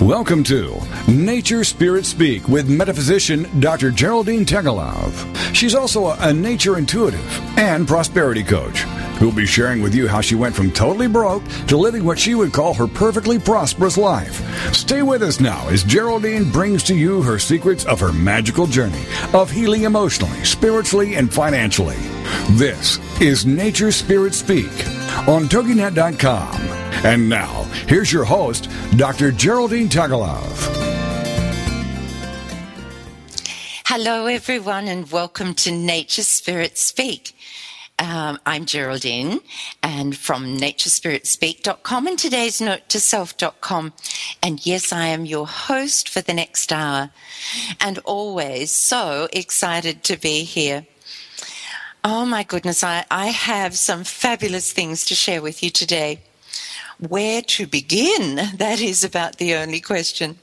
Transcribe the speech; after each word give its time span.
Welcome 0.00 0.44
to 0.44 0.80
Nature 1.08 1.62
Spirit 1.62 2.06
Speak 2.06 2.48
with 2.48 2.70
metaphysician 2.70 3.46
Dr. 3.60 3.90
Geraldine 3.90 4.46
Teggelove. 4.46 5.54
She's 5.54 5.74
also 5.74 6.12
a 6.12 6.32
nature 6.32 6.78
intuitive 6.78 7.58
and 7.58 7.86
prosperity 7.86 8.42
coach 8.42 8.78
who'll 9.18 9.30
be 9.30 9.44
sharing 9.44 9.82
with 9.82 9.94
you 9.94 10.08
how 10.08 10.22
she 10.22 10.34
went 10.34 10.56
from 10.56 10.70
totally 10.70 11.06
broke 11.06 11.46
to 11.66 11.76
living 11.76 12.02
what 12.02 12.18
she 12.18 12.34
would 12.34 12.50
call 12.50 12.72
her 12.72 12.86
perfectly 12.86 13.38
prosperous 13.38 13.98
life. 13.98 14.40
Stay 14.74 15.02
with 15.02 15.22
us 15.22 15.38
now 15.38 15.68
as 15.68 15.84
Geraldine 15.84 16.50
brings 16.50 16.82
to 16.84 16.94
you 16.94 17.20
her 17.20 17.38
secrets 17.38 17.84
of 17.84 18.00
her 18.00 18.10
magical 18.10 18.66
journey 18.66 19.04
of 19.34 19.50
healing 19.50 19.82
emotionally, 19.82 20.42
spiritually, 20.44 21.16
and 21.16 21.30
financially. 21.30 21.98
This 22.52 22.98
is 23.20 23.44
Nature 23.44 23.92
Spirit 23.92 24.32
Speak 24.32 24.72
on 25.28 25.44
TogiNet.com. 25.44 26.79
And 27.04 27.28
now, 27.28 27.64
here's 27.86 28.12
your 28.12 28.24
host, 28.24 28.68
Dr. 28.96 29.32
Geraldine 29.32 29.88
Teggelove. 29.88 30.90
Hello, 33.86 34.26
everyone, 34.26 34.86
and 34.86 35.10
welcome 35.10 35.52
to 35.54 35.72
Nature 35.72 36.22
Spirit 36.22 36.78
Speak. 36.78 37.34
Um, 37.98 38.38
I'm 38.46 38.64
Geraldine 38.64 39.40
and 39.82 40.16
from 40.16 40.56
naturespiritspeak.com 40.56 42.06
and 42.06 42.18
today's 42.18 42.60
note 42.60 42.88
to 42.88 42.98
self.com. 42.98 43.92
And 44.42 44.64
yes, 44.64 44.92
I 44.92 45.06
am 45.06 45.26
your 45.26 45.46
host 45.46 46.08
for 46.08 46.22
the 46.22 46.32
next 46.32 46.72
hour 46.72 47.10
and 47.78 47.98
always 48.04 48.70
so 48.70 49.28
excited 49.32 50.02
to 50.04 50.16
be 50.16 50.44
here. 50.44 50.86
Oh 52.02 52.24
my 52.24 52.42
goodness, 52.42 52.82
I, 52.82 53.04
I 53.10 53.26
have 53.26 53.76
some 53.76 54.04
fabulous 54.04 54.72
things 54.72 55.04
to 55.06 55.14
share 55.14 55.42
with 55.42 55.62
you 55.62 55.68
today. 55.68 56.20
Where 57.08 57.40
to 57.42 57.66
begin? 57.66 58.36
That 58.56 58.80
is 58.80 59.02
about 59.04 59.38
the 59.38 59.54
only 59.54 59.80
question. 59.80 60.38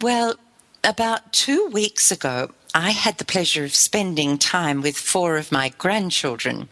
Well, 0.00 0.34
about 0.82 1.32
two 1.32 1.66
weeks 1.66 2.10
ago, 2.10 2.50
I 2.74 2.90
had 2.90 3.18
the 3.18 3.24
pleasure 3.24 3.64
of 3.64 3.74
spending 3.74 4.36
time 4.36 4.82
with 4.82 4.96
four 4.96 5.36
of 5.36 5.52
my 5.52 5.68
grandchildren. 5.68 6.68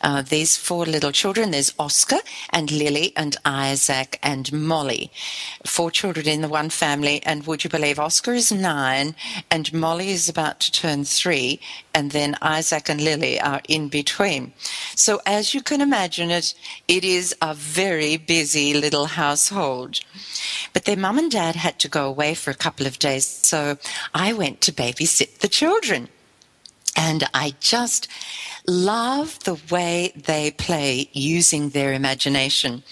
Uh, 0.00 0.22
these 0.22 0.56
four 0.56 0.86
little 0.86 1.12
children 1.12 1.50
there's 1.50 1.72
Oscar 1.78 2.18
and 2.50 2.70
Lily 2.70 3.12
and 3.16 3.36
Isaac 3.44 4.18
and 4.22 4.52
Molly. 4.52 5.10
Four 5.64 5.90
children 5.90 6.28
in 6.28 6.42
the 6.42 6.48
one 6.48 6.70
family, 6.70 7.22
and 7.24 7.46
would 7.46 7.64
you 7.64 7.70
believe 7.70 7.98
Oscar 7.98 8.34
is 8.34 8.52
nine 8.52 9.14
and 9.50 9.72
Molly 9.72 10.10
is 10.10 10.28
about 10.28 10.60
to 10.60 10.72
turn 10.72 11.04
three, 11.04 11.60
and 11.94 12.10
then 12.10 12.36
Isaac 12.42 12.88
and 12.88 13.00
Lily 13.00 13.40
are 13.40 13.62
in 13.68 13.88
between. 13.88 14.52
So, 14.94 15.20
as 15.26 15.54
you 15.54 15.62
can 15.62 15.80
imagine 15.80 16.30
it, 16.30 16.54
it 16.88 17.04
is 17.04 17.34
a 17.40 17.54
very 17.54 18.16
busy 18.16 18.74
little 18.74 19.06
household. 19.06 20.00
But 20.72 20.84
their 20.84 20.96
mum 20.96 21.18
and 21.18 21.30
dad 21.30 21.56
had 21.56 21.78
to 21.80 21.88
go 21.88 22.06
away 22.06 22.34
for 22.34 22.50
a 22.50 22.54
couple 22.54 22.86
of 22.86 22.98
days, 22.98 23.26
so 23.26 23.78
I 24.14 24.32
went 24.32 24.60
to 24.62 24.72
babysit 24.72 25.38
the 25.38 25.48
children. 25.48 26.08
And 26.96 27.24
I 27.34 27.54
just 27.60 28.08
love 28.66 29.38
the 29.44 29.60
way 29.70 30.12
they 30.16 30.50
play 30.50 31.08
using 31.12 31.70
their 31.70 31.92
imagination. 31.92 32.82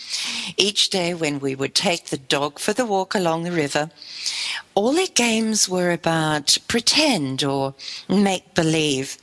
Each 0.57 0.91
day 0.91 1.15
when 1.15 1.41
we 1.41 1.55
would 1.55 1.75
take 1.75 2.07
the 2.07 2.19
dog 2.19 2.59
for 2.59 2.73
the 2.73 2.87
walk 2.87 3.15
along 3.15 3.43
the 3.43 3.51
river, 3.51 3.91
all 4.75 4.93
their 4.93 5.07
games 5.07 5.69
were 5.69 5.91
about 5.91 6.59
pretend 6.69 7.43
or 7.43 7.75
make 8.09 8.55
believe. 8.55 9.17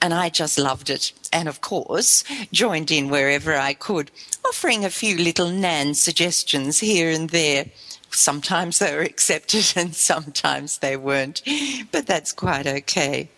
And 0.00 0.14
I 0.14 0.28
just 0.28 0.58
loved 0.58 0.90
it. 0.90 1.12
And 1.32 1.48
of 1.48 1.60
course, 1.60 2.24
joined 2.52 2.90
in 2.90 3.08
wherever 3.08 3.56
I 3.56 3.74
could, 3.74 4.10
offering 4.46 4.84
a 4.84 4.90
few 4.90 5.16
little 5.16 5.50
Nan 5.50 5.94
suggestions 5.94 6.78
here 6.78 7.10
and 7.10 7.30
there. 7.30 7.66
Sometimes 8.10 8.78
they 8.78 8.94
were 8.94 9.02
accepted 9.02 9.72
and 9.76 9.94
sometimes 9.94 10.78
they 10.78 10.96
weren't, 10.96 11.42
but 11.90 12.06
that's 12.06 12.32
quite 12.32 12.66
okay. 12.66 13.28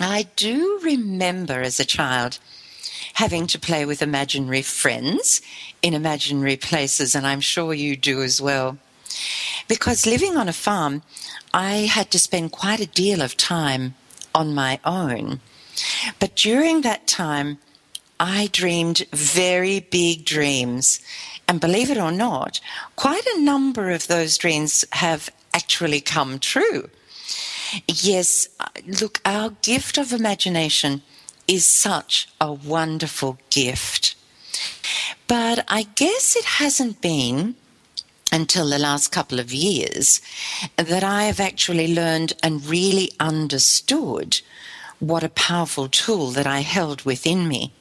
I 0.00 0.28
do 0.36 0.80
remember 0.82 1.60
as 1.62 1.80
a 1.80 1.84
child 1.84 2.38
having 3.14 3.46
to 3.48 3.58
play 3.58 3.84
with 3.84 4.02
imaginary 4.02 4.62
friends 4.62 5.40
in 5.82 5.94
imaginary 5.94 6.56
places, 6.56 7.14
and 7.14 7.26
I'm 7.26 7.40
sure 7.40 7.74
you 7.74 7.96
do 7.96 8.22
as 8.22 8.40
well. 8.40 8.78
Because 9.66 10.06
living 10.06 10.36
on 10.36 10.48
a 10.48 10.52
farm, 10.52 11.02
I 11.52 11.88
had 11.90 12.10
to 12.12 12.18
spend 12.18 12.52
quite 12.52 12.80
a 12.80 12.86
deal 12.86 13.22
of 13.22 13.36
time 13.36 13.94
on 14.34 14.54
my 14.54 14.78
own. 14.84 15.40
But 16.18 16.36
during 16.36 16.82
that 16.82 17.06
time, 17.06 17.58
I 18.20 18.48
dreamed 18.52 19.06
very 19.12 19.80
big 19.80 20.24
dreams. 20.24 21.00
And 21.46 21.60
believe 21.60 21.90
it 21.90 21.98
or 21.98 22.12
not, 22.12 22.60
quite 22.96 23.26
a 23.26 23.40
number 23.40 23.90
of 23.90 24.06
those 24.06 24.36
dreams 24.38 24.84
have 24.92 25.30
actually 25.54 26.00
come 26.00 26.38
true. 26.38 26.90
Yes, 27.86 28.48
uh, 28.60 28.66
look, 29.00 29.20
our 29.24 29.50
gift 29.62 29.98
of 29.98 30.12
imagination 30.12 31.02
is 31.46 31.66
such 31.66 32.28
a 32.40 32.52
wonderful 32.52 33.38
gift. 33.50 34.14
But 35.26 35.64
I 35.68 35.82
guess 35.82 36.36
it 36.36 36.44
hasn't 36.44 37.00
been 37.00 37.54
until 38.32 38.68
the 38.68 38.78
last 38.78 39.10
couple 39.12 39.40
of 39.40 39.52
years 39.52 40.20
that 40.76 41.02
I 41.02 41.24
have 41.24 41.40
actually 41.40 41.94
learned 41.94 42.34
and 42.42 42.66
really 42.66 43.12
understood 43.18 44.40
what 44.98 45.22
a 45.22 45.28
powerful 45.30 45.88
tool 45.88 46.30
that 46.30 46.46
I 46.46 46.60
held 46.60 47.02
within 47.02 47.48
me. 47.48 47.72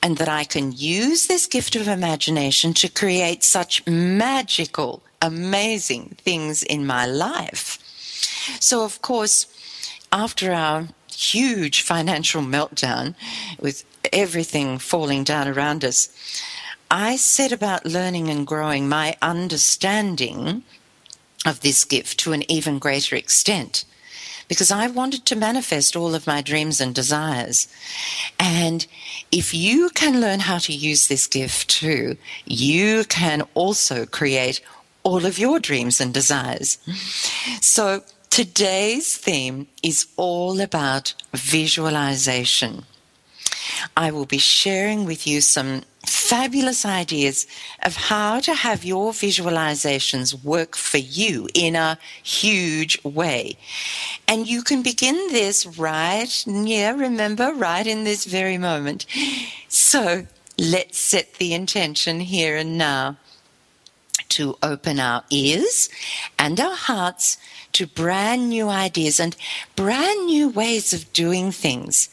And 0.00 0.18
that 0.18 0.28
I 0.28 0.44
can 0.44 0.70
use 0.72 1.26
this 1.26 1.46
gift 1.46 1.74
of 1.74 1.88
imagination 1.88 2.72
to 2.74 2.88
create 2.88 3.42
such 3.42 3.84
magical, 3.88 5.02
amazing 5.20 6.16
things 6.22 6.62
in 6.62 6.86
my 6.86 7.06
life. 7.06 7.80
So, 8.60 8.84
of 8.84 9.02
course, 9.02 9.46
after 10.12 10.52
our 10.52 10.88
huge 11.10 11.82
financial 11.82 12.42
meltdown 12.42 13.14
with 13.58 13.84
everything 14.12 14.78
falling 14.78 15.24
down 15.24 15.48
around 15.48 15.84
us, 15.84 16.08
I 16.90 17.16
set 17.16 17.52
about 17.52 17.84
learning 17.84 18.28
and 18.28 18.46
growing 18.46 18.88
my 18.88 19.16
understanding 19.20 20.62
of 21.44 21.60
this 21.60 21.84
gift 21.84 22.18
to 22.20 22.32
an 22.32 22.50
even 22.50 22.78
greater 22.78 23.16
extent 23.16 23.84
because 24.48 24.70
I 24.70 24.86
wanted 24.86 25.26
to 25.26 25.36
manifest 25.36 25.94
all 25.94 26.14
of 26.14 26.26
my 26.26 26.40
dreams 26.40 26.80
and 26.80 26.94
desires. 26.94 27.68
And 28.40 28.86
if 29.30 29.52
you 29.52 29.90
can 29.90 30.20
learn 30.20 30.40
how 30.40 30.58
to 30.58 30.72
use 30.72 31.06
this 31.06 31.26
gift 31.26 31.68
too, 31.68 32.16
you 32.46 33.04
can 33.04 33.42
also 33.54 34.06
create 34.06 34.62
all 35.02 35.26
of 35.26 35.38
your 35.38 35.60
dreams 35.60 36.00
and 36.00 36.12
desires. 36.12 36.78
So 37.60 38.02
Today's 38.30 39.16
theme 39.16 39.66
is 39.82 40.06
all 40.16 40.60
about 40.60 41.14
visualization. 41.34 42.84
I 43.96 44.10
will 44.10 44.26
be 44.26 44.38
sharing 44.38 45.04
with 45.04 45.26
you 45.26 45.40
some 45.40 45.82
fabulous 46.06 46.86
ideas 46.86 47.46
of 47.82 47.96
how 47.96 48.40
to 48.40 48.54
have 48.54 48.84
your 48.84 49.12
visualizations 49.12 50.44
work 50.44 50.76
for 50.76 50.98
you 50.98 51.48
in 51.54 51.74
a 51.76 51.98
huge 52.22 53.02
way. 53.04 53.56
And 54.26 54.46
you 54.46 54.62
can 54.62 54.82
begin 54.82 55.16
this 55.32 55.66
right, 55.66 56.44
yeah, 56.46 56.92
remember, 56.92 57.52
right 57.52 57.86
in 57.86 58.04
this 58.04 58.24
very 58.24 58.58
moment. 58.58 59.06
So 59.68 60.26
let's 60.58 60.98
set 60.98 61.34
the 61.34 61.54
intention 61.54 62.20
here 62.20 62.56
and 62.56 62.78
now 62.78 63.16
to 64.30 64.56
open 64.62 65.00
our 65.00 65.24
ears 65.30 65.88
and 66.38 66.60
our 66.60 66.76
hearts 66.76 67.38
to 67.72 67.86
brand 67.86 68.48
new 68.48 68.68
ideas 68.68 69.20
and 69.20 69.36
brand 69.76 70.26
new 70.26 70.48
ways 70.48 70.92
of 70.92 71.12
doing 71.12 71.52
things, 71.52 72.08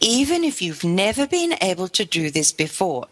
even 0.00 0.44
if 0.44 0.60
you've 0.60 0.84
never 0.84 1.26
been 1.26 1.54
able 1.60 1.88
to 1.88 2.04
do 2.04 2.30
this 2.30 2.52
before. 2.52 3.06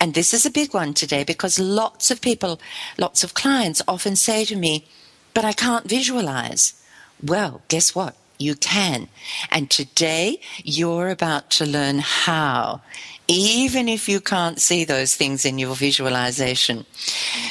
And 0.00 0.14
this 0.14 0.34
is 0.34 0.44
a 0.44 0.50
big 0.50 0.74
one 0.74 0.94
today 0.94 1.24
because 1.24 1.58
lots 1.58 2.10
of 2.10 2.20
people, 2.20 2.60
lots 2.98 3.22
of 3.22 3.34
clients 3.34 3.82
often 3.86 4.16
say 4.16 4.44
to 4.44 4.56
me, 4.56 4.86
but 5.34 5.44
I 5.44 5.52
can't 5.52 5.88
visualize. 5.88 6.74
Well, 7.22 7.62
guess 7.68 7.94
what? 7.94 8.16
You 8.42 8.54
can. 8.56 9.08
And 9.50 9.70
today 9.70 10.40
you're 10.64 11.10
about 11.10 11.50
to 11.52 11.64
learn 11.64 12.00
how 12.00 12.82
even 13.28 13.88
if 13.88 14.08
you 14.08 14.20
can't 14.20 14.60
see 14.60 14.84
those 14.84 15.14
things 15.14 15.44
in 15.44 15.58
your 15.58 15.76
visualization. 15.76 16.84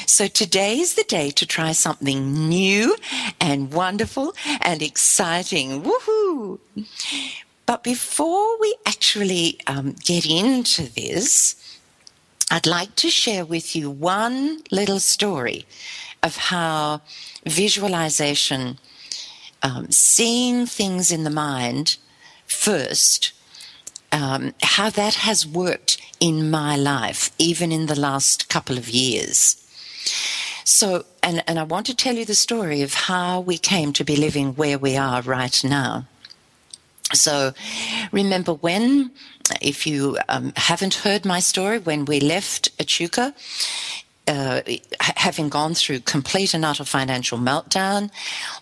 So 0.06 0.26
today 0.28 0.78
is 0.78 0.94
the 0.94 1.04
day 1.04 1.30
to 1.30 1.46
try 1.46 1.72
something 1.72 2.48
new 2.48 2.96
and 3.40 3.72
wonderful 3.72 4.34
and 4.60 4.82
exciting. 4.82 5.82
Woohoo! 5.82 6.58
But 7.64 7.82
before 7.82 8.60
we 8.60 8.76
actually 8.84 9.58
um, 9.66 9.96
get 10.04 10.26
into 10.26 10.82
this, 10.92 11.56
I'd 12.50 12.66
like 12.66 12.94
to 12.96 13.08
share 13.08 13.46
with 13.46 13.74
you 13.74 13.90
one 13.90 14.62
little 14.70 15.00
story 15.00 15.64
of 16.22 16.36
how 16.36 17.00
visualization, 17.46 18.78
um, 19.62 19.90
seeing 19.90 20.66
things 20.66 21.10
in 21.10 21.24
the 21.24 21.30
mind 21.30 21.96
first, 22.46 23.32
um, 24.10 24.54
how 24.62 24.90
that 24.90 25.14
has 25.14 25.46
worked 25.46 26.00
in 26.20 26.50
my 26.50 26.76
life, 26.76 27.30
even 27.38 27.72
in 27.72 27.86
the 27.86 27.98
last 27.98 28.48
couple 28.48 28.78
of 28.78 28.88
years. 28.88 29.56
So, 30.64 31.04
and, 31.22 31.42
and 31.46 31.58
I 31.58 31.64
want 31.64 31.86
to 31.86 31.96
tell 31.96 32.14
you 32.14 32.24
the 32.24 32.34
story 32.34 32.82
of 32.82 32.94
how 32.94 33.40
we 33.40 33.58
came 33.58 33.92
to 33.94 34.04
be 34.04 34.16
living 34.16 34.54
where 34.54 34.78
we 34.78 34.96
are 34.96 35.22
right 35.22 35.62
now. 35.64 36.06
So, 37.14 37.52
remember 38.10 38.54
when, 38.54 39.10
if 39.60 39.86
you 39.86 40.18
um, 40.28 40.52
haven't 40.56 40.94
heard 40.94 41.24
my 41.24 41.40
story, 41.40 41.78
when 41.78 42.04
we 42.04 42.20
left 42.20 42.70
Echuca, 42.78 43.34
uh, 44.28 44.62
having 45.00 45.48
gone 45.48 45.74
through 45.74 46.00
complete 46.00 46.54
and 46.54 46.64
utter 46.64 46.84
financial 46.84 47.38
meltdown, 47.38 48.10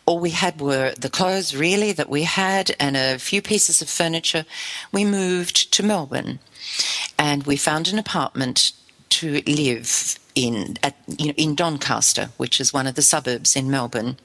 all 0.06 0.18
we 0.18 0.30
had 0.30 0.60
were 0.60 0.92
the 0.98 1.10
clothes 1.10 1.54
really 1.54 1.92
that 1.92 2.08
we 2.08 2.22
had 2.22 2.74
and 2.80 2.96
a 2.96 3.18
few 3.18 3.42
pieces 3.42 3.82
of 3.82 3.88
furniture. 3.88 4.44
We 4.92 5.04
moved 5.04 5.72
to 5.72 5.82
Melbourne 5.82 6.38
and 7.18 7.44
we 7.44 7.56
found 7.56 7.88
an 7.88 7.98
apartment 7.98 8.72
to 9.10 9.42
live 9.46 10.18
in 10.34 10.76
at, 10.82 10.96
you 11.06 11.26
know, 11.26 11.34
in 11.36 11.54
Doncaster, 11.54 12.30
which 12.36 12.60
is 12.60 12.72
one 12.72 12.86
of 12.86 12.94
the 12.94 13.02
suburbs 13.02 13.56
in 13.56 13.70
Melbourne. 13.70 14.16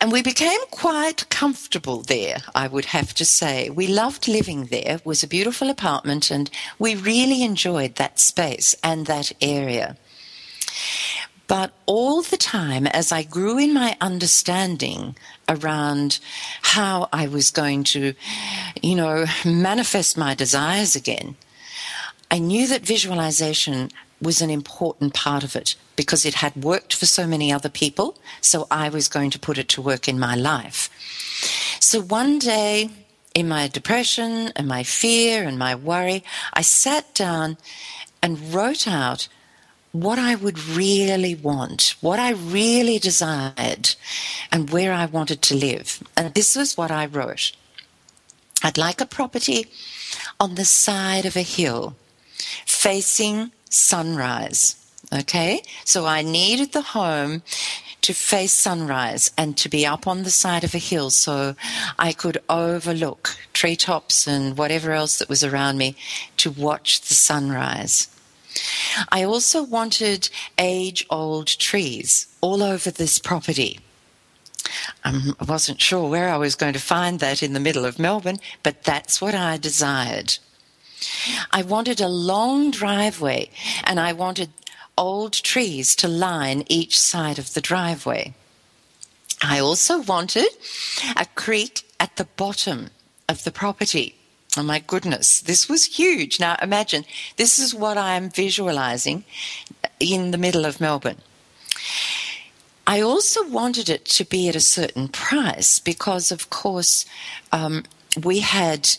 And 0.00 0.10
we 0.10 0.22
became 0.22 0.60
quite 0.70 1.28
comfortable 1.28 2.02
there, 2.02 2.38
I 2.54 2.68
would 2.68 2.86
have 2.86 3.12
to 3.14 3.24
say. 3.24 3.68
We 3.68 3.86
loved 3.86 4.28
living 4.28 4.66
there. 4.66 4.96
It 4.96 5.06
was 5.06 5.22
a 5.22 5.28
beautiful 5.28 5.68
apartment 5.68 6.30
and 6.30 6.50
we 6.78 6.94
really 6.94 7.42
enjoyed 7.42 7.96
that 7.96 8.18
space 8.18 8.74
and 8.82 9.06
that 9.06 9.32
area. 9.42 9.96
But 11.46 11.72
all 11.84 12.22
the 12.22 12.36
time, 12.36 12.86
as 12.86 13.10
I 13.10 13.24
grew 13.24 13.58
in 13.58 13.74
my 13.74 13.96
understanding 14.00 15.16
around 15.48 16.20
how 16.62 17.08
I 17.12 17.26
was 17.26 17.50
going 17.50 17.82
to, 17.84 18.14
you 18.80 18.94
know, 18.94 19.26
manifest 19.44 20.16
my 20.16 20.34
desires 20.34 20.94
again, 20.94 21.36
I 22.30 22.38
knew 22.38 22.68
that 22.68 22.82
visualization 22.86 23.90
was 24.20 24.40
an 24.40 24.50
important 24.50 25.14
part 25.14 25.44
of 25.44 25.56
it 25.56 25.76
because 25.96 26.24
it 26.24 26.34
had 26.34 26.56
worked 26.56 26.94
for 26.94 27.06
so 27.06 27.26
many 27.26 27.52
other 27.52 27.68
people. 27.68 28.18
So 28.40 28.66
I 28.70 28.88
was 28.88 29.08
going 29.08 29.30
to 29.30 29.38
put 29.38 29.58
it 29.58 29.68
to 29.70 29.82
work 29.82 30.08
in 30.08 30.18
my 30.18 30.34
life. 30.34 30.90
So 31.80 32.00
one 32.00 32.38
day, 32.38 32.90
in 33.34 33.48
my 33.48 33.68
depression 33.68 34.52
and 34.56 34.66
my 34.66 34.82
fear 34.82 35.44
and 35.44 35.58
my 35.58 35.74
worry, 35.74 36.24
I 36.52 36.62
sat 36.62 37.14
down 37.14 37.56
and 38.22 38.52
wrote 38.52 38.86
out 38.86 39.28
what 39.92 40.18
I 40.18 40.34
would 40.34 40.58
really 40.58 41.34
want, 41.34 41.96
what 42.00 42.18
I 42.18 42.30
really 42.30 42.98
desired, 42.98 43.94
and 44.52 44.70
where 44.70 44.92
I 44.92 45.06
wanted 45.06 45.42
to 45.42 45.56
live. 45.56 46.02
And 46.16 46.32
this 46.34 46.54
was 46.54 46.76
what 46.76 46.90
I 46.90 47.06
wrote 47.06 47.52
I'd 48.62 48.76
like 48.76 49.00
a 49.00 49.06
property 49.06 49.66
on 50.38 50.54
the 50.54 50.66
side 50.66 51.24
of 51.24 51.34
a 51.34 51.42
hill 51.42 51.96
facing 52.66 53.52
sunrise. 53.70 54.76
Okay, 55.12 55.62
so 55.84 56.06
I 56.06 56.22
needed 56.22 56.72
the 56.72 56.82
home 56.82 57.42
to 58.02 58.12
face 58.12 58.52
sunrise 58.52 59.32
and 59.36 59.56
to 59.56 59.68
be 59.68 59.84
up 59.86 60.06
on 60.06 60.22
the 60.22 60.30
side 60.30 60.62
of 60.62 60.74
a 60.74 60.78
hill 60.78 61.10
so 61.10 61.54
I 61.98 62.12
could 62.12 62.38
overlook 62.48 63.36
treetops 63.52 64.26
and 64.26 64.56
whatever 64.56 64.92
else 64.92 65.18
that 65.18 65.28
was 65.28 65.42
around 65.42 65.78
me 65.78 65.96
to 66.38 66.50
watch 66.50 67.00
the 67.00 67.14
sunrise. 67.14 68.08
I 69.10 69.24
also 69.24 69.62
wanted 69.62 70.28
age 70.58 71.06
old 71.10 71.46
trees 71.46 72.26
all 72.40 72.62
over 72.62 72.90
this 72.90 73.18
property. 73.18 73.80
Um, 75.04 75.36
I 75.40 75.44
wasn't 75.44 75.80
sure 75.80 76.08
where 76.08 76.28
I 76.28 76.36
was 76.36 76.54
going 76.54 76.72
to 76.74 76.80
find 76.80 77.20
that 77.20 77.42
in 77.42 77.52
the 77.52 77.60
middle 77.60 77.84
of 77.84 77.98
Melbourne, 77.98 78.38
but 78.62 78.84
that's 78.84 79.20
what 79.20 79.34
I 79.34 79.56
desired. 79.56 80.38
I 81.50 81.62
wanted 81.62 82.00
a 82.00 82.08
long 82.08 82.70
driveway 82.70 83.50
and 83.84 83.98
I 84.00 84.12
wanted 84.12 84.50
old 84.96 85.32
trees 85.32 85.96
to 85.96 86.08
line 86.08 86.64
each 86.68 86.98
side 86.98 87.38
of 87.38 87.54
the 87.54 87.60
driveway. 87.60 88.34
I 89.42 89.58
also 89.58 90.02
wanted 90.02 90.48
a 91.16 91.26
creek 91.34 91.82
at 91.98 92.16
the 92.16 92.26
bottom 92.36 92.90
of 93.28 93.44
the 93.44 93.50
property. 93.50 94.16
Oh 94.56 94.62
my 94.62 94.80
goodness, 94.80 95.40
this 95.40 95.68
was 95.68 95.84
huge. 95.84 96.40
Now 96.40 96.56
imagine, 96.60 97.04
this 97.36 97.58
is 97.58 97.74
what 97.74 97.96
I'm 97.96 98.28
visualizing 98.28 99.24
in 99.98 100.32
the 100.32 100.38
middle 100.38 100.64
of 100.64 100.80
Melbourne. 100.80 101.22
I 102.86 103.00
also 103.00 103.48
wanted 103.48 103.88
it 103.88 104.04
to 104.06 104.24
be 104.24 104.48
at 104.48 104.56
a 104.56 104.60
certain 104.60 105.08
price 105.08 105.78
because, 105.78 106.32
of 106.32 106.50
course, 106.50 107.06
um, 107.52 107.84
we 108.20 108.40
had 108.40 108.90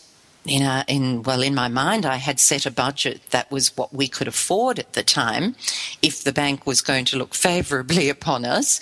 in 0.44 0.62
a, 0.62 0.84
in 0.88 1.22
well 1.22 1.42
in 1.42 1.54
my 1.54 1.68
mind 1.68 2.04
I 2.04 2.16
had 2.16 2.40
set 2.40 2.66
a 2.66 2.70
budget 2.70 3.20
that 3.30 3.50
was 3.50 3.76
what 3.76 3.94
we 3.94 4.08
could 4.08 4.26
afford 4.26 4.78
at 4.78 4.92
the 4.94 5.02
time 5.02 5.54
if 6.02 6.24
the 6.24 6.32
bank 6.32 6.66
was 6.66 6.80
going 6.80 7.04
to 7.06 7.16
look 7.16 7.34
favorably 7.34 8.08
upon 8.16 8.44
us. 8.44 8.80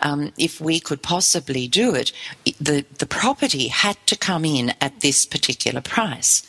Um, 0.00 0.32
if 0.38 0.60
we 0.60 0.78
could 0.80 1.02
possibly 1.02 1.66
do 1.68 1.94
it 1.94 2.12
the 2.60 2.84
the 2.98 3.06
property 3.06 3.68
had 3.68 3.96
to 4.06 4.16
come 4.16 4.44
in 4.44 4.74
at 4.80 5.00
this 5.00 5.26
particular 5.26 5.80
price. 5.80 6.48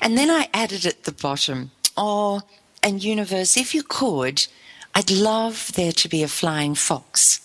And 0.00 0.16
then 0.16 0.30
I 0.30 0.48
added 0.54 0.86
at 0.86 1.04
the 1.04 1.12
bottom 1.12 1.72
oh 1.96 2.42
and 2.82 3.02
universe 3.02 3.56
if 3.56 3.74
you 3.74 3.82
could 3.82 4.46
I'd 4.94 5.10
love 5.10 5.72
there 5.74 5.92
to 5.92 6.08
be 6.08 6.22
a 6.22 6.28
flying 6.28 6.74
fox 6.74 7.40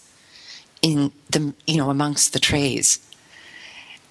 in 0.82 1.12
the 1.30 1.54
you 1.66 1.78
know 1.78 1.90
amongst 1.90 2.34
the 2.34 2.40
trees 2.40 3.00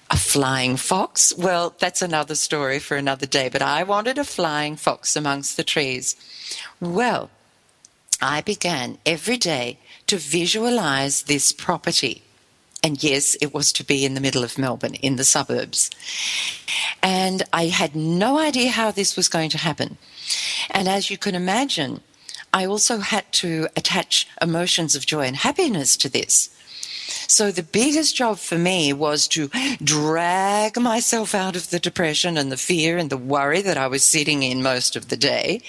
a 0.09 0.17
flying 0.17 0.77
fox? 0.77 1.33
Well, 1.37 1.75
that's 1.79 2.01
another 2.01 2.35
story 2.35 2.79
for 2.79 2.97
another 2.97 3.25
day, 3.25 3.49
but 3.49 3.61
I 3.61 3.83
wanted 3.83 4.17
a 4.17 4.23
flying 4.23 4.75
fox 4.75 5.15
amongst 5.15 5.57
the 5.57 5.63
trees. 5.63 6.15
Well, 6.79 7.29
I 8.21 8.41
began 8.41 8.97
every 9.05 9.37
day 9.37 9.79
to 10.07 10.17
visualize 10.17 11.23
this 11.23 11.51
property. 11.51 12.21
And 12.83 13.03
yes, 13.03 13.35
it 13.41 13.51
was 13.51 13.73
to 13.73 13.83
be 13.83 14.05
in 14.05 14.13
the 14.13 14.21
middle 14.21 14.43
of 14.43 14.59
Melbourne, 14.59 14.93
in 14.95 15.15
the 15.15 15.23
suburbs. 15.23 15.89
And 17.01 17.41
I 17.51 17.65
had 17.67 17.95
no 17.95 18.37
idea 18.37 18.69
how 18.69 18.91
this 18.91 19.15
was 19.15 19.27
going 19.27 19.49
to 19.51 19.57
happen. 19.57 19.97
And 20.69 20.87
as 20.87 21.09
you 21.09 21.17
can 21.17 21.33
imagine, 21.33 22.01
I 22.53 22.65
also 22.65 22.99
had 22.99 23.31
to 23.33 23.67
attach 23.75 24.27
emotions 24.39 24.95
of 24.95 25.05
joy 25.05 25.25
and 25.25 25.35
happiness 25.35 25.97
to 25.97 26.09
this. 26.09 26.49
So 27.27 27.51
the 27.51 27.63
biggest 27.63 28.15
job 28.15 28.37
for 28.37 28.57
me 28.57 28.93
was 28.93 29.27
to 29.29 29.49
drag 29.83 30.79
myself 30.79 31.33
out 31.33 31.55
of 31.55 31.69
the 31.69 31.79
depression 31.79 32.37
and 32.37 32.51
the 32.51 32.57
fear 32.57 32.97
and 32.97 33.09
the 33.09 33.17
worry 33.17 33.61
that 33.61 33.77
I 33.77 33.87
was 33.87 34.03
sitting 34.03 34.43
in 34.43 34.61
most 34.61 34.95
of 34.95 35.09
the 35.09 35.17
day. 35.17 35.61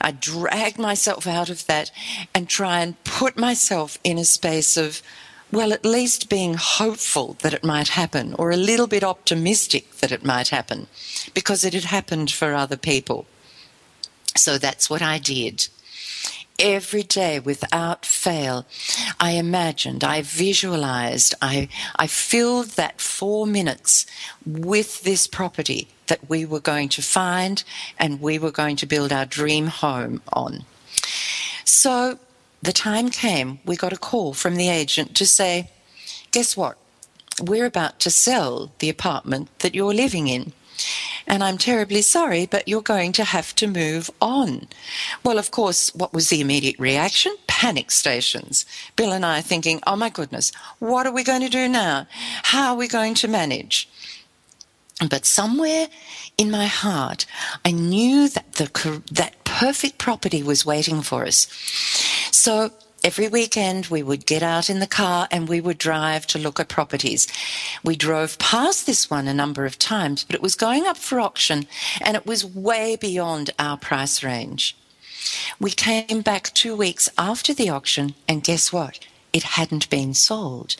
I 0.00 0.12
dragged 0.12 0.78
myself 0.78 1.26
out 1.26 1.50
of 1.50 1.66
that 1.66 1.90
and 2.34 2.48
try 2.48 2.80
and 2.80 3.02
put 3.04 3.36
myself 3.36 3.98
in 4.04 4.18
a 4.18 4.24
space 4.24 4.76
of, 4.76 5.02
well, 5.50 5.72
at 5.72 5.84
least 5.84 6.28
being 6.28 6.54
hopeful 6.54 7.36
that 7.40 7.54
it 7.54 7.64
might 7.64 7.88
happen 7.88 8.34
or 8.34 8.50
a 8.50 8.56
little 8.56 8.86
bit 8.86 9.04
optimistic 9.04 9.96
that 9.96 10.12
it 10.12 10.24
might 10.24 10.48
happen 10.48 10.86
because 11.34 11.64
it 11.64 11.74
had 11.74 11.84
happened 11.84 12.30
for 12.30 12.54
other 12.54 12.76
people. 12.76 13.26
So 14.36 14.58
that's 14.58 14.88
what 14.88 15.02
I 15.02 15.18
did 15.18 15.68
every 16.60 17.02
day 17.02 17.40
without 17.40 18.04
fail. 18.04 18.66
I 19.18 19.32
imagined, 19.32 20.04
I 20.04 20.22
visualized, 20.22 21.34
I, 21.42 21.68
I 21.96 22.06
filled 22.06 22.70
that 22.70 23.00
four 23.00 23.46
minutes 23.46 24.06
with 24.46 25.02
this 25.02 25.26
property 25.26 25.88
that 26.06 26.28
we 26.28 26.44
were 26.44 26.60
going 26.60 26.88
to 26.90 27.02
find 27.02 27.64
and 27.98 28.20
we 28.20 28.38
were 28.38 28.50
going 28.50 28.76
to 28.76 28.86
build 28.86 29.12
our 29.12 29.26
dream 29.26 29.68
home 29.68 30.22
on. 30.32 30.64
So 31.64 32.18
the 32.62 32.72
time 32.72 33.08
came, 33.10 33.60
we 33.64 33.76
got 33.76 33.92
a 33.92 33.98
call 33.98 34.34
from 34.34 34.56
the 34.56 34.68
agent 34.68 35.16
to 35.16 35.26
say, 35.26 35.70
Guess 36.30 36.56
what? 36.56 36.76
We're 37.42 37.66
about 37.66 37.98
to 38.00 38.10
sell 38.10 38.70
the 38.78 38.88
apartment 38.88 39.48
that 39.60 39.74
you're 39.74 39.94
living 39.94 40.28
in 40.28 40.52
and 41.30 41.44
I'm 41.44 41.58
terribly 41.58 42.02
sorry, 42.02 42.44
but 42.44 42.66
you're 42.66 42.82
going 42.82 43.12
to 43.12 43.22
have 43.22 43.54
to 43.54 43.68
move 43.68 44.10
on. 44.20 44.66
Well, 45.24 45.38
of 45.38 45.52
course, 45.52 45.94
what 45.94 46.12
was 46.12 46.28
the 46.28 46.40
immediate 46.40 46.76
reaction? 46.80 47.36
Panic 47.46 47.92
stations. 47.92 48.66
Bill 48.96 49.12
and 49.12 49.24
I 49.24 49.40
thinking, 49.40 49.80
oh 49.86 49.94
my 49.94 50.10
goodness, 50.10 50.50
what 50.80 51.06
are 51.06 51.12
we 51.12 51.22
going 51.22 51.42
to 51.42 51.48
do 51.48 51.68
now? 51.68 52.08
How 52.42 52.72
are 52.72 52.76
we 52.76 52.88
going 52.88 53.14
to 53.14 53.28
manage? 53.28 53.88
But 55.08 55.24
somewhere 55.24 55.86
in 56.36 56.50
my 56.50 56.66
heart, 56.66 57.26
I 57.64 57.70
knew 57.70 58.28
that 58.28 58.54
the 58.54 59.02
that 59.12 59.44
perfect 59.44 59.98
property 59.98 60.42
was 60.42 60.66
waiting 60.66 61.00
for 61.00 61.24
us. 61.24 61.46
So 62.32 62.72
Every 63.02 63.28
weekend, 63.28 63.86
we 63.86 64.02
would 64.02 64.26
get 64.26 64.42
out 64.42 64.68
in 64.68 64.78
the 64.78 64.86
car 64.86 65.26
and 65.30 65.48
we 65.48 65.60
would 65.60 65.78
drive 65.78 66.26
to 66.28 66.38
look 66.38 66.60
at 66.60 66.68
properties. 66.68 67.26
We 67.82 67.96
drove 67.96 68.38
past 68.38 68.84
this 68.84 69.08
one 69.08 69.26
a 69.26 69.32
number 69.32 69.64
of 69.64 69.78
times, 69.78 70.22
but 70.22 70.34
it 70.34 70.42
was 70.42 70.54
going 70.54 70.86
up 70.86 70.98
for 70.98 71.18
auction 71.18 71.66
and 72.02 72.14
it 72.14 72.26
was 72.26 72.44
way 72.44 72.96
beyond 72.96 73.50
our 73.58 73.78
price 73.78 74.22
range. 74.22 74.76
We 75.58 75.70
came 75.70 76.20
back 76.20 76.52
two 76.52 76.76
weeks 76.76 77.08
after 77.16 77.54
the 77.54 77.70
auction, 77.70 78.14
and 78.28 78.44
guess 78.44 78.72
what? 78.72 78.98
It 79.32 79.42
hadn't 79.42 79.88
been 79.90 80.12
sold. 80.14 80.76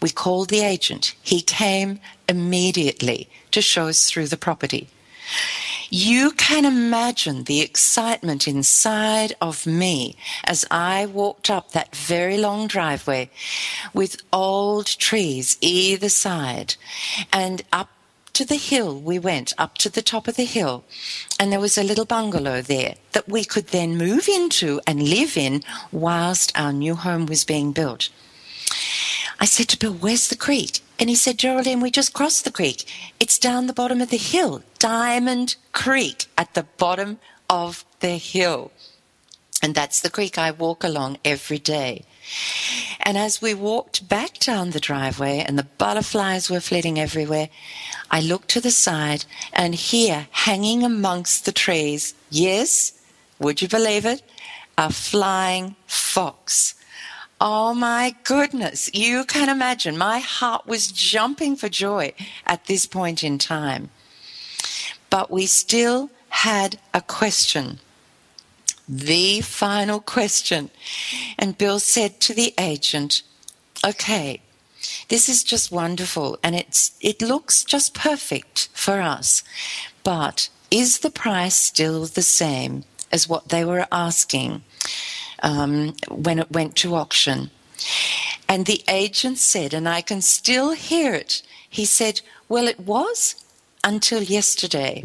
We 0.00 0.10
called 0.10 0.50
the 0.50 0.60
agent. 0.60 1.14
He 1.22 1.40
came 1.40 2.00
immediately 2.28 3.28
to 3.50 3.60
show 3.60 3.88
us 3.88 4.10
through 4.10 4.28
the 4.28 4.36
property. 4.36 4.88
You 5.90 6.32
can 6.32 6.66
imagine 6.66 7.44
the 7.44 7.62
excitement 7.62 8.46
inside 8.46 9.34
of 9.40 9.66
me 9.66 10.16
as 10.44 10.66
I 10.70 11.06
walked 11.06 11.48
up 11.48 11.72
that 11.72 11.96
very 11.96 12.36
long 12.36 12.66
driveway 12.66 13.30
with 13.94 14.20
old 14.30 14.86
trees 14.86 15.56
either 15.62 16.10
side 16.10 16.74
and 17.32 17.62
up 17.72 17.88
to 18.34 18.44
the 18.44 18.56
hill 18.56 19.00
we 19.00 19.18
went, 19.18 19.54
up 19.56 19.78
to 19.78 19.88
the 19.88 20.02
top 20.02 20.28
of 20.28 20.36
the 20.36 20.44
hill, 20.44 20.84
and 21.40 21.50
there 21.50 21.58
was 21.58 21.78
a 21.78 21.82
little 21.82 22.04
bungalow 22.04 22.60
there 22.60 22.94
that 23.12 23.28
we 23.28 23.42
could 23.42 23.68
then 23.68 23.96
move 23.96 24.28
into 24.28 24.80
and 24.86 25.08
live 25.08 25.36
in 25.36 25.62
whilst 25.90 26.56
our 26.56 26.72
new 26.72 26.94
home 26.94 27.24
was 27.26 27.44
being 27.44 27.72
built. 27.72 28.10
I 29.40 29.46
said 29.46 29.68
to 29.68 29.78
Bill, 29.78 29.94
Where's 29.94 30.28
the 30.28 30.36
creek? 30.36 30.80
And 30.98 31.08
he 31.08 31.14
said, 31.14 31.38
Geraldine, 31.38 31.80
we 31.80 31.90
just 31.90 32.12
crossed 32.12 32.44
the 32.44 32.50
creek. 32.50 32.84
It's 33.20 33.38
down 33.38 33.66
the 33.66 33.72
bottom 33.72 34.00
of 34.00 34.10
the 34.10 34.16
hill, 34.16 34.62
Diamond 34.78 35.56
Creek 35.72 36.26
at 36.36 36.54
the 36.54 36.64
bottom 36.76 37.18
of 37.48 37.84
the 38.00 38.16
hill. 38.16 38.72
And 39.62 39.74
that's 39.74 40.00
the 40.00 40.10
creek 40.10 40.38
I 40.38 40.50
walk 40.50 40.84
along 40.84 41.18
every 41.24 41.58
day. 41.58 42.04
And 43.00 43.16
as 43.16 43.40
we 43.40 43.54
walked 43.54 44.08
back 44.08 44.38
down 44.38 44.70
the 44.70 44.80
driveway 44.80 45.38
and 45.38 45.58
the 45.58 45.64
butterflies 45.78 46.50
were 46.50 46.60
flitting 46.60 46.98
everywhere, 46.98 47.48
I 48.10 48.20
looked 48.20 48.48
to 48.50 48.60
the 48.60 48.70
side 48.70 49.24
and 49.52 49.74
here, 49.74 50.28
hanging 50.30 50.84
amongst 50.84 51.44
the 51.44 51.52
trees, 51.52 52.14
yes, 52.30 52.92
would 53.38 53.62
you 53.62 53.68
believe 53.68 54.04
it? 54.04 54.22
A 54.76 54.92
flying 54.92 55.74
fox. 55.86 56.74
Oh 57.40 57.72
my 57.72 58.16
goodness. 58.24 58.90
You 58.92 59.24
can 59.24 59.48
imagine. 59.48 59.96
My 59.96 60.18
heart 60.18 60.66
was 60.66 60.90
jumping 60.90 61.54
for 61.54 61.68
joy 61.68 62.12
at 62.44 62.66
this 62.66 62.86
point 62.86 63.22
in 63.22 63.38
time. 63.38 63.90
But 65.08 65.30
we 65.30 65.46
still 65.46 66.10
had 66.30 66.78
a 66.92 67.00
question. 67.00 67.78
The 68.88 69.40
final 69.42 70.00
question. 70.00 70.70
And 71.38 71.56
Bill 71.56 71.78
said 71.78 72.20
to 72.20 72.34
the 72.34 72.54
agent, 72.58 73.22
okay, 73.86 74.40
this 75.08 75.28
is 75.28 75.44
just 75.44 75.70
wonderful 75.70 76.38
and 76.42 76.56
it's, 76.56 76.96
it 77.00 77.22
looks 77.22 77.62
just 77.62 77.94
perfect 77.94 78.68
for 78.72 79.00
us. 79.00 79.44
But 80.02 80.48
is 80.70 81.00
the 81.00 81.10
price 81.10 81.54
still 81.54 82.06
the 82.06 82.22
same 82.22 82.84
as 83.12 83.28
what 83.28 83.48
they 83.48 83.64
were 83.64 83.86
asking? 83.92 84.64
Um, 85.42 85.94
when 86.08 86.38
it 86.38 86.50
went 86.50 86.76
to 86.76 86.94
auction. 86.94 87.50
And 88.48 88.66
the 88.66 88.82
agent 88.88 89.38
said, 89.38 89.74
and 89.74 89.88
I 89.88 90.00
can 90.00 90.22
still 90.22 90.72
hear 90.72 91.14
it, 91.14 91.42
he 91.68 91.84
said, 91.84 92.20
Well, 92.48 92.66
it 92.66 92.80
was 92.80 93.44
until 93.84 94.22
yesterday, 94.22 95.04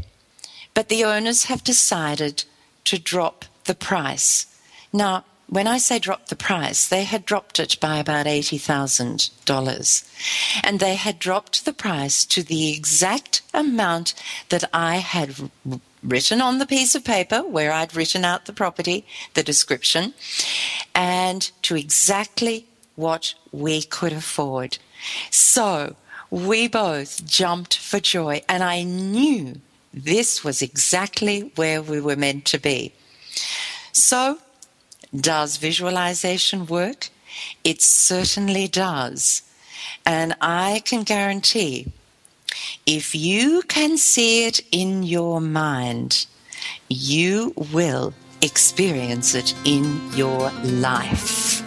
but 0.73 0.89
the 0.89 1.03
owners 1.03 1.45
have 1.45 1.63
decided 1.63 2.45
to 2.85 2.97
drop 2.97 3.45
the 3.65 3.75
price. 3.75 4.47
Now, 4.91 5.25
when 5.47 5.67
I 5.67 5.77
say 5.77 5.99
drop 5.99 6.27
the 6.27 6.35
price, 6.35 6.87
they 6.87 7.03
had 7.03 7.25
dropped 7.25 7.59
it 7.59 7.79
by 7.79 7.97
about 7.97 8.25
$80,000. 8.25 10.63
And 10.63 10.79
they 10.79 10.95
had 10.95 11.19
dropped 11.19 11.65
the 11.65 11.73
price 11.73 12.25
to 12.25 12.41
the 12.41 12.71
exact 12.71 13.43
amount 13.53 14.15
that 14.49 14.63
I 14.73 14.95
had 14.95 15.51
written 16.03 16.41
on 16.41 16.59
the 16.59 16.65
piece 16.65 16.95
of 16.95 17.03
paper 17.03 17.41
where 17.41 17.71
I'd 17.71 17.95
written 17.95 18.25
out 18.25 18.45
the 18.45 18.53
property, 18.53 19.05
the 19.33 19.43
description, 19.43 20.13
and 20.93 21.49
to 21.63 21.75
exactly 21.75 22.65
what 22.95 23.33
we 23.51 23.81
could 23.81 24.13
afford. 24.13 24.77
So 25.31 25.95
we 26.29 26.67
both 26.67 27.25
jumped 27.25 27.77
for 27.77 27.99
joy, 27.99 28.41
and 28.49 28.63
I 28.63 28.83
knew 28.83 29.61
this 29.93 30.43
was 30.43 30.61
exactly 30.61 31.51
where 31.55 31.81
we 31.81 32.01
were 32.01 32.15
meant 32.15 32.45
to 32.45 32.59
be. 32.59 32.91
So, 33.91 34.39
does 35.15 35.57
visualization 35.57 36.65
work? 36.65 37.09
It 37.63 37.81
certainly 37.81 38.67
does. 38.67 39.43
And 40.05 40.35
I 40.41 40.81
can 40.85 41.03
guarantee 41.03 41.91
if 42.85 43.15
you 43.15 43.61
can 43.63 43.97
see 43.97 44.45
it 44.45 44.59
in 44.71 45.03
your 45.03 45.39
mind, 45.39 46.25
you 46.89 47.53
will 47.71 48.13
experience 48.41 49.35
it 49.35 49.55
in 49.63 50.01
your 50.13 50.51
life. 50.63 51.63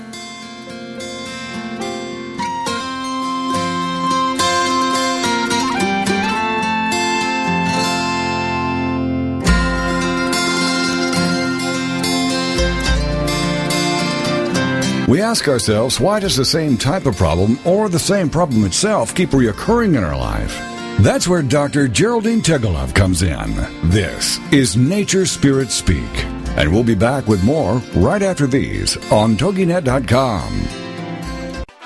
We 15.08 15.22
ask 15.22 15.48
ourselves, 15.48 15.98
why 15.98 16.20
does 16.20 16.36
the 16.36 16.44
same 16.44 16.76
type 16.76 17.06
of 17.06 17.16
problem 17.16 17.58
or 17.64 17.88
the 17.88 17.98
same 17.98 18.28
problem 18.28 18.64
itself 18.64 19.14
keep 19.14 19.30
reoccurring 19.30 19.96
in 19.96 20.04
our 20.04 20.16
life? 20.16 20.75
That's 21.00 21.28
where 21.28 21.42
Dr. 21.42 21.88
Geraldine 21.88 22.40
Teggelove 22.40 22.94
comes 22.94 23.22
in. 23.22 23.54
This 23.90 24.38
is 24.50 24.76
Nature 24.76 25.26
Spirit 25.26 25.70
Speak. 25.70 26.24
And 26.56 26.72
we'll 26.72 26.84
be 26.84 26.94
back 26.94 27.26
with 27.26 27.44
more 27.44 27.82
right 27.94 28.22
after 28.22 28.46
these 28.46 28.96
on 29.12 29.36
TogiNet.com. 29.36 30.85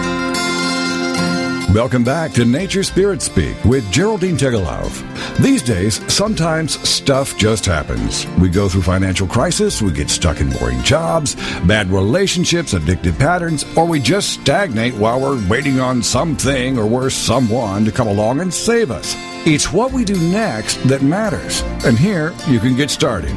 Welcome 1.76 2.06
back 2.06 2.32
to 2.36 2.46
Nature 2.46 2.84
Spirit 2.84 3.22
Speak 3.22 3.62
with 3.66 3.92
Geraldine 3.92 4.38
Teggelove. 4.38 4.96
These 5.40 5.62
days, 5.62 6.00
sometimes 6.12 6.80
stuff 6.88 7.38
just 7.38 7.66
happens. 7.66 8.26
We 8.40 8.48
go 8.48 8.70
through 8.70 8.84
financial 8.84 9.28
crisis, 9.28 9.82
we 9.82 9.92
get 9.92 10.10
stuck 10.10 10.40
in 10.40 10.52
boring 10.52 10.82
jobs, 10.84 11.36
bad 11.66 11.88
relationships, 11.88 12.74
addictive 12.74 13.20
patterns, 13.20 13.66
or 13.76 13.86
we 13.86 14.00
just 14.00 14.30
stagnate 14.30 14.94
while 14.94 15.20
we're 15.20 15.50
waiting 15.50 15.82
on 15.82 16.02
something 16.02 16.80
or 16.80 16.88
worse, 16.88 17.14
someone 17.14 17.84
to 17.84 17.92
come 17.92 18.08
along 18.08 18.40
and 18.40 18.54
save 18.54 18.90
us. 18.90 19.14
It's 19.46 19.74
what 19.74 19.92
we 19.92 20.06
do 20.06 20.18
next 20.32 20.76
that 20.88 21.02
matters. 21.02 21.62
And 21.84 22.00
here 22.00 22.34
you 22.48 22.62
can 22.62 22.78
get 22.78 22.90
started. 22.90 23.36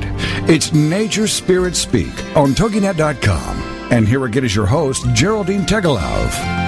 It's 0.48 0.72
Nature 0.72 1.26
Spirit 1.26 1.74
Speak 1.74 2.14
on 2.36 2.52
TogiNet.com. 2.52 3.90
And 3.90 4.06
here 4.06 4.26
again 4.26 4.44
is 4.44 4.54
your 4.54 4.66
host, 4.66 5.04
Geraldine 5.12 5.62
Teggelove. 5.62 6.67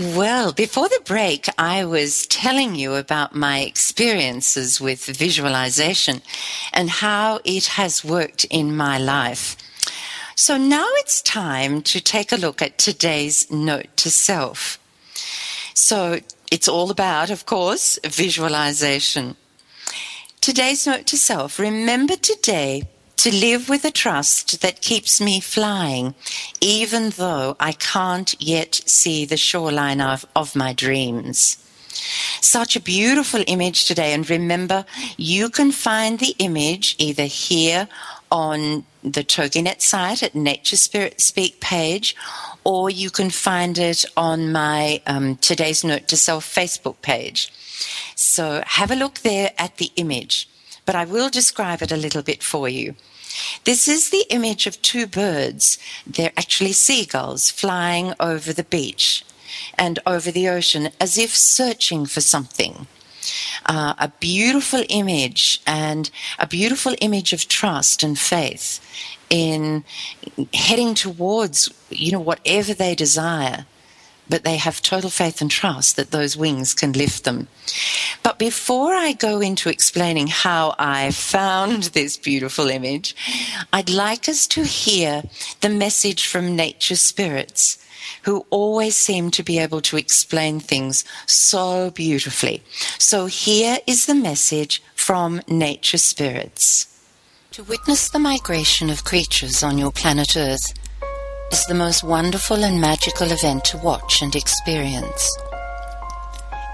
Well, 0.00 0.54
before 0.54 0.88
the 0.88 1.02
break, 1.04 1.46
I 1.58 1.84
was 1.84 2.26
telling 2.26 2.74
you 2.74 2.94
about 2.94 3.34
my 3.34 3.60
experiences 3.60 4.80
with 4.80 5.04
visualization 5.04 6.22
and 6.72 6.88
how 6.88 7.40
it 7.44 7.66
has 7.66 8.02
worked 8.02 8.46
in 8.48 8.74
my 8.74 8.96
life. 8.96 9.58
So 10.36 10.56
now 10.56 10.86
it's 11.00 11.20
time 11.20 11.82
to 11.82 12.00
take 12.00 12.32
a 12.32 12.36
look 12.36 12.62
at 12.62 12.78
today's 12.78 13.50
note 13.50 13.94
to 13.98 14.10
self. 14.10 14.78
So 15.74 16.20
it's 16.50 16.66
all 16.66 16.90
about, 16.90 17.28
of 17.28 17.44
course, 17.44 17.98
visualization. 18.02 19.36
Today's 20.40 20.86
note 20.86 21.04
to 21.08 21.18
self 21.18 21.58
remember 21.58 22.16
today 22.16 22.84
to 23.20 23.30
live 23.30 23.68
with 23.68 23.84
a 23.84 23.90
trust 23.90 24.62
that 24.62 24.80
keeps 24.80 25.20
me 25.20 25.40
flying, 25.40 26.14
even 26.60 27.10
though 27.10 27.54
I 27.60 27.72
can't 27.72 28.34
yet 28.40 28.80
see 28.86 29.26
the 29.26 29.36
shoreline 29.36 30.00
of, 30.00 30.24
of 30.34 30.56
my 30.56 30.72
dreams. 30.72 31.58
Such 32.40 32.76
a 32.76 32.80
beautiful 32.80 33.44
image 33.46 33.84
today. 33.86 34.14
And 34.14 34.28
remember, 34.28 34.86
you 35.18 35.50
can 35.50 35.70
find 35.70 36.18
the 36.18 36.34
image 36.38 36.96
either 36.98 37.24
here 37.24 37.88
on 38.30 38.84
the 39.02 39.24
TogiNet 39.24 39.80
site 39.80 40.22
at 40.22 40.34
Nature 40.34 40.76
Spirit 40.76 41.20
Speak 41.20 41.60
page, 41.60 42.16
or 42.64 42.90
you 42.90 43.10
can 43.10 43.30
find 43.30 43.76
it 43.78 44.04
on 44.16 44.52
my 44.52 45.02
um, 45.06 45.36
Today's 45.36 45.84
Note 45.84 46.08
to 46.08 46.16
Self 46.16 46.44
Facebook 46.46 47.02
page. 47.02 47.52
So 48.14 48.62
have 48.66 48.90
a 48.90 48.96
look 48.96 49.20
there 49.20 49.52
at 49.58 49.76
the 49.76 49.90
image, 49.96 50.49
but 50.86 50.94
I 50.94 51.04
will 51.04 51.28
describe 51.28 51.82
it 51.82 51.92
a 51.92 51.96
little 51.96 52.22
bit 52.22 52.42
for 52.42 52.68
you. 52.68 52.94
This 53.64 53.86
is 53.88 54.10
the 54.10 54.26
image 54.30 54.66
of 54.66 54.82
two 54.82 55.06
birds. 55.06 55.78
They're 56.06 56.32
actually 56.36 56.72
seagulls 56.72 57.50
flying 57.50 58.14
over 58.18 58.52
the 58.52 58.64
beach 58.64 59.24
and 59.78 59.98
over 60.06 60.30
the 60.30 60.48
ocean 60.48 60.90
as 61.00 61.18
if 61.18 61.34
searching 61.34 62.06
for 62.06 62.20
something. 62.20 62.86
Uh, 63.66 63.94
a 63.98 64.12
beautiful 64.18 64.82
image 64.88 65.60
and 65.66 66.10
a 66.38 66.46
beautiful 66.46 66.94
image 67.00 67.32
of 67.32 67.48
trust 67.48 68.02
and 68.02 68.18
faith 68.18 68.80
in 69.28 69.84
heading 70.54 70.94
towards 70.94 71.72
you 71.90 72.10
know 72.10 72.18
whatever 72.20 72.74
they 72.74 72.94
desire 72.94 73.66
but 74.30 74.44
they 74.44 74.56
have 74.56 74.80
total 74.80 75.10
faith 75.10 75.40
and 75.40 75.50
trust 75.50 75.96
that 75.96 76.12
those 76.12 76.36
wings 76.36 76.72
can 76.72 76.92
lift 76.92 77.24
them. 77.24 77.48
But 78.22 78.38
before 78.38 78.94
I 78.94 79.12
go 79.12 79.40
into 79.40 79.68
explaining 79.68 80.28
how 80.28 80.74
I 80.78 81.10
found 81.10 81.82
this 81.92 82.16
beautiful 82.16 82.68
image, 82.68 83.14
I'd 83.72 83.90
like 83.90 84.28
us 84.28 84.46
to 84.48 84.64
hear 84.64 85.24
the 85.60 85.68
message 85.68 86.26
from 86.26 86.56
nature 86.56 86.96
spirits 86.96 87.76
who 88.22 88.46
always 88.50 88.96
seem 88.96 89.30
to 89.30 89.42
be 89.42 89.58
able 89.58 89.80
to 89.80 89.96
explain 89.96 90.60
things 90.60 91.04
so 91.26 91.90
beautifully. 91.90 92.62
So 92.98 93.26
here 93.26 93.78
is 93.86 94.06
the 94.06 94.14
message 94.14 94.82
from 94.94 95.42
nature 95.48 95.98
spirits. 95.98 96.86
To 97.52 97.64
witness 97.64 98.08
the 98.08 98.18
migration 98.18 98.90
of 98.90 99.04
creatures 99.04 99.62
on 99.62 99.76
your 99.76 99.90
planet 99.90 100.36
Earth, 100.36 100.72
is 101.52 101.64
the 101.66 101.74
most 101.74 102.02
wonderful 102.02 102.64
and 102.64 102.80
magical 102.80 103.30
event 103.32 103.64
to 103.64 103.78
watch 103.78 104.22
and 104.22 104.34
experience. 104.34 105.36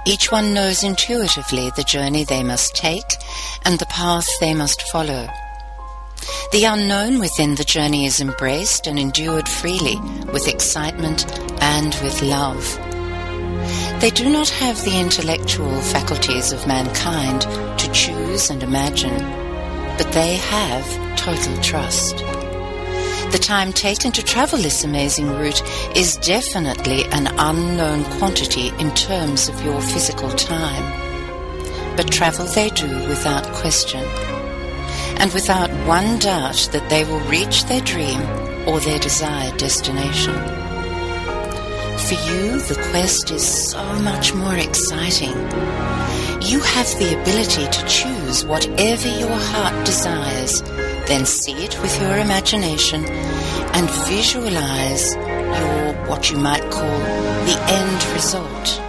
Each 0.07 0.31
one 0.31 0.55
knows 0.55 0.85
intuitively 0.85 1.71
the 1.71 1.83
journey 1.83 2.25
they 2.25 2.43
must 2.43 2.77
take 2.77 3.17
and 3.65 3.79
the 3.79 3.87
path 3.87 4.29
they 4.39 4.55
must 4.55 4.83
follow. 4.83 5.29
The 6.53 6.65
unknown 6.65 7.19
within 7.19 7.57
the 7.57 7.65
journey 7.65 8.07
is 8.07 8.21
embraced 8.21 8.87
and 8.87 8.99
endured 8.99 9.49
freely 9.49 9.97
with 10.33 10.49
excitement 10.49 11.27
and 11.61 11.95
with 12.03 12.23
love. 12.23 12.79
They 14.01 14.11
do 14.11 14.29
not 14.29 14.49
have 14.49 14.85
the 14.85 15.01
intellectual 15.01 15.81
faculties 15.81 16.53
of 16.53 16.67
mankind 16.67 17.43
to 17.79 17.91
choose 17.93 18.51
and 18.51 18.63
imagine, 18.63 19.19
but 19.97 20.13
they 20.13 20.37
have 20.37 21.17
total 21.17 21.57
trust. 21.63 22.46
The 23.33 23.39
time 23.39 23.73
taken 23.73 24.13
to 24.13 24.23
travel 24.23 24.59
this 24.59 24.85
amazing 24.85 25.29
route 25.29 25.61
is 25.97 26.17
definitely 26.19 27.05
an 27.07 27.27
unknown 27.39 28.05
quantity 28.19 28.69
in 28.79 28.95
terms 28.95 29.49
of 29.49 29.65
your 29.65 29.81
physical 29.81 30.31
time. 30.31 31.97
But 31.97 32.13
travel 32.13 32.47
they 32.47 32.71
do 32.71 32.89
without 33.09 33.45
question, 33.55 34.05
and 35.19 35.33
without 35.33 35.71
one 35.87 36.19
doubt 36.21 36.69
that 36.73 36.89
they 36.89 37.05
will 37.05 37.21
reach 37.29 37.65
their 37.65 37.81
dream 37.81 38.21
or 38.69 38.79
their 38.81 39.01
desired 39.01 39.57
destination. 39.59 40.35
For 42.07 42.15
you, 42.15 42.61
the 42.61 42.79
quest 42.91 43.33
is 43.33 43.71
so 43.71 43.83
much 44.01 44.35
more 44.35 44.57
exciting. 44.57 45.35
You 46.43 46.61
have 46.61 46.89
the 47.01 47.19
ability 47.21 47.67
to 47.67 47.87
choose 47.89 48.45
whatever 48.45 49.09
your 49.19 49.37
heart 49.37 49.85
desires 49.85 50.63
then 51.07 51.25
see 51.25 51.65
it 51.65 51.81
with 51.81 52.01
your 52.01 52.19
imagination 52.19 53.05
and 53.05 53.91
visualize 54.09 55.15
your, 55.15 55.95
what 56.09 56.31
you 56.31 56.39
might 56.39 56.69
call, 56.71 56.99
the 57.47 57.59
end 57.69 58.05
result. 58.15 58.83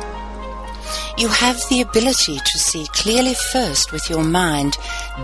You 1.17 1.27
have 1.29 1.57
the 1.69 1.81
ability 1.81 2.37
to 2.37 2.59
see 2.59 2.85
clearly 2.93 3.33
first 3.51 3.91
with 3.91 4.09
your 4.09 4.23
mind 4.23 4.77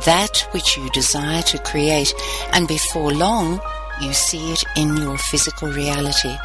that 0.06 0.48
which 0.52 0.78
you 0.78 0.90
desire 0.90 1.44
to 1.44 1.60
create, 1.60 2.14
and 2.52 2.68
before 2.68 3.12
long, 3.12 3.62
you 4.02 4.12
see 4.14 4.52
it 4.52 4.64
in 4.76 4.98
your 4.98 5.18
physical 5.18 5.70
reality. 5.70 6.36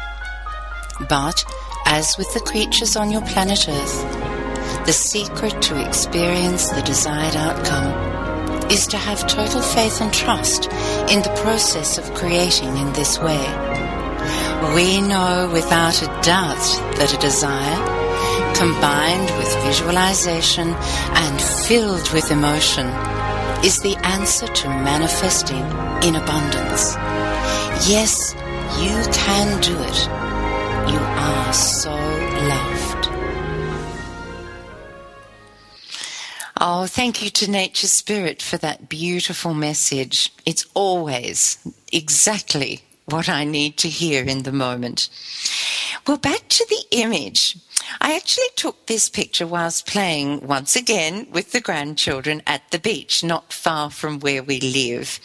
But, 1.07 1.43
as 1.85 2.15
with 2.17 2.31
the 2.33 2.41
creatures 2.41 2.95
on 2.95 3.09
your 3.09 3.21
planet 3.21 3.67
Earth, 3.67 4.85
the 4.85 4.93
secret 4.93 5.61
to 5.63 5.87
experience 5.87 6.69
the 6.69 6.81
desired 6.83 7.35
outcome 7.35 8.18
is 8.71 8.87
to 8.87 8.97
have 8.97 9.27
total 9.27 9.61
faith 9.61 9.99
and 10.01 10.13
trust 10.13 10.65
in 11.11 11.21
the 11.21 11.33
process 11.43 11.97
of 11.97 12.13
creating 12.13 12.77
in 12.77 12.93
this 12.93 13.19
way. 13.19 13.43
We 14.75 15.01
know 15.01 15.49
without 15.51 16.01
a 16.01 16.07
doubt 16.21 16.65
that 16.97 17.13
a 17.13 17.17
desire, 17.17 17.79
combined 18.55 19.29
with 19.37 19.63
visualization 19.63 20.69
and 20.69 21.41
filled 21.67 22.11
with 22.13 22.31
emotion, 22.31 22.87
is 23.65 23.79
the 23.79 23.95
answer 24.03 24.47
to 24.47 24.67
manifesting 24.69 25.65
in 26.07 26.15
abundance. 26.15 26.95
Yes, 27.87 28.35
you 28.79 28.95
can 29.11 29.59
do 29.61 29.75
it. 29.81 29.99
You 30.91 30.99
are 30.99 31.53
so 31.53 31.91
loved. 31.91 32.78
Oh, 36.61 36.87
thank 36.87 37.23
you 37.23 37.29
to 37.29 37.49
Nature 37.49 37.87
Spirit 37.87 38.41
for 38.41 38.57
that 38.57 38.89
beautiful 38.89 39.53
message. 39.53 40.33
It's 40.45 40.65
always 40.73 41.57
exactly 41.93 42.81
what 43.05 43.29
I 43.29 43.45
need 43.45 43.77
to 43.77 43.87
hear 43.87 44.25
in 44.25 44.43
the 44.43 44.51
moment. 44.51 45.07
Well, 46.05 46.17
back 46.17 46.49
to 46.49 46.65
the 46.69 46.83
image. 46.91 47.57
I 48.01 48.13
actually 48.13 48.49
took 48.57 48.87
this 48.87 49.07
picture 49.07 49.47
whilst 49.47 49.87
playing 49.87 50.45
once 50.45 50.75
again 50.75 51.27
with 51.31 51.53
the 51.53 51.61
grandchildren 51.61 52.41
at 52.45 52.69
the 52.71 52.79
beach, 52.79 53.23
not 53.23 53.53
far 53.53 53.89
from 53.89 54.19
where 54.19 54.43
we 54.43 54.59
live. 54.59 55.17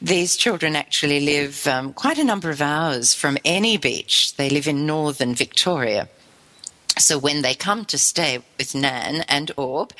These 0.00 0.38
children 0.38 0.74
actually 0.74 1.20
live 1.20 1.66
um, 1.66 1.92
quite 1.92 2.16
a 2.16 2.24
number 2.24 2.48
of 2.48 2.62
hours 2.62 3.12
from 3.12 3.36
any 3.44 3.76
beach. 3.76 4.34
They 4.36 4.48
live 4.48 4.66
in 4.66 4.86
northern 4.86 5.34
Victoria. 5.34 6.08
So 6.98 7.18
when 7.18 7.42
they 7.42 7.54
come 7.54 7.84
to 7.86 7.98
stay 7.98 8.42
with 8.58 8.74
Nan 8.74 9.22
and 9.28 9.52
Orb, 9.56 9.92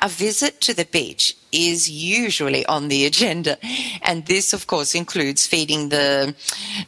a 0.00 0.08
visit 0.08 0.60
to 0.62 0.74
the 0.74 0.86
beach 0.86 1.36
is 1.52 1.90
usually 1.90 2.64
on 2.64 2.88
the 2.88 3.04
agenda. 3.04 3.58
And 4.02 4.24
this, 4.24 4.54
of 4.54 4.66
course, 4.66 4.94
includes 4.94 5.46
feeding 5.46 5.90
the 5.90 6.34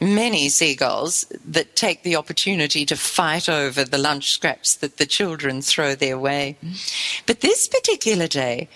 many 0.01 0.49
seagulls 0.49 1.25
that 1.45 1.75
take 1.75 2.01
the 2.01 2.15
opportunity 2.15 2.85
to 2.85 2.95
fight 2.95 3.47
over 3.47 3.83
the 3.83 3.97
lunch 3.99 4.31
scraps 4.31 4.75
that 4.77 4.97
the 4.97 5.05
children 5.05 5.61
throw 5.61 5.93
their 5.93 6.17
way. 6.17 6.57
But 7.27 7.41
this 7.41 7.67
particular 7.67 8.27
day 8.27 8.69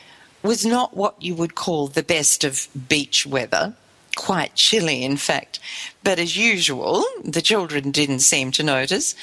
was 0.43 0.65
not 0.65 0.95
what 0.95 1.21
you 1.21 1.33
would 1.33 1.55
call 1.55 1.87
the 1.87 2.03
best 2.03 2.43
of 2.43 2.67
beach 2.87 3.25
weather 3.25 3.75
quite 4.17 4.55
chilly, 4.55 5.03
in 5.03 5.15
fact. 5.15 5.59
But 6.03 6.19
as 6.19 6.35
usual, 6.35 7.05
the 7.23 7.41
children 7.41 7.91
didn't 7.91 8.19
seem 8.19 8.51
to 8.51 8.63
notice, 8.63 9.15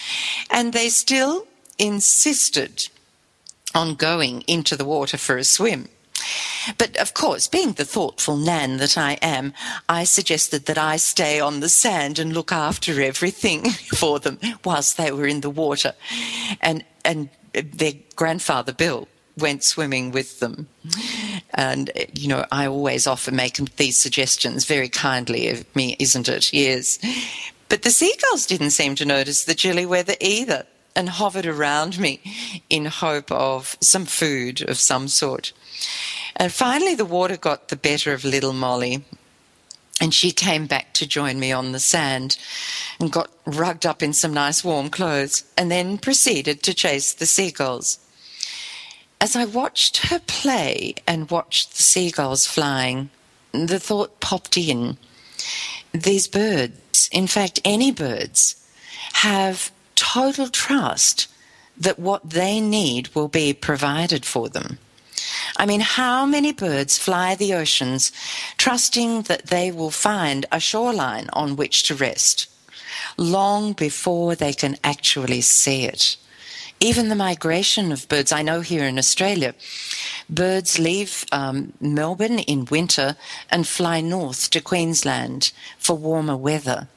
and 0.51 0.73
they 0.73 0.89
still 0.89 1.47
insisted 1.79 2.89
on 3.75 3.97
going 3.97 4.43
into 4.43 4.77
the 4.77 4.85
water 4.85 5.19
for 5.19 5.37
a 5.37 5.45
swim. 5.45 5.89
But 6.79 6.97
of 6.97 7.13
course, 7.13 7.49
being 7.49 7.73
the 7.73 7.85
thoughtful 7.85 8.37
Nan 8.37 8.79
that 8.79 8.97
I 8.97 9.19
am, 9.21 9.53
I 9.89 10.05
suggested 10.05 10.67
that 10.67 10.79
I 10.79 10.97
stay 10.97 11.41
on 11.41 11.61
the 11.61 11.69
sand 11.69 12.19
and 12.19 12.33
look 12.33 12.53
after 12.53 13.03
everything 13.03 13.71
for 13.97 14.19
them 14.21 14.39
whilst 14.65 14.97
they 14.97 15.11
were 15.13 15.27
in 15.27 15.41
the 15.41 15.51
water. 15.51 15.93
And, 16.61 16.85
and 17.05 17.29
their 17.53 17.95
grandfather 18.17 18.73
Bill 18.73 19.09
went 19.37 19.65
swimming 19.65 20.13
with 20.13 20.41
them. 20.41 20.69
And, 21.55 21.91
eh, 21.95 22.07
you 22.15 22.29
know, 22.29 22.45
I 22.51 22.67
always 22.67 23.07
offer 23.07 23.31
make 23.31 23.57
these 23.77 23.97
suggestions 23.97 24.65
very 24.65 24.89
kindly 24.89 25.49
of 25.49 25.75
me, 25.75 25.97
isn't 25.99 26.29
it? 26.29 26.53
Yes. 26.53 26.99
But 27.69 27.83
the 27.83 27.91
seagulls 27.91 28.47
didn't 28.47 28.71
seem 28.71 28.95
to 28.97 29.05
notice 29.05 29.45
the 29.45 29.55
chilly 29.55 29.87
weather 29.87 30.15
either 30.21 30.67
and 30.97 31.09
hovered 31.09 31.47
around 31.47 31.99
me 31.99 32.21
in 32.69 32.87
hope 32.87 33.31
of 33.33 33.77
some 33.81 34.05
food 34.05 34.63
of 34.69 34.79
some 34.79 35.09
sort. 35.09 35.53
And 36.37 36.53
finally, 36.53 36.95
the 36.95 37.05
water 37.05 37.37
got 37.37 37.69
the 37.69 37.77
better 37.77 38.13
of 38.13 38.25
little 38.25 38.53
Molly. 38.53 39.05
And 40.01 40.13
she 40.13 40.33
came 40.33 40.67
back 40.67 40.93
to 40.95 41.07
join 41.07 41.39
me 41.39 41.53
on 41.53 41.71
the 41.71 41.79
sand 41.79 42.37
and 42.99 43.13
got 43.13 43.31
rugged 43.47 43.87
up 43.87 44.03
in 44.03 44.13
some 44.13 44.35
nice 44.35 44.65
warm 44.65 44.91
clothes 44.91 45.45
and 45.57 45.71
then 45.71 45.99
proceeded 45.99 46.65
to 46.65 46.75
chase 46.75 47.13
the 47.13 47.27
seagulls. 47.27 47.99
As 49.21 49.37
I 49.37 49.45
watched 49.45 50.09
her 50.09 50.19
play 50.19 50.95
and 51.07 51.31
watched 51.31 51.77
the 51.77 51.83
seagulls 51.83 52.47
flying, 52.47 53.11
the 53.53 53.79
thought 53.81 54.21
popped 54.21 54.57
in. 54.59 54.99
These 55.93 56.29
birds, 56.29 57.09
in 57.13 57.27
fact, 57.27 57.61
any 57.65 57.91
birds, 57.91 58.57
have 59.15 59.71
total 59.95 60.49
trust 60.49 61.29
that 61.77 61.99
what 61.99 62.29
they 62.31 62.61
need 62.61 63.15
will 63.15 63.29
be 63.29 63.53
provided 63.53 64.25
for 64.25 64.49
them. 64.49 64.79
I 65.57 65.67
mean, 65.67 65.81
how 65.81 66.27
many 66.27 66.53
birds 66.53 66.99
fly 66.99 67.35
the 67.35 67.55
oceans 67.55 68.13
trusting 68.59 69.23
that 69.23 69.47
they 69.47 69.71
will 69.71 69.91
find 69.91 70.47
a 70.51 70.59
shoreline 70.59 71.29
on 71.33 71.57
which 71.57 71.85
to 71.85 71.95
rest 71.95 72.49
long 73.17 73.73
before 73.73 74.35
they 74.35 74.53
can 74.53 74.77
actually 74.83 75.41
see 75.41 75.85
it? 75.85 76.17
Even 76.85 77.09
the 77.09 77.15
migration 77.15 77.93
of 77.93 78.07
birds, 78.11 78.31
I 78.31 78.43
know 78.43 78.61
here 78.61 78.85
in 78.85 78.99
Australia, 78.99 79.55
birds 80.29 80.79
leave 80.79 81.25
um, 81.33 81.73
Melbourne 81.81 82.41
in 82.41 82.67
winter 82.67 83.17
and 83.51 83.67
fly 83.67 84.03
north 84.03 84.51
to 84.51 84.61
Queensland 84.61 85.53
for 85.79 85.97
warmer 85.97 86.37
weather. 86.37 86.89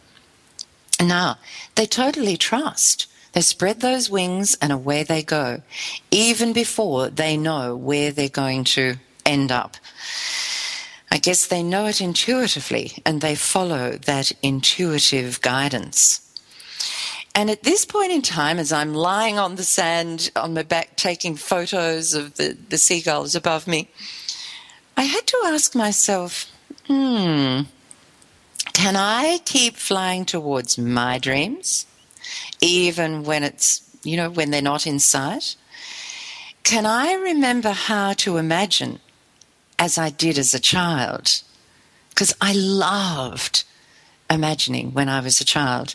Now, 1.00 1.38
they 1.76 1.86
totally 1.86 2.36
trust. 2.36 3.08
They 3.32 3.40
spread 3.40 3.80
those 3.80 4.10
wings 4.10 4.58
and 4.62 4.74
away 4.74 5.04
they 5.04 5.24
go, 5.24 5.62
even 6.12 6.52
before 6.52 7.08
they 7.08 7.38
know 7.38 7.74
where 7.74 8.12
they're 8.12 8.28
going 8.28 8.66
to 8.76 8.98
end 9.26 9.54
up. 9.54 9.78
I 11.10 11.18
guess 11.18 11.48
they 11.48 11.64
know 11.64 11.86
it 11.86 12.02
intuitively 12.02 13.02
and 13.06 13.22
they 13.22 13.36
follow 13.36 13.92
that 13.92 14.34
intuitive 14.44 15.40
guidance. 15.40 16.27
And 17.38 17.52
at 17.52 17.62
this 17.62 17.86
point 17.86 18.12
in 18.12 18.24
time, 18.24 18.58
as 18.58 18.72
I'm 18.74 18.96
lying 18.96 19.38
on 19.38 19.58
the 19.58 19.64
sand 19.64 20.32
on 20.36 20.56
my 20.56 20.64
back 20.64 20.96
taking 20.96 21.36
photos 21.36 22.16
of 22.16 22.34
the, 22.34 22.58
the 22.70 22.80
seagulls 22.80 23.36
above 23.36 23.68
me, 23.68 23.92
I 24.98 25.04
had 25.04 25.28
to 25.28 25.44
ask 25.46 25.76
myself, 25.76 26.52
hmm, 26.88 27.62
can 28.74 28.96
I 28.96 29.38
keep 29.46 29.76
flying 29.76 30.26
towards 30.26 30.80
my 30.80 31.20
dreams, 31.20 31.86
even 32.60 33.24
when 33.24 33.44
it's, 33.44 33.88
you 34.04 34.18
know, 34.18 34.32
when 34.32 34.50
they're 34.50 34.60
not 34.64 34.88
in 34.88 34.98
sight? 34.98 35.56
Can 36.64 36.88
I 36.88 37.14
remember 37.14 37.70
how 37.70 38.14
to 38.14 38.38
imagine 38.38 38.98
as 39.78 40.00
I 40.00 40.10
did 40.10 40.40
as 40.40 40.56
a 40.56 40.60
child? 40.60 41.44
Because 42.10 42.34
I 42.42 42.54
loved 42.54 43.64
imagining 44.28 44.92
when 44.94 45.08
I 45.08 45.20
was 45.20 45.40
a 45.40 45.46
child. 45.46 45.94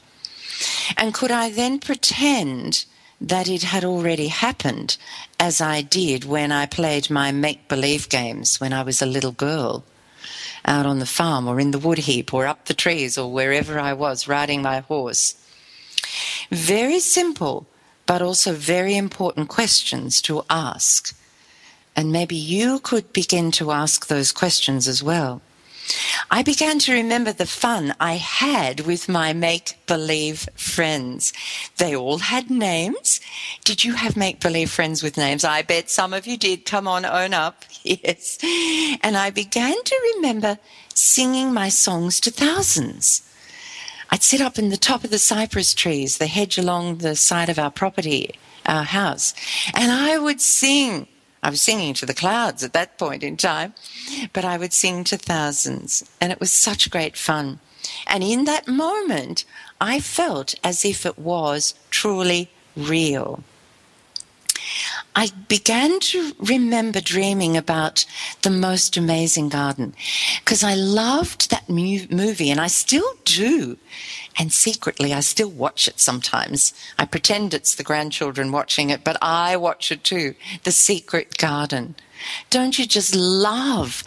And 0.96 1.14
could 1.14 1.30
I 1.30 1.50
then 1.50 1.78
pretend 1.78 2.84
that 3.20 3.48
it 3.48 3.62
had 3.62 3.84
already 3.84 4.28
happened, 4.28 4.96
as 5.38 5.60
I 5.60 5.80
did 5.80 6.24
when 6.24 6.50
I 6.50 6.66
played 6.66 7.10
my 7.10 7.30
make 7.32 7.68
believe 7.68 8.08
games 8.08 8.60
when 8.60 8.72
I 8.72 8.82
was 8.82 9.00
a 9.00 9.06
little 9.06 9.32
girl? 9.32 9.84
Out 10.64 10.86
on 10.86 10.98
the 10.98 11.06
farm 11.06 11.48
or 11.48 11.58
in 11.58 11.70
the 11.70 11.78
wood 11.78 11.98
heap 11.98 12.32
or 12.32 12.46
up 12.46 12.66
the 12.66 12.74
trees 12.74 13.18
or 13.18 13.32
wherever 13.32 13.78
I 13.78 13.92
was 13.92 14.28
riding 14.28 14.62
my 14.62 14.80
horse. 14.80 15.34
Very 16.50 17.00
simple, 17.00 17.66
but 18.06 18.22
also 18.22 18.52
very 18.52 18.96
important 18.96 19.48
questions 19.48 20.20
to 20.22 20.44
ask. 20.50 21.16
And 21.96 22.12
maybe 22.12 22.36
you 22.36 22.78
could 22.78 23.12
begin 23.12 23.50
to 23.52 23.70
ask 23.72 24.06
those 24.06 24.32
questions 24.32 24.88
as 24.88 25.02
well. 25.02 25.42
I 26.30 26.42
began 26.42 26.78
to 26.80 26.92
remember 26.92 27.32
the 27.32 27.46
fun 27.46 27.94
I 28.00 28.14
had 28.14 28.80
with 28.80 29.08
my 29.08 29.32
make 29.32 29.74
believe 29.86 30.48
friends. 30.56 31.32
They 31.76 31.94
all 31.94 32.18
had 32.18 32.50
names. 32.50 33.20
Did 33.64 33.84
you 33.84 33.94
have 33.94 34.16
make 34.16 34.40
believe 34.40 34.70
friends 34.70 35.02
with 35.02 35.16
names? 35.16 35.44
I 35.44 35.62
bet 35.62 35.90
some 35.90 36.14
of 36.14 36.26
you 36.26 36.38
did. 36.38 36.64
Come 36.64 36.88
on, 36.88 37.04
own 37.04 37.34
up. 37.34 37.64
Yes. 37.84 38.38
And 39.02 39.16
I 39.16 39.30
began 39.30 39.74
to 39.82 40.12
remember 40.14 40.56
singing 40.94 41.52
my 41.52 41.68
songs 41.68 42.20
to 42.20 42.30
thousands. 42.30 43.28
I'd 44.08 44.22
sit 44.22 44.40
up 44.40 44.56
in 44.56 44.68
the 44.68 44.76
top 44.76 45.02
of 45.02 45.10
the 45.10 45.18
cypress 45.18 45.74
trees, 45.74 46.18
the 46.18 46.28
hedge 46.28 46.58
along 46.58 46.98
the 46.98 47.16
side 47.16 47.48
of 47.48 47.58
our 47.58 47.72
property, 47.72 48.30
our 48.66 48.84
house, 48.84 49.34
and 49.74 49.90
I 49.90 50.16
would 50.16 50.40
sing 50.40 51.08
I 51.42 51.50
was 51.50 51.60
singing 51.60 51.94
to 51.94 52.06
the 52.06 52.14
clouds 52.14 52.62
at 52.62 52.72
that 52.72 52.98
point 52.98 53.22
in 53.22 53.36
time, 53.36 53.74
but 54.32 54.44
I 54.44 54.56
would 54.58 54.72
sing 54.72 55.02
to 55.04 55.16
thousands, 55.16 56.08
and 56.20 56.30
it 56.30 56.38
was 56.38 56.52
such 56.52 56.90
great 56.90 57.16
fun. 57.16 57.58
And 58.06 58.22
in 58.22 58.44
that 58.44 58.68
moment, 58.68 59.44
I 59.80 59.98
felt 59.98 60.54
as 60.62 60.84
if 60.84 61.04
it 61.04 61.18
was 61.18 61.74
truly 61.90 62.50
real. 62.76 63.42
I 65.14 65.30
began 65.48 66.00
to 66.00 66.32
remember 66.38 67.00
dreaming 67.00 67.56
about 67.56 68.06
the 68.42 68.50
most 68.50 68.96
amazing 68.96 69.50
garden 69.50 69.94
because 70.38 70.64
I 70.64 70.74
loved 70.74 71.50
that 71.50 71.68
mu- 71.68 72.06
movie 72.10 72.50
and 72.50 72.60
I 72.60 72.68
still 72.68 73.14
do. 73.24 73.76
And 74.38 74.52
secretly, 74.52 75.12
I 75.12 75.20
still 75.20 75.50
watch 75.50 75.88
it 75.88 76.00
sometimes. 76.00 76.72
I 76.98 77.04
pretend 77.04 77.52
it's 77.52 77.74
the 77.74 77.82
grandchildren 77.82 78.50
watching 78.50 78.90
it, 78.90 79.04
but 79.04 79.16
I 79.20 79.56
watch 79.56 79.92
it 79.92 80.04
too. 80.04 80.34
The 80.64 80.72
Secret 80.72 81.36
Garden. 81.36 81.94
Don't 82.50 82.78
you 82.78 82.86
just 82.86 83.14
love 83.14 84.04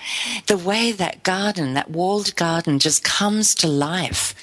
the 0.48 0.58
way 0.58 0.92
that 0.92 1.24
garden, 1.24 1.74
that 1.74 1.92
walled 1.92 2.36
garden, 2.36 2.80
just 2.80 3.04
comes 3.04 3.54
to 3.56 3.68
life? 3.68 4.34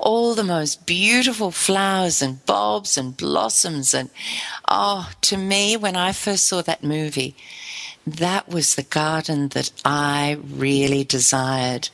All 0.00 0.34
the 0.34 0.44
most 0.44 0.86
beautiful 0.86 1.50
flowers 1.50 2.22
and 2.22 2.44
bulbs 2.46 2.96
and 2.96 3.16
blossoms. 3.16 3.94
And 3.94 4.10
oh, 4.68 5.10
to 5.22 5.36
me, 5.36 5.76
when 5.76 5.96
I 5.96 6.12
first 6.12 6.46
saw 6.46 6.62
that 6.62 6.84
movie, 6.84 7.34
that 8.06 8.48
was 8.48 8.74
the 8.74 8.84
garden 8.84 9.48
that 9.48 9.72
I 9.84 10.38
really 10.48 11.02
desired. 11.02 11.88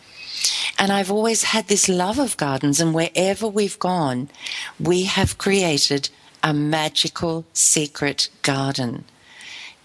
And 0.78 0.92
I've 0.92 1.10
always 1.10 1.44
had 1.44 1.68
this 1.68 1.88
love 1.88 2.18
of 2.18 2.36
gardens, 2.36 2.80
and 2.80 2.94
wherever 2.94 3.46
we've 3.46 3.78
gone, 3.78 4.28
we 4.80 5.04
have 5.04 5.38
created 5.38 6.08
a 6.42 6.52
magical 6.52 7.44
secret 7.52 8.28
garden. 8.42 9.04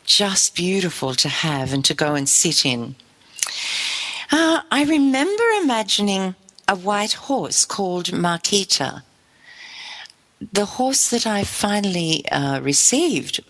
Just 0.06 0.56
beautiful 0.56 1.14
to 1.16 1.30
have 1.30 1.74
and 1.74 1.84
to 1.86 1.94
go 1.94 2.16
and 2.16 2.28
sit 2.28 2.66
in. 2.66 2.96
Uh, 4.32 4.62
I 4.72 4.84
remember 4.84 5.44
imagining 5.62 6.36
a 6.68 6.76
white 6.76 7.14
horse 7.14 7.66
called 7.66 8.12
Marquita. 8.12 9.04
The 10.54 10.66
horse 10.66 11.10
that 11.10 11.26
I 11.26 11.44
finally 11.44 12.28
uh, 12.30 12.60
received 12.62 13.44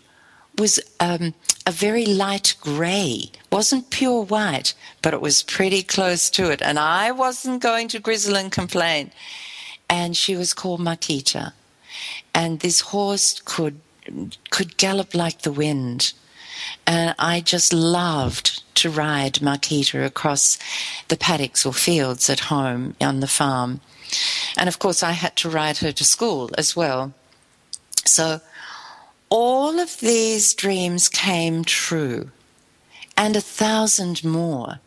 was 0.58 0.80
um, 1.00 1.34
a 1.68 1.72
very 1.72 2.06
light 2.06 2.56
grey. 2.62 3.30
Wasn't 3.52 3.90
pure 3.90 4.24
white, 4.24 4.74
but 5.02 5.14
it 5.14 5.20
was 5.20 5.44
pretty 5.44 5.84
close 5.84 6.30
to 6.30 6.50
it. 6.50 6.62
And 6.62 6.80
I 6.80 7.12
wasn't 7.12 7.62
going 7.62 7.90
to 7.90 8.00
grizzle 8.00 8.38
and 8.38 8.50
complain. 8.50 9.12
And 9.90 10.16
she 10.16 10.38
was 10.38 10.54
called 10.54 10.80
Marquita. 10.80 11.52
And 12.34 12.62
this 12.62 12.80
horse 12.80 13.42
could 13.44 13.82
could 14.50 14.78
gallop 14.78 15.14
like 15.14 15.42
the 15.42 15.52
wind. 15.52 16.14
And 16.86 17.14
I 17.20 17.42
just 17.42 17.74
loved 17.74 18.64
to 18.76 18.90
ride 18.90 19.42
Marquita 19.42 20.06
across 20.06 20.58
the 21.10 21.18
paddocks 21.18 21.66
or 21.66 21.74
fields 21.74 22.30
at 22.30 22.48
home 22.52 22.96
on 23.02 23.20
the 23.20 23.28
farm. 23.28 23.82
And 24.56 24.70
of 24.70 24.80
course, 24.80 25.04
I 25.04 25.12
had 25.12 25.36
to 25.38 25.50
ride 25.50 25.80
her 25.80 25.92
to 25.92 26.06
school 26.06 26.50
as 26.58 26.78
well. 26.78 27.14
So 28.06 28.40
all 29.30 29.80
of 29.80 30.00
these 30.00 30.54
dreams 30.54 31.10
came 31.10 31.64
true, 31.64 32.32
and 33.16 33.36
a 33.36 33.42
thousand 33.42 34.24
more. 34.24 34.80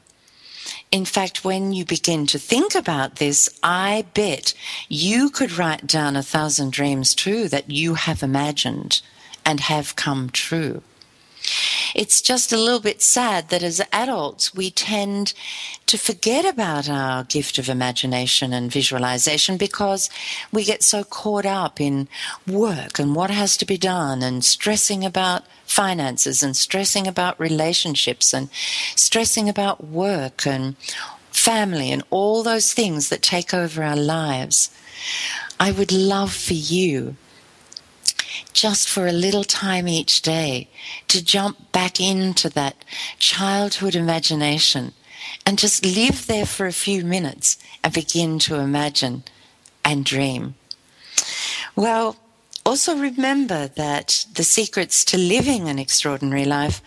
In 0.91 1.05
fact, 1.05 1.45
when 1.45 1.73
you 1.73 1.85
begin 1.85 2.27
to 2.27 2.39
think 2.39 2.75
about 2.75 3.17
this, 3.17 3.49
I 3.63 4.07
bet 4.15 4.55
you 4.89 5.31
could 5.31 5.53
write 5.53 5.87
down 5.87 6.17
a 6.17 6.23
thousand 6.23 6.73
dreams 6.73 7.15
too 7.15 7.49
that 7.49 7.71
you 7.71 7.95
have 7.95 8.23
imagined 8.23 9.01
and 9.45 9.61
have 9.61 9.97
come 9.97 10.31
true. 10.31 10.83
It's 11.95 12.23
just 12.23 12.53
a 12.53 12.57
little 12.57 12.81
bit 12.81 13.03
sad 13.03 13.49
that 13.49 13.63
as 13.63 13.81
adults, 13.93 14.55
we 14.55 14.71
tend 14.71 15.35
to 15.87 15.99
forget 15.99 16.45
about 16.45 16.89
our 16.89 17.25
gift 17.25 17.59
of 17.59 17.69
imagination 17.69 18.53
and 18.53 18.71
visualization 18.71 19.57
because 19.57 20.09
we 20.53 20.65
get 20.65 20.83
so 20.83 21.03
caught 21.03 21.47
up 21.47 21.81
in 21.81 22.09
work 22.47 22.99
and 22.99 23.15
what 23.15 23.31
has 23.31 23.57
to 23.57 23.67
be 23.67 23.77
done 23.77 24.23
and 24.23 24.45
stressing 24.45 25.05
about 25.05 25.45
finances 25.65 26.43
and 26.43 26.57
stressing 26.57 27.07
about 27.07 27.39
relationships 27.41 28.33
and 28.33 28.51
stressing 28.95 29.49
about 29.49 29.85
work 29.85 30.47
and 30.47 30.77
family 31.31 31.91
and 31.91 32.03
all 32.11 32.43
those 32.43 32.73
things 32.73 33.09
that 33.09 33.23
take 33.23 33.53
over 33.55 33.83
our 33.83 33.97
lives. 33.97 34.71
I 35.59 35.73
would 35.73 35.93
love 35.93 36.33
for 36.33 36.55
you 36.55 37.17
just 38.53 38.89
for 38.89 39.07
a 39.07 39.13
little 39.13 39.45
time 39.45 39.89
each 39.89 40.23
day 40.23 40.69
to 41.09 41.25
jump 41.25 41.73
back 41.73 42.01
into 42.01 42.49
that 42.51 42.85
childhood 43.19 43.95
imagination 43.95 44.93
and 45.47 45.59
just 45.59 45.85
live 45.85 46.27
there 46.27 46.47
for 46.47 46.67
a 46.67 46.73
few 46.73 47.05
minutes 47.05 47.59
and 47.83 47.93
begin 47.93 48.39
to 48.39 48.57
imagine 48.57 49.23
and 49.85 50.05
dream. 50.05 50.55
Well, 51.77 52.17
also 52.67 52.97
remember 52.97 53.69
that 53.69 54.27
the 54.35 54.45
secrets 54.45 55.05
to 55.07 55.19
living 55.19 55.69
an 55.69 55.79
extraordinary 55.79 56.45
life 56.45 56.83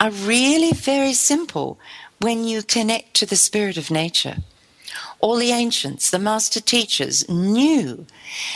are 0.00 0.10
really 0.10 0.72
very 0.72 1.12
simple 1.12 1.78
when 2.20 2.44
you 2.44 2.62
connect 2.62 3.14
to 3.14 3.26
the 3.26 3.36
spirit 3.36 3.76
of 3.76 3.90
nature. 3.90 4.36
All 5.20 5.36
the 5.36 5.50
ancients, 5.50 6.10
the 6.10 6.18
master 6.18 6.60
teachers, 6.60 7.28
knew 7.28 8.06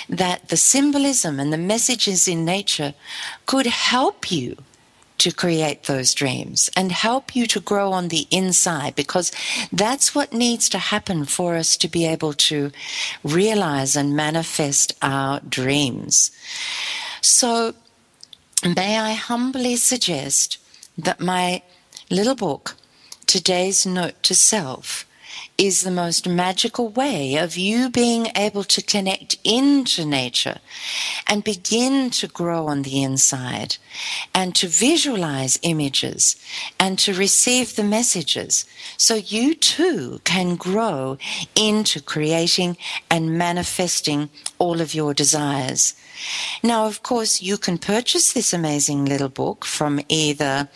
that 0.09 0.49
the 0.49 0.57
symbolism 0.57 1.41
and 1.41 1.53
the 1.53 1.59
messages 1.59 2.29
in 2.29 2.45
nature 2.45 2.95
could 3.47 3.67
help 3.67 4.31
you 4.31 4.57
to 5.19 5.33
create 5.33 5.85
those 5.85 6.15
dreams 6.15 6.69
and 6.77 6.91
help 6.91 7.37
you 7.37 7.47
to 7.47 7.61
grow 7.61 7.93
on 7.93 8.09
the 8.09 8.27
inside 8.33 8.95
because 8.97 9.31
that's 9.73 10.17
what 10.17 10.33
needs 10.33 10.69
to 10.69 10.79
happen 10.79 11.25
for 11.25 11.55
us 11.55 11.77
to 11.77 11.87
be 11.89 12.05
able 12.05 12.33
to 12.33 12.73
realize 13.23 13.95
and 13.95 14.17
manifest 14.17 14.93
our 15.01 15.39
dreams. 15.41 16.33
So, 17.21 17.75
may 18.65 18.99
I 18.99 19.13
humbly 19.13 19.77
suggest 19.77 20.59
that 20.99 21.21
my 21.21 21.63
little 22.11 22.35
book, 22.35 22.77
Today's 23.27 23.87
Note 23.87 24.21
to 24.25 24.35
Self, 24.35 25.07
is 25.59 25.83
the 25.83 25.91
most 25.91 26.27
magical 26.29 26.89
way 26.89 27.37
of 27.37 27.57
you 27.57 27.89
being 27.91 28.27
able 28.35 28.65
to 28.65 28.83
connect 28.83 29.37
into 29.45 30.05
nature 30.05 30.59
and 31.27 31.45
begin 31.45 32.11
to 32.11 32.27
grow 32.27 32.67
on 32.67 32.83
the 32.83 33.03
inside 33.03 33.77
and 34.35 34.55
to 34.55 34.67
visualize 34.67 35.59
images 35.63 36.37
and 36.81 36.99
to 36.99 37.15
receive 37.15 37.77
the 37.77 37.85
messages 37.85 38.65
so 38.97 39.15
you 39.15 39.55
too 39.55 40.21
can 40.25 40.57
grow 40.57 41.19
into 41.55 42.01
creating 42.01 42.77
and 43.11 43.39
manifesting 43.39 44.31
all 44.59 44.81
of 44.81 44.95
your 44.95 45.15
desires. 45.15 45.95
Now, 46.63 46.87
of 46.87 47.03
course, 47.03 47.43
you 47.43 47.59
can 47.59 47.79
purchase 47.79 48.33
this 48.33 48.53
amazing 48.53 49.05
little 49.05 49.29
book 49.29 49.65
from 49.65 50.01
either 50.09 50.69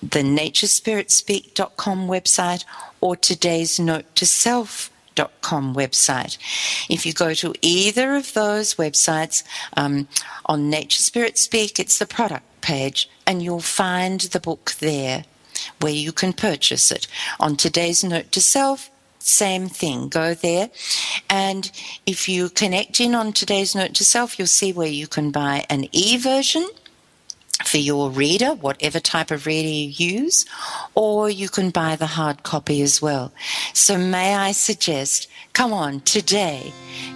the 0.00 0.22
naturespiritspeak.com 0.22 2.08
website 2.08 2.64
or 3.00 3.16
today's 3.16 3.78
note 3.78 4.14
to 4.16 4.26
self 4.26 4.90
com 5.40 5.74
website. 5.74 6.36
If 6.88 7.06
you 7.06 7.12
go 7.12 7.34
to 7.34 7.54
either 7.62 8.16
of 8.16 8.34
those 8.34 8.74
websites, 8.74 9.42
um, 9.76 10.08
on 10.46 10.70
Nature 10.70 11.02
Spirit 11.02 11.38
Speak, 11.38 11.78
it's 11.78 11.98
the 11.98 12.06
product 12.06 12.44
page, 12.60 13.08
and 13.26 13.42
you'll 13.42 13.60
find 13.60 14.20
the 14.20 14.40
book 14.40 14.72
there 14.80 15.24
where 15.80 15.92
you 15.92 16.12
can 16.12 16.32
purchase 16.32 16.90
it. 16.90 17.06
On 17.40 17.56
today's 17.56 18.04
note 18.04 18.30
to 18.32 18.40
self, 18.40 18.90
same 19.26 19.68
thing. 19.68 20.08
Go 20.08 20.34
there. 20.34 20.70
And 21.28 21.70
if 22.06 22.28
you 22.28 22.48
connect 22.48 23.00
in 23.00 23.14
on 23.14 23.32
today's 23.32 23.74
note 23.74 23.94
to 23.94 24.04
self, 24.04 24.38
you'll 24.38 24.46
see 24.46 24.72
where 24.72 24.88
you 24.88 25.06
can 25.06 25.30
buy 25.30 25.64
an 25.68 25.88
e 25.92 26.16
version 26.16 26.68
for 27.64 27.78
your 27.78 28.10
reader, 28.10 28.54
whatever 28.54 29.00
type 29.00 29.30
of 29.30 29.46
reader 29.46 29.68
you 29.68 29.88
use, 30.18 30.46
or 30.94 31.30
you 31.30 31.48
can 31.48 31.70
buy 31.70 31.96
the 31.96 32.06
hard 32.06 32.42
copy 32.42 32.82
as 32.82 33.00
well. 33.00 33.32
So 33.72 33.98
may 33.98 34.34
I 34.34 34.52
suggest, 34.52 35.28
come 35.52 35.72
on 35.72 36.00
today, 36.00 36.72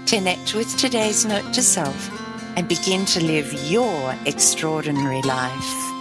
connect 0.06 0.54
with 0.54 0.76
today's 0.76 1.24
note 1.24 1.52
to 1.54 1.62
self 1.62 2.10
and 2.56 2.66
begin 2.66 3.04
to 3.06 3.22
live 3.22 3.52
your 3.70 4.14
extraordinary 4.26 5.22
life. 5.22 5.99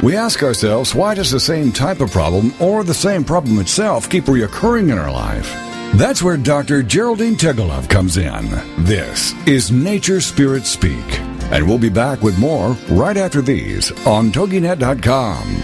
We 0.00 0.14
ask 0.14 0.44
ourselves, 0.44 0.94
why 0.94 1.14
does 1.14 1.32
the 1.32 1.40
same 1.40 1.72
type 1.72 2.00
of 2.00 2.12
problem 2.12 2.54
or 2.60 2.84
the 2.84 2.94
same 2.94 3.24
problem 3.24 3.58
itself 3.58 4.08
keep 4.08 4.26
reoccurring 4.26 4.92
in 4.92 4.98
our 4.98 5.10
life? 5.10 5.50
That's 5.96 6.22
where 6.22 6.36
Dr. 6.36 6.84
Geraldine 6.84 7.34
Teggelove 7.34 7.88
comes 7.88 8.16
in. 8.16 8.48
This 8.84 9.34
is 9.48 9.72
Nature 9.72 10.20
Spirit 10.20 10.66
Speak. 10.66 11.18
And 11.50 11.66
we'll 11.66 11.78
be 11.78 11.88
back 11.88 12.22
with 12.22 12.38
more 12.38 12.76
right 12.90 13.16
after 13.16 13.42
these 13.42 13.90
on 14.06 14.30
TogiNet.com. 14.30 15.62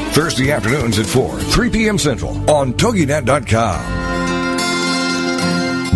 Thursday 0.11 0.51
afternoons 0.51 0.99
at 0.99 1.05
4, 1.05 1.39
3 1.39 1.69
p.m. 1.69 1.97
Central 1.97 2.31
on 2.49 2.73
TogiNet.com. 2.73 4.01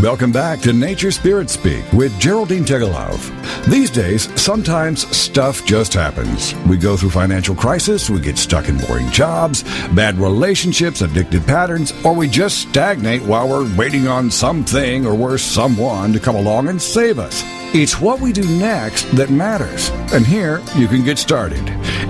Welcome 0.02 0.32
back 0.32 0.62
to 0.62 0.72
Nature 0.72 1.12
Spirit 1.12 1.50
Speak 1.50 1.84
with 1.92 2.18
Geraldine 2.20 2.64
Teggelove. 2.64 3.35
These 3.68 3.90
days, 3.90 4.30
sometimes 4.40 5.08
stuff 5.16 5.66
just 5.66 5.96
happens. 5.96 6.54
We 6.68 6.78
go 6.78 6.96
through 6.96 7.10
financial 7.10 7.56
crisis, 7.56 8.12
we 8.12 8.20
get 8.20 8.38
stuck 8.38 8.70
in 8.70 8.78
boring 8.78 9.10
jobs, 9.10 9.64
bad 9.90 10.20
relationships, 10.20 11.02
addictive 11.02 11.48
patterns, 11.48 11.92
or 12.06 12.14
we 12.14 12.28
just 12.28 12.60
stagnate 12.60 13.24
while 13.24 13.50
we're 13.50 13.76
waiting 13.76 14.08
on 14.08 14.30
something 14.30 15.08
or 15.08 15.16
worse, 15.16 15.42
someone 15.42 16.14
to 16.14 16.20
come 16.20 16.36
along 16.36 16.68
and 16.68 16.80
save 16.80 17.18
us. 17.18 17.42
It's 17.74 18.00
what 18.00 18.20
we 18.20 18.32
do 18.32 18.48
next 18.60 19.06
that 19.16 19.32
matters. 19.32 19.90
And 20.14 20.28
here 20.28 20.62
you 20.76 20.88
can 20.88 21.04
get 21.04 21.18
started. 21.18 21.64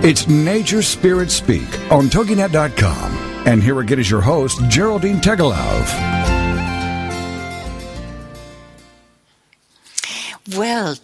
It's 0.04 0.28
Nature 0.28 0.82
Spirit 0.82 1.32
Speak 1.32 1.80
on 1.90 2.08
TogiNet.com. 2.08 3.12
And 3.48 3.64
here 3.64 3.80
again 3.80 4.00
is 4.00 4.12
your 4.12 4.22
host, 4.22 4.60
Geraldine 4.68 5.22
Teggelove. 5.22 5.90
Well, 10.58 10.98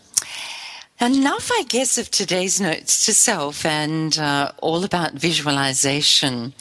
enough, 1.02 1.50
I 1.52 1.64
guess, 1.64 1.98
of 1.98 2.12
today's 2.12 2.62
notes 2.62 3.06
to 3.06 3.14
self 3.14 3.66
and 3.66 4.18
uh, 4.20 4.52
all 4.62 4.84
about 4.84 5.14
visualization 5.14 6.54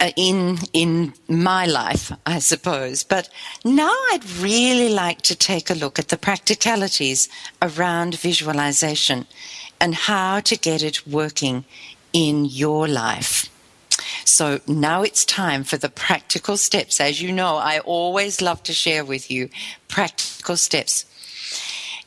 uh, 0.00 0.10
in 0.16 0.58
in 0.72 1.14
my 1.28 1.64
life, 1.66 2.12
I 2.26 2.40
suppose. 2.40 3.04
But 3.04 3.28
now 3.64 3.94
I'd 4.10 4.28
really 4.40 4.88
like 4.88 5.22
to 5.22 5.36
take 5.36 5.70
a 5.70 5.74
look 5.74 5.98
at 5.98 6.08
the 6.08 6.18
practicalities 6.18 7.28
around 7.60 8.18
visualization 8.18 9.26
and 9.80 9.94
how 9.94 10.40
to 10.40 10.56
get 10.56 10.82
it 10.82 11.06
working 11.06 11.64
in 12.12 12.44
your 12.44 12.88
life. 12.88 13.48
So 14.24 14.60
now 14.66 15.02
it's 15.02 15.24
time 15.24 15.62
for 15.64 15.76
the 15.76 15.88
practical 15.88 16.56
steps. 16.56 17.00
As 17.00 17.22
you 17.22 17.32
know, 17.32 17.56
I 17.56 17.78
always 17.80 18.42
love 18.42 18.62
to 18.64 18.72
share 18.72 19.04
with 19.04 19.30
you 19.30 19.48
practical 19.88 20.56
steps 20.56 21.04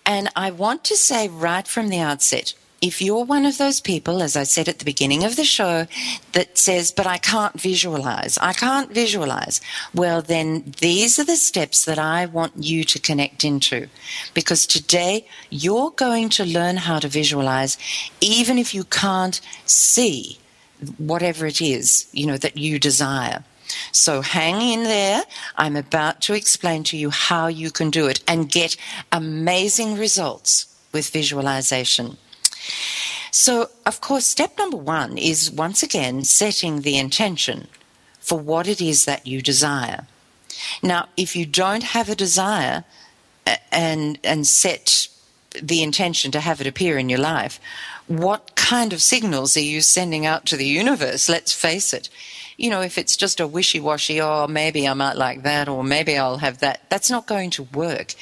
and 0.06 0.30
I 0.36 0.52
want 0.52 0.84
to 0.86 0.96
say 0.96 1.28
right 1.28 1.68
from 1.68 1.90
the 1.90 2.00
outset, 2.00 2.54
if 2.82 3.02
you're 3.02 3.24
one 3.24 3.46
of 3.46 3.58
those 3.58 3.80
people, 3.82 4.22
as 4.22 4.36
I 4.36 4.44
said 4.44 4.68
at 4.68 4.80
the 4.80 4.86
beginning 4.86 5.24
of 5.24 5.38
the 5.38 5.44
show, 5.44 5.88
that 6.34 6.58
says, 6.58 6.92
but 6.92 7.08
I 7.08 7.18
can't 7.18 7.60
visualize, 7.60 8.38
I 8.38 8.54
can't 8.54 8.92
visualize, 8.92 9.62
well, 9.94 10.22
then 10.22 10.74
these 10.82 11.18
are 11.18 11.24
the 11.24 11.36
steps 11.36 11.86
that 11.86 11.98
I 11.98 12.26
want 12.28 12.54
you 12.58 12.84
to 12.84 13.00
connect 13.00 13.44
into. 13.44 13.88
Because 14.34 14.68
today 14.68 15.26
you're 15.50 15.92
going 15.92 16.30
to 16.30 16.46
learn 16.46 16.78
how 16.78 17.00
to 17.00 17.08
visualize, 17.08 17.78
even 18.22 18.60
if 18.60 18.76
you 18.76 18.84
can't 18.84 19.42
see 19.66 20.38
whatever 20.98 21.46
it 21.48 21.62
is, 21.62 22.08
you 22.12 22.28
know, 22.28 22.38
that 22.38 22.58
you 22.58 22.78
desire. 22.78 23.44
So 23.92 24.22
hang 24.22 24.62
in 24.62 24.84
there. 24.84 25.24
I'm 25.56 25.76
about 25.76 26.22
to 26.22 26.34
explain 26.34 26.84
to 26.86 26.98
you 26.98 27.10
how 27.10 27.48
you 27.48 27.72
can 27.72 27.90
do 27.90 28.08
it 28.08 28.24
and 28.28 28.52
get 28.52 28.78
amazing 29.12 29.98
results 29.98 30.68
with 30.92 31.10
visualization. 31.10 32.18
So, 33.32 33.70
of 33.86 34.00
course, 34.02 34.26
step 34.26 34.58
number 34.58 34.78
one 34.78 35.18
is 35.18 35.52
once 35.52 35.84
again 35.84 36.24
setting 36.24 36.82
the 36.82 36.98
intention 36.98 37.68
for 38.20 38.40
what 38.40 38.68
it 38.68 38.82
is 38.82 39.06
that 39.06 39.28
you 39.28 39.42
desire. 39.42 40.08
Now, 40.82 41.10
if 41.18 41.36
you 41.36 41.46
don't 41.46 41.84
have 41.84 42.10
a 42.10 42.16
desire 42.16 42.86
and, 43.72 44.18
and 44.24 44.48
set 44.48 45.10
the 45.62 45.84
intention 45.84 46.32
to 46.32 46.40
have 46.40 46.62
it 46.62 46.68
appear 46.68 46.98
in 46.98 47.10
your 47.10 47.20
life, 47.20 47.60
what 48.08 48.56
kind 48.56 48.94
of 48.94 49.02
signals 49.02 49.58
are 49.58 49.62
you 49.62 49.82
sending 49.82 50.26
out 50.26 50.46
to 50.46 50.58
the 50.58 50.66
universe? 50.66 51.28
Let's 51.28 51.52
face 51.52 51.94
it 51.94 52.10
you 52.58 52.70
know, 52.70 52.82
if 52.82 52.98
it's 52.98 53.18
just 53.18 53.40
a 53.40 53.48
wishy 53.48 53.80
washy, 53.80 54.22
oh, 54.22 54.48
maybe 54.48 54.88
I 54.88 54.94
might 54.94 55.18
like 55.18 55.44
that 55.44 55.68
or 55.68 55.84
maybe 55.84 56.18
I'll 56.18 56.38
have 56.38 56.60
that, 56.60 56.90
that's 56.90 57.10
not 57.10 57.28
going 57.28 57.50
to 57.52 57.64
work. 57.64 58.14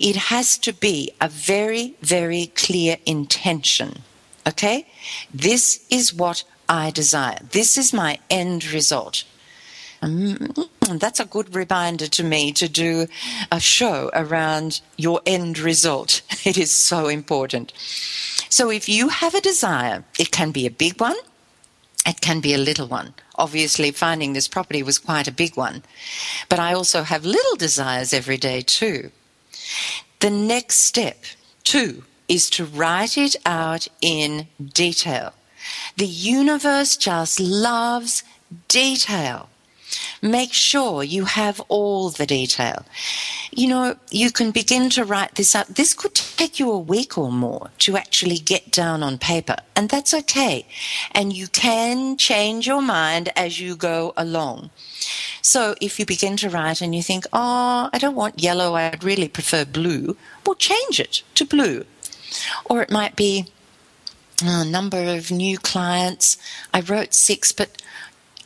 It 0.00 0.16
has 0.16 0.58
to 0.58 0.72
be 0.72 1.12
a 1.20 1.28
very, 1.28 1.94
very 2.00 2.46
clear 2.54 2.96
intention. 3.06 4.02
Okay? 4.46 4.86
This 5.32 5.84
is 5.90 6.14
what 6.14 6.44
I 6.68 6.90
desire. 6.90 7.38
This 7.50 7.76
is 7.76 7.92
my 7.92 8.18
end 8.30 8.70
result. 8.72 9.24
Mm, 10.02 10.68
that's 10.98 11.20
a 11.20 11.24
good 11.24 11.54
reminder 11.54 12.08
to 12.08 12.24
me 12.24 12.52
to 12.52 12.68
do 12.68 13.06
a 13.52 13.60
show 13.60 14.10
around 14.14 14.80
your 14.96 15.20
end 15.26 15.58
result. 15.58 16.22
It 16.44 16.58
is 16.58 16.72
so 16.72 17.06
important. 17.06 17.72
So 18.48 18.68
if 18.68 18.88
you 18.88 19.10
have 19.10 19.34
a 19.36 19.40
desire, 19.40 20.04
it 20.18 20.32
can 20.32 20.50
be 20.50 20.66
a 20.66 20.70
big 20.70 21.00
one, 21.00 21.16
it 22.06 22.20
can 22.20 22.40
be 22.40 22.54
a 22.54 22.58
little 22.58 22.88
one. 22.88 23.14
Obviously, 23.36 23.90
finding 23.92 24.32
this 24.32 24.48
property 24.48 24.82
was 24.82 24.98
quite 24.98 25.28
a 25.28 25.32
big 25.32 25.56
one. 25.56 25.82
But 26.48 26.58
I 26.58 26.72
also 26.72 27.02
have 27.02 27.24
little 27.24 27.56
desires 27.56 28.12
every 28.12 28.36
day, 28.36 28.60
too. 28.60 29.10
The 30.20 30.30
next 30.30 30.76
step, 30.80 31.24
two, 31.64 32.04
is 32.28 32.50
to 32.50 32.64
write 32.64 33.16
it 33.16 33.36
out 33.46 33.88
in 34.00 34.48
detail. 34.62 35.34
The 35.96 36.06
universe 36.06 36.96
just 36.96 37.38
loves 37.38 38.24
detail. 38.68 39.48
Make 40.24 40.52
sure 40.52 41.02
you 41.02 41.24
have 41.24 41.60
all 41.68 42.10
the 42.10 42.26
detail. 42.26 42.86
You 43.50 43.66
know, 43.66 43.96
you 44.10 44.30
can 44.30 44.52
begin 44.52 44.88
to 44.90 45.04
write 45.04 45.34
this 45.34 45.54
up. 45.56 45.66
This 45.66 45.94
could 45.94 46.14
take 46.14 46.60
you 46.60 46.70
a 46.70 46.78
week 46.78 47.18
or 47.18 47.32
more 47.32 47.70
to 47.80 47.96
actually 47.96 48.38
get 48.38 48.70
down 48.70 49.02
on 49.02 49.18
paper, 49.18 49.56
and 49.74 49.88
that's 49.88 50.14
okay. 50.14 50.64
And 51.10 51.32
you 51.32 51.48
can 51.48 52.16
change 52.16 52.68
your 52.68 52.80
mind 52.80 53.30
as 53.34 53.58
you 53.58 53.74
go 53.74 54.12
along. 54.16 54.70
So 55.42 55.74
if 55.80 55.98
you 55.98 56.06
begin 56.06 56.36
to 56.36 56.48
write 56.48 56.80
and 56.80 56.94
you 56.94 57.02
think, 57.02 57.26
oh, 57.32 57.90
I 57.92 57.98
don't 57.98 58.14
want 58.14 58.40
yellow, 58.40 58.74
I'd 58.74 59.02
really 59.02 59.28
prefer 59.28 59.64
blue, 59.64 60.16
well, 60.46 60.54
change 60.54 61.00
it 61.00 61.22
to 61.34 61.44
blue. 61.44 61.84
Or 62.64 62.80
it 62.80 62.92
might 62.92 63.16
be 63.16 63.46
a 64.40 64.64
number 64.64 65.02
of 65.16 65.32
new 65.32 65.58
clients. 65.58 66.36
I 66.72 66.80
wrote 66.80 67.12
six, 67.12 67.50
but 67.50 67.82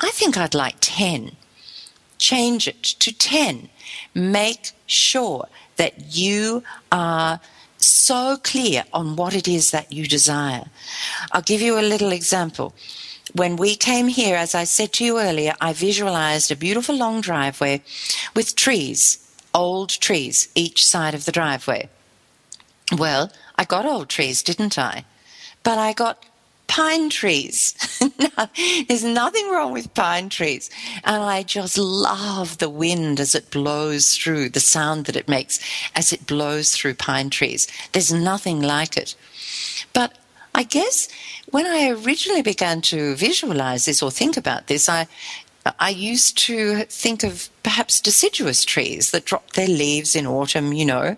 I 0.00 0.10
think 0.10 0.36
I'd 0.36 0.54
like 0.54 0.76
10. 0.80 1.36
Change 2.18 2.68
it 2.68 2.82
to 2.82 3.12
10. 3.12 3.68
Make 4.14 4.72
sure 4.86 5.48
that 5.76 6.16
you 6.16 6.62
are 6.90 7.40
so 7.78 8.38
clear 8.42 8.84
on 8.92 9.16
what 9.16 9.34
it 9.34 9.46
is 9.46 9.70
that 9.70 9.92
you 9.92 10.06
desire. 10.06 10.64
I'll 11.32 11.42
give 11.42 11.60
you 11.60 11.78
a 11.78 11.82
little 11.82 12.12
example. 12.12 12.74
When 13.34 13.56
we 13.56 13.76
came 13.76 14.08
here, 14.08 14.36
as 14.36 14.54
I 14.54 14.64
said 14.64 14.92
to 14.94 15.04
you 15.04 15.18
earlier, 15.18 15.54
I 15.60 15.72
visualized 15.72 16.50
a 16.50 16.56
beautiful 16.56 16.96
long 16.96 17.20
driveway 17.20 17.82
with 18.34 18.56
trees, 18.56 19.18
old 19.52 19.90
trees, 19.90 20.48
each 20.54 20.86
side 20.86 21.14
of 21.14 21.24
the 21.24 21.32
driveway. 21.32 21.88
Well, 22.96 23.32
I 23.56 23.64
got 23.64 23.84
old 23.84 24.08
trees, 24.08 24.42
didn't 24.42 24.78
I? 24.78 25.04
But 25.62 25.78
I 25.78 25.92
got 25.92 26.24
pine 26.66 27.10
trees. 27.10 27.74
there's 28.88 29.04
nothing 29.04 29.50
wrong 29.50 29.72
with 29.72 29.94
pine 29.94 30.28
trees. 30.28 30.70
And 31.04 31.22
I 31.22 31.42
just 31.42 31.78
love 31.78 32.58
the 32.58 32.70
wind 32.70 33.20
as 33.20 33.34
it 33.34 33.50
blows 33.50 34.16
through, 34.16 34.50
the 34.50 34.60
sound 34.60 35.06
that 35.06 35.16
it 35.16 35.28
makes 35.28 35.60
as 35.94 36.12
it 36.12 36.26
blows 36.26 36.74
through 36.74 36.94
pine 36.94 37.30
trees. 37.30 37.66
There's 37.92 38.12
nothing 38.12 38.60
like 38.60 38.96
it. 38.96 39.14
But 39.92 40.18
I 40.54 40.62
guess 40.62 41.08
when 41.50 41.66
I 41.66 41.90
originally 41.90 42.42
began 42.42 42.80
to 42.82 43.14
visualize 43.14 43.84
this 43.84 44.02
or 44.02 44.10
think 44.10 44.36
about 44.36 44.66
this, 44.66 44.88
I 44.88 45.06
I 45.80 45.90
used 45.90 46.38
to 46.46 46.84
think 46.84 47.24
of 47.24 47.48
perhaps 47.62 48.00
deciduous 48.00 48.64
trees 48.64 49.10
that 49.10 49.24
drop 49.24 49.52
their 49.52 49.66
leaves 49.66 50.14
in 50.14 50.26
autumn, 50.26 50.72
you 50.72 50.84
know. 50.84 51.16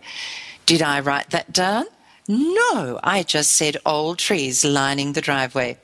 Did 0.64 0.82
I 0.82 1.00
write 1.00 1.30
that 1.30 1.52
down? 1.52 1.84
No, 2.28 3.00
I 3.02 3.22
just 3.22 3.54
said 3.54 3.78
old 3.86 4.18
trees 4.18 4.62
lining 4.62 5.14
the 5.14 5.22
driveway. 5.22 5.78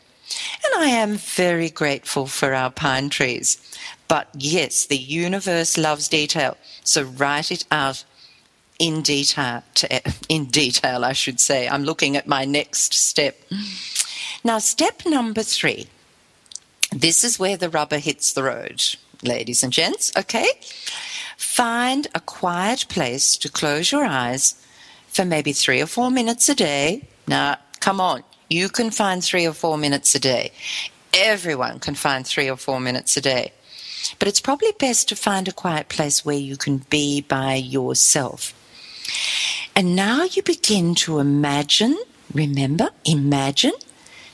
And 0.65 0.85
I 0.85 0.89
am 0.89 1.17
very 1.17 1.71
grateful 1.71 2.27
for 2.27 2.53
our 2.53 2.71
pine 2.71 3.09
trees. 3.09 3.59
But 4.09 4.29
yes, 4.35 4.85
the 4.85 4.99
universe 4.99 5.79
loves 5.79 6.07
detail. 6.07 6.59
So 6.83 7.03
write 7.03 7.51
it 7.51 7.65
out 7.71 8.05
in 8.79 9.01
detail, 9.01 9.63
in 10.29 10.47
detail, 10.47 11.05
I 11.05 11.15
should 11.15 11.41
say. 11.41 11.67
I'm 11.67 11.85
looking 11.85 12.17
at 12.17 12.27
my 12.27 12.45
next 12.45 12.93
step. 12.93 13.41
Now, 14.43 14.59
step 14.59 15.07
number 15.07 15.43
three. 15.43 15.89
This 16.91 17.25
is 17.25 17.39
where 17.39 17.57
the 17.57 17.71
rubber 17.71 17.99
hits 17.99 18.33
the 18.33 18.43
road, 18.43 18.85
ladies 19.23 19.63
and 19.63 19.73
gents, 19.73 20.13
okay? 20.17 20.49
Find 21.39 22.07
a 22.15 22.21
quiet 22.21 22.87
place 22.89 23.37
to 23.39 23.49
close 23.49 23.91
your 23.91 24.05
eyes 24.05 24.57
for 25.15 25.25
maybe 25.25 25.53
three 25.53 25.81
or 25.81 25.87
four 25.87 26.11
minutes 26.11 26.49
a 26.49 26.55
day. 26.55 27.07
Now, 27.27 27.57
come 27.81 28.01
on, 28.01 28.25
you 28.51 28.69
can 28.69 28.91
find 28.91 29.23
three 29.23 29.47
or 29.47 29.53
four 29.53 29.79
minutes 29.79 30.15
a 30.15 30.21
day. 30.21 30.53
Everyone 31.15 31.79
can 31.79 31.95
find 31.95 32.27
three 32.27 32.51
or 32.51 32.57
four 32.57 32.81
minutes 32.81 33.17
a 33.17 33.21
day. 33.21 33.53
But 34.19 34.29
it's 34.29 34.41
probably 34.41 34.73
best 34.79 35.09
to 35.09 35.17
find 35.17 35.49
a 35.49 35.53
quiet 35.53 35.89
place 35.89 36.25
where 36.25 36.37
you 36.37 36.57
can 36.57 36.79
be 36.91 37.21
by 37.23 37.55
yourself. 37.55 38.53
And 39.77 39.97
now 39.97 40.25
you 40.25 40.43
begin 40.43 40.95
to 40.97 41.21
imagine, 41.21 41.97
remember, 42.33 42.91
imagine, 43.05 43.73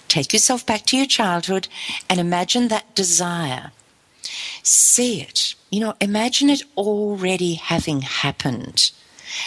take 0.08 0.32
yourself 0.32 0.64
back 0.66 0.86
to 0.86 0.96
your 0.96 1.06
childhood 1.06 1.68
and 2.08 2.18
imagine 2.18 2.68
that 2.68 2.94
desire. 2.94 3.72
See 4.62 5.20
it. 5.20 5.54
You 5.70 5.80
know, 5.80 5.94
imagine 6.00 6.50
it 6.50 6.62
already 6.76 7.54
having 7.54 8.00
happened. 8.02 8.90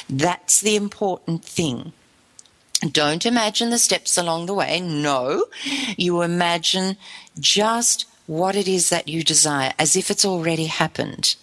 That's 0.10 0.62
the 0.62 0.76
important 0.76 1.44
thing. 1.44 1.94
Don't 2.92 3.26
imagine 3.26 3.70
the 3.70 3.78
steps 3.78 4.18
along 4.18 4.46
the 4.46 4.54
way. 4.54 4.82
No, 4.82 5.46
you 5.96 6.22
imagine 6.22 6.98
just 7.40 8.06
what 8.28 8.56
it 8.56 8.68
is 8.68 8.90
that 8.90 9.08
you 9.08 9.24
desire 9.24 9.74
as 9.80 9.96
if 9.96 10.12
it's 10.12 10.26
already 10.26 10.66
happened. 10.66 11.36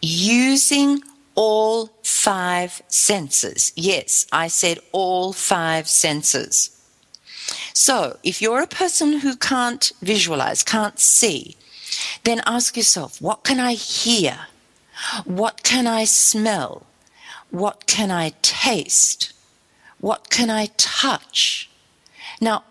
Using 0.00 1.02
all 1.34 1.90
five 2.02 2.82
senses. 2.88 3.72
Yes, 3.76 4.26
I 4.32 4.48
said 4.48 4.78
all 4.92 5.32
five 5.32 5.88
senses. 5.88 6.76
So, 7.72 8.18
if 8.22 8.42
you're 8.42 8.60
a 8.60 8.66
person 8.66 9.20
who 9.20 9.36
can't 9.36 9.90
visualize, 10.02 10.62
can't 10.62 10.98
see, 10.98 11.56
then 12.24 12.42
ask 12.46 12.76
yourself, 12.76 13.20
what 13.20 13.44
can 13.44 13.58
I 13.58 13.72
hear? 13.72 14.38
What 15.24 15.62
can 15.62 15.86
I 15.86 16.04
smell? 16.04 16.86
What 17.50 17.86
can 17.86 18.10
I 18.10 18.32
taste? 18.42 19.32
What 19.98 20.30
can 20.30 20.50
I 20.50 20.66
touch? 20.76 21.68
Now, 22.40 22.64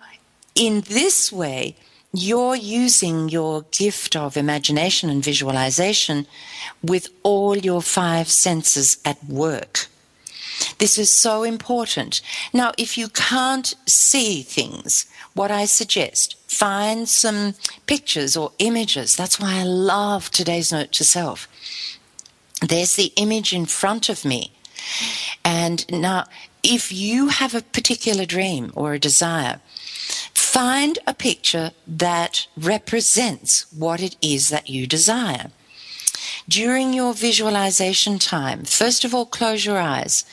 in 0.56 0.82
this 0.82 1.32
way, 1.32 1.76
you're 2.12 2.56
using 2.56 3.30
your 3.30 3.66
gift 3.72 4.16
of 4.16 4.36
imagination 4.36 5.10
and 5.10 5.24
visualization 5.24 6.26
with 6.82 7.10
all 7.24 7.56
your 7.56 7.82
five 7.82 8.30
senses 8.30 8.98
at 9.06 9.24
work. 9.26 9.88
This 10.80 10.98
is 10.98 11.12
so 11.12 11.44
important. 11.44 12.22
Now, 12.52 12.72
if 12.78 12.98
you 12.98 13.10
can't 13.10 13.74
see 13.86 14.42
things, 14.42 15.06
what 15.34 15.52
I 15.52 15.66
suggest, 15.66 16.36
find 16.50 17.08
some 17.08 17.54
pictures 17.86 18.36
or 18.36 18.52
images. 18.60 19.16
That's 19.16 19.40
why 19.40 19.60
I 19.60 19.64
love 19.64 20.32
today's 20.32 20.72
note 20.72 20.92
to 20.94 21.04
self. 21.04 21.48
There's 22.62 22.96
the 22.96 23.14
image 23.16 23.54
in 23.54 23.66
front 23.66 24.10
of 24.10 24.26
me. 24.26 24.52
And 25.44 25.86
now, 25.92 26.26
if 26.64 26.92
you 26.92 27.30
have 27.30 27.56
a 27.56 27.62
particular 27.62 28.26
dream 28.26 28.72
or 28.76 28.94
a 28.94 29.00
desire, 29.00 29.62
Find 30.34 30.98
a 31.06 31.14
picture 31.14 31.72
that 31.86 32.48
represents 32.58 33.72
what 33.72 34.02
it 34.02 34.16
is 34.22 34.50
that 34.50 34.68
you 34.68 34.88
desire. 34.88 35.52
During 36.48 36.92
your 36.92 37.14
visualization 37.14 38.18
time, 38.18 38.64
first 38.64 39.06
of 39.06 39.14
all, 39.14 39.28
close 39.28 39.64
your 39.64 39.78
eyes. 39.78 40.26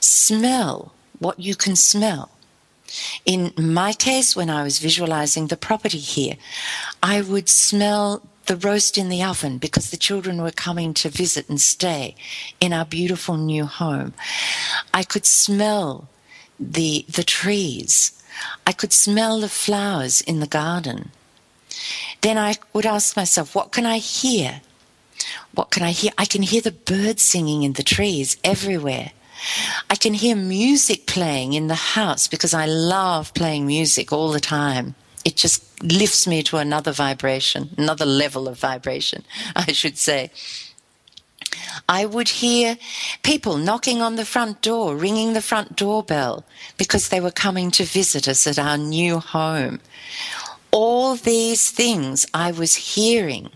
Smell 0.00 0.92
what 1.18 1.40
you 1.40 1.54
can 1.54 1.76
smell. 1.76 2.30
In 3.24 3.54
my 3.56 3.94
case, 3.94 4.36
when 4.36 4.50
I 4.50 4.62
was 4.62 4.78
visualizing 4.80 5.46
the 5.46 5.56
property 5.56 5.98
here, 5.98 6.36
I 7.02 7.22
would 7.22 7.48
smell 7.48 8.22
the 8.46 8.56
roast 8.56 8.98
in 8.98 9.08
the 9.08 9.22
oven 9.22 9.58
because 9.58 9.90
the 9.90 9.96
children 9.96 10.42
were 10.42 10.50
coming 10.50 10.94
to 10.94 11.08
visit 11.08 11.48
and 11.48 11.60
stay 11.60 12.14
in 12.60 12.72
our 12.72 12.84
beautiful 12.84 13.36
new 13.36 13.66
home. 13.66 14.14
I 14.92 15.02
could 15.02 15.26
smell 15.26 16.08
the, 16.58 17.04
the 17.08 17.24
trees. 17.24 18.22
I 18.66 18.72
could 18.72 18.92
smell 18.92 19.40
the 19.40 19.48
flowers 19.48 20.20
in 20.20 20.40
the 20.40 20.46
garden. 20.46 21.10
Then 22.20 22.38
I 22.38 22.56
would 22.72 22.86
ask 22.86 23.16
myself, 23.16 23.54
what 23.54 23.72
can 23.72 23.86
I 23.86 23.98
hear? 23.98 24.60
What 25.54 25.70
can 25.70 25.82
I 25.82 25.90
hear? 25.90 26.12
I 26.18 26.24
can 26.24 26.42
hear 26.42 26.60
the 26.60 26.72
birds 26.72 27.22
singing 27.22 27.62
in 27.62 27.74
the 27.74 27.82
trees 27.82 28.36
everywhere. 28.42 29.12
I 29.90 29.96
can 29.96 30.14
hear 30.14 30.36
music 30.36 31.06
playing 31.06 31.52
in 31.52 31.66
the 31.66 31.74
house 31.74 32.26
because 32.28 32.54
I 32.54 32.66
love 32.66 33.34
playing 33.34 33.66
music 33.66 34.12
all 34.12 34.32
the 34.32 34.40
time. 34.40 34.94
It 35.24 35.36
just 35.36 35.82
lifts 35.82 36.26
me 36.26 36.42
to 36.44 36.58
another 36.58 36.92
vibration, 36.92 37.70
another 37.78 38.04
level 38.04 38.48
of 38.48 38.58
vibration, 38.58 39.24
I 39.56 39.72
should 39.72 39.98
say. 39.98 40.30
I 41.88 42.06
would 42.06 42.28
hear 42.28 42.78
people 43.22 43.56
knocking 43.56 44.00
on 44.00 44.16
the 44.16 44.24
front 44.24 44.62
door, 44.62 44.96
ringing 44.96 45.32
the 45.32 45.42
front 45.42 45.76
doorbell 45.76 46.44
because 46.76 47.08
they 47.08 47.20
were 47.20 47.30
coming 47.30 47.70
to 47.72 47.84
visit 47.84 48.28
us 48.28 48.46
at 48.46 48.58
our 48.58 48.78
new 48.78 49.18
home. 49.18 49.80
All 50.70 51.14
these 51.14 51.70
things 51.70 52.26
I 52.34 52.50
was 52.52 52.74
hearing. 52.94 53.50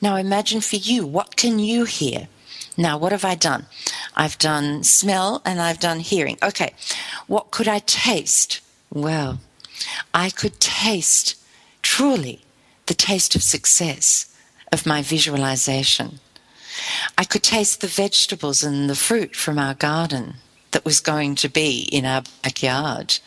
Now 0.00 0.16
imagine 0.16 0.60
for 0.60 0.76
you, 0.76 1.06
what 1.06 1.36
can 1.36 1.58
you 1.58 1.84
hear? 1.84 2.28
Now, 2.76 2.96
what 2.96 3.10
have 3.10 3.24
I 3.24 3.34
done? 3.34 3.66
I've 4.14 4.38
done 4.38 4.84
smell 4.84 5.42
and 5.44 5.60
I've 5.60 5.80
done 5.80 5.98
hearing. 5.98 6.38
Okay, 6.40 6.74
what 7.26 7.50
could 7.50 7.66
I 7.66 7.80
taste? 7.80 8.60
Well, 8.92 9.40
I 10.14 10.30
could 10.30 10.60
taste 10.60 11.36
truly 11.82 12.40
the 12.86 12.94
taste 12.94 13.34
of 13.34 13.42
success 13.42 14.34
of 14.72 14.86
my 14.86 15.02
visualization. 15.02 16.20
I 17.16 17.24
could 17.24 17.42
taste 17.42 17.80
the 17.80 17.86
vegetables 17.86 18.62
and 18.62 18.88
the 18.88 18.94
fruit 18.94 19.34
from 19.34 19.58
our 19.58 19.74
garden 19.74 20.34
that 20.70 20.84
was 20.84 21.00
going 21.00 21.34
to 21.36 21.48
be 21.48 21.88
in 21.92 22.04
our 22.04 22.22
backyard. 22.42 23.18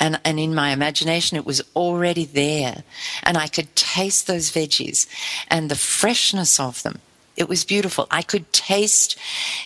And, 0.00 0.20
and 0.24 0.38
in 0.38 0.54
my 0.54 0.70
imagination, 0.70 1.36
it 1.36 1.46
was 1.46 1.62
already 1.74 2.24
there. 2.24 2.84
And 3.24 3.36
I 3.36 3.48
could 3.48 3.74
taste 3.74 4.26
those 4.26 4.52
veggies 4.52 5.06
and 5.48 5.70
the 5.70 5.76
freshness 5.76 6.60
of 6.60 6.82
them. 6.82 7.00
It 7.36 7.48
was 7.48 7.64
beautiful. 7.64 8.06
I 8.10 8.22
could 8.22 8.52
taste 8.52 9.18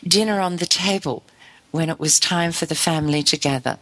dinner 0.07 0.41
on 0.41 0.57
the 0.57 0.67
table 0.67 1.23
when 1.71 1.91
it 1.91 2.01
was 2.01 2.19
time 2.21 2.53
for 2.53 2.67
the 2.67 2.75
family 2.75 3.23
to 3.25 3.37
gather. 3.37 3.79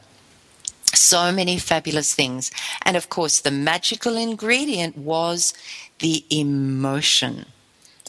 So 0.92 1.32
many 1.32 1.58
fabulous 1.58 2.14
things. 2.14 2.50
And 2.82 2.96
of 2.96 3.08
course, 3.08 3.40
the 3.40 3.50
magical 3.50 4.16
ingredient 4.16 4.96
was 4.96 5.54
the 5.98 6.24
emotion 6.30 7.46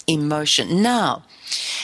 emotion. 0.07 0.81
Now, 0.81 1.23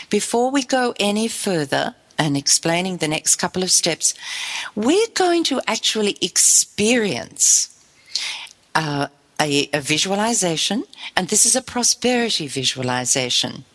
before 0.09 0.51
we 0.51 0.63
go 0.63 0.93
any 0.99 1.27
further 1.27 1.95
and 2.17 2.35
explaining 2.35 2.97
the 2.97 3.07
next 3.07 3.35
couple 3.35 3.63
of 3.63 3.71
steps, 3.71 4.13
we're 4.75 5.07
going 5.13 5.43
to 5.45 5.61
actually 5.67 6.17
experience 6.21 7.69
uh, 8.73 9.07
a, 9.39 9.69
a 9.71 9.81
visualization, 9.81 10.83
and 11.15 11.27
this 11.27 11.45
is 11.45 11.55
a 11.55 11.61
prosperity 11.61 12.47
visualization 12.47 13.65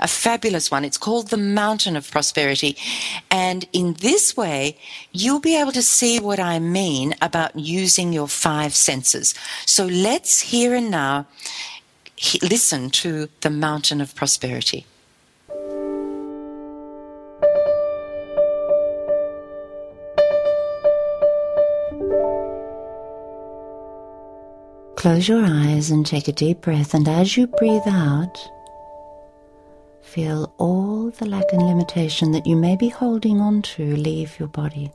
a 0.00 0.08
fabulous 0.08 0.70
one. 0.70 0.84
It's 0.84 0.98
called 0.98 1.28
the 1.28 1.36
Mountain 1.36 1.96
of 1.96 2.10
Prosperity. 2.10 2.76
And 3.30 3.66
in 3.72 3.94
this 3.94 4.36
way, 4.36 4.76
you'll 5.12 5.40
be 5.40 5.56
able 5.56 5.72
to 5.72 5.82
see 5.82 6.20
what 6.20 6.40
I 6.40 6.58
mean 6.58 7.14
about 7.20 7.58
using 7.58 8.12
your 8.12 8.28
five 8.28 8.74
senses. 8.74 9.34
So 9.64 9.86
let's 9.86 10.40
here 10.40 10.74
and 10.74 10.90
now 10.90 11.26
listen 12.42 12.90
to 12.90 13.28
the 13.40 13.50
mountain 13.50 14.00
of 14.00 14.14
prosperity. 14.14 14.86
Close 24.96 25.28
your 25.28 25.44
eyes 25.44 25.90
and 25.90 26.04
take 26.04 26.26
a 26.26 26.32
deep 26.32 26.62
breath, 26.62 26.92
and 26.94 27.06
as 27.06 27.36
you 27.36 27.46
breathe 27.46 27.86
out, 27.86 28.50
feel 30.06 30.54
all 30.58 31.10
the 31.10 31.26
lack 31.26 31.52
and 31.52 31.62
limitation 31.62 32.32
that 32.32 32.46
you 32.46 32.56
may 32.56 32.76
be 32.76 32.88
holding 32.88 33.40
on 33.40 33.62
to 33.62 33.96
leave 33.96 34.38
your 34.38 34.48
body. 34.48 34.92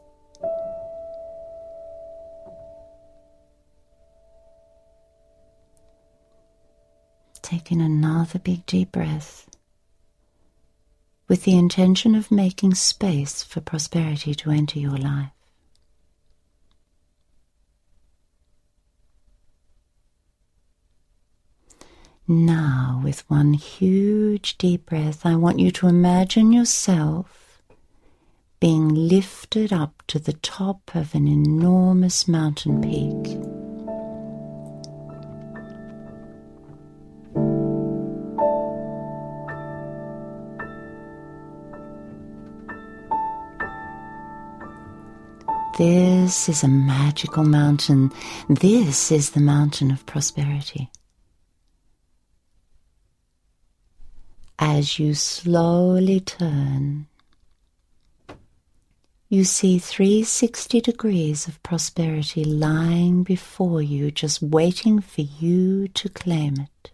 taking 7.42 7.82
another 7.82 8.40
big 8.40 8.66
deep 8.66 8.94
breath 8.94 9.50
with 11.28 11.44
the 11.44 11.58
intention 11.58 12.16
of 12.16 12.32
making 12.32 12.74
space 12.74 13.44
for 13.44 13.60
prosperity 13.60 14.34
to 14.34 14.52
enter 14.52 14.80
your 14.80 14.96
life. 14.96 15.41
Now, 22.32 23.02
with 23.04 23.30
one 23.30 23.56
huge 23.56 24.58
deep 24.58 24.86
breath, 24.86 25.26
I 25.26 25.36
want 25.36 25.60
you 25.60 25.70
to 25.72 25.90
imagine 25.90 26.54
yourself 26.54 27.62
being 28.62 28.88
lifted 28.88 29.74
up 29.74 30.02
to 30.08 30.18
the 30.18 30.32
top 30.32 30.96
of 30.96 31.14
an 31.14 31.28
enormous 31.28 32.30
mountain 32.30 32.82
peak. 32.82 33.38
This 45.78 46.48
is 46.48 46.64
a 46.64 46.70
magical 46.70 47.44
mountain. 47.44 48.10
This 48.48 49.12
is 49.12 49.32
the 49.32 49.42
mountain 49.42 49.92
of 49.92 50.06
prosperity. 50.06 50.90
As 54.64 55.00
you 55.00 55.16
slowly 55.16 56.20
turn, 56.20 57.08
you 59.28 59.44
see 59.44 59.80
360 59.80 60.82
degrees 60.82 61.48
of 61.48 61.64
prosperity 61.64 62.44
lying 62.46 63.24
before 63.24 63.82
you, 63.82 64.12
just 64.12 64.40
waiting 64.44 65.02
for 65.02 65.22
you 65.22 65.88
to 65.88 66.10
claim 66.10 66.58
it. 66.60 66.92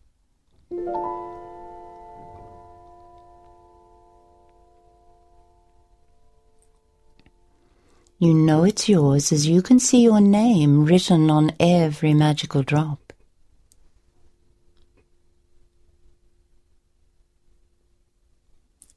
You 8.18 8.34
know 8.34 8.64
it's 8.64 8.88
yours 8.88 9.34
as 9.34 9.46
you 9.46 9.62
can 9.62 9.80
see 9.80 10.04
your 10.04 10.22
name 10.22 10.86
written 10.86 11.30
on 11.30 11.52
every 11.60 12.14
magical 12.14 12.64
drop. 12.64 13.07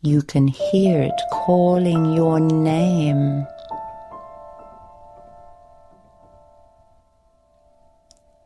You 0.02 0.22
can 0.22 0.48
hear 0.48 1.02
it 1.02 1.20
calling 1.30 2.14
your 2.14 2.40
name. 2.40 3.46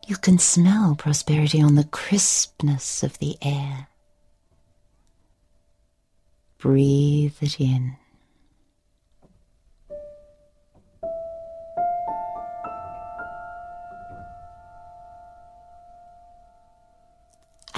You 0.06 0.16
can 0.16 0.38
smell 0.38 0.96
prosperity 0.96 1.62
on 1.62 1.76
the 1.76 1.84
crispness 1.84 3.04
of 3.04 3.18
the 3.20 3.38
air. 3.40 3.88
Breathe 6.58 7.36
it 7.40 7.60
in. 7.60 7.96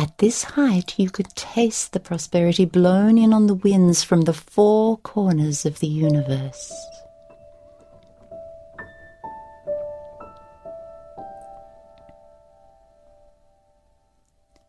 At 0.07 0.19
this 0.19 0.45
height, 0.45 1.01
you 1.01 1.11
could 1.11 1.35
taste 1.35 1.93
the 1.93 1.99
prosperity 1.99 2.65
blown 2.65 3.19
in 3.19 3.33
on 3.33 3.49
the 3.49 3.57
winds 3.57 4.05
from 4.05 4.21
the 4.21 4.33
four 4.33 4.99
corners 4.99 5.67
of 5.67 5.81
the 5.81 5.89
universe. 5.89 6.73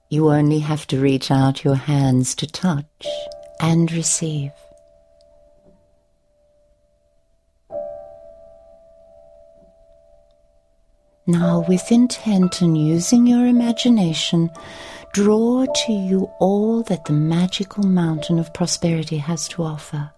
You 0.10 0.30
only 0.30 0.58
have 0.58 0.88
to 0.88 1.00
reach 1.00 1.30
out 1.30 1.64
your 1.64 1.76
hands 1.76 2.34
to 2.34 2.48
touch 2.48 3.06
and 3.60 3.92
receive. 3.92 4.52
Now, 11.30 11.64
with 11.68 11.92
intent 11.92 12.62
and 12.62 12.76
using 12.76 13.28
your 13.28 13.46
imagination, 13.46 14.50
draw 15.14 15.66
to 15.66 15.92
you 15.92 16.30
all 16.40 16.84
that 16.84 17.06
the 17.06 17.14
magical 17.14 17.84
mountain 17.84 18.40
of 18.40 18.54
prosperity 18.54 19.18
has 19.18 19.48
to 19.50 19.64
offer. 19.64 20.12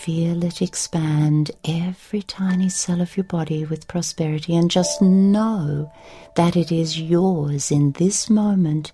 Feel 0.00 0.44
it 0.44 0.62
expand 0.62 1.50
every 1.64 2.22
tiny 2.22 2.68
cell 2.68 3.00
of 3.00 3.16
your 3.16 3.24
body 3.24 3.64
with 3.64 3.86
prosperity 3.86 4.56
and 4.56 4.70
just 4.70 5.00
know 5.02 5.92
that 6.36 6.56
it 6.56 6.72
is 6.72 6.98
yours 6.98 7.70
in 7.70 7.92
this 7.92 8.30
moment 8.30 8.92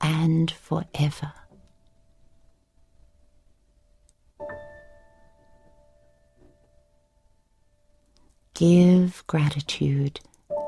and 0.00 0.50
forever. 0.50 1.32
Give 8.54 9.22
gratitude 9.26 10.20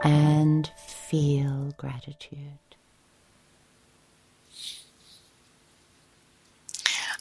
and 0.03 0.71
feel 0.77 1.75
gratitude. 1.77 2.59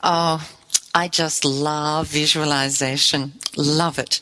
Oh, 0.01 0.47
I 0.95 1.07
just 1.07 1.43
love 1.43 2.07
visualization. 2.07 3.33
Love 3.55 3.99
it. 3.99 4.21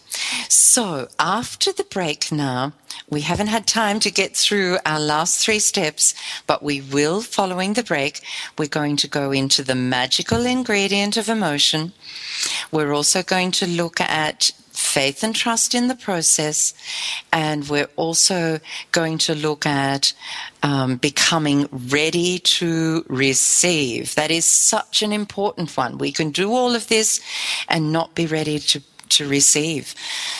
So 0.49 1.07
after 1.19 1.71
the 1.71 1.83
break 1.83 2.31
now, 2.31 2.73
we 3.09 3.21
haven't 3.21 3.47
had 3.47 3.67
time 3.67 3.99
to 4.01 4.11
get 4.11 4.35
through 4.35 4.79
our 4.85 4.99
last 4.99 5.43
three 5.43 5.59
steps, 5.59 6.13
but 6.45 6.61
we 6.61 6.81
will 6.81 7.21
following 7.21 7.73
the 7.73 7.83
break. 7.83 8.21
We're 8.57 8.67
going 8.67 8.97
to 8.97 9.07
go 9.07 9.31
into 9.31 9.63
the 9.63 9.75
magical 9.75 10.45
ingredient 10.45 11.15
of 11.15 11.29
emotion. 11.29 11.93
We're 12.71 12.93
also 12.93 13.23
going 13.23 13.51
to 13.51 13.67
look 13.67 14.01
at 14.01 14.51
faith 14.97 15.23
and 15.23 15.35
trust 15.35 15.75
in 15.75 15.89
the 15.89 15.95
process. 16.09 16.73
And 17.31 17.69
we're 17.69 17.91
also 17.97 18.59
going 18.91 19.19
to 19.19 19.35
look 19.35 19.63
at 19.67 20.11
um, 20.63 20.97
becoming 20.97 21.69
ready 21.71 22.39
to 22.57 23.05
receive. 23.07 24.15
That 24.15 24.31
is 24.31 24.45
such 24.45 25.03
an 25.03 25.13
important 25.13 25.77
one. 25.77 25.99
We 25.99 26.11
can 26.11 26.31
do 26.31 26.51
all 26.51 26.73
of 26.73 26.87
this 26.87 27.21
and 27.69 27.93
not 27.93 28.15
be 28.15 28.25
ready 28.25 28.57
to, 28.57 28.81
to 29.09 29.29
receive. 29.29 29.93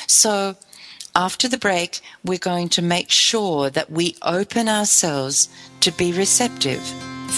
So, 0.08 0.55
after 1.14 1.47
the 1.47 1.60
break, 1.60 2.01
we're 2.26 2.49
going 2.51 2.70
to 2.70 2.82
make 2.82 3.12
sure 3.12 3.70
that 3.70 3.91
we 3.91 4.16
open 4.24 4.68
ourselves 4.68 5.49
to 5.82 5.91
be 5.91 6.12
receptive 6.14 6.84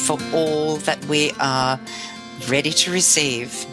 for 0.06 0.18
all 0.34 0.78
that 0.88 1.04
we 1.06 1.32
are 1.42 1.78
ready 2.48 2.72
to 2.72 2.92
receive. 2.94 3.66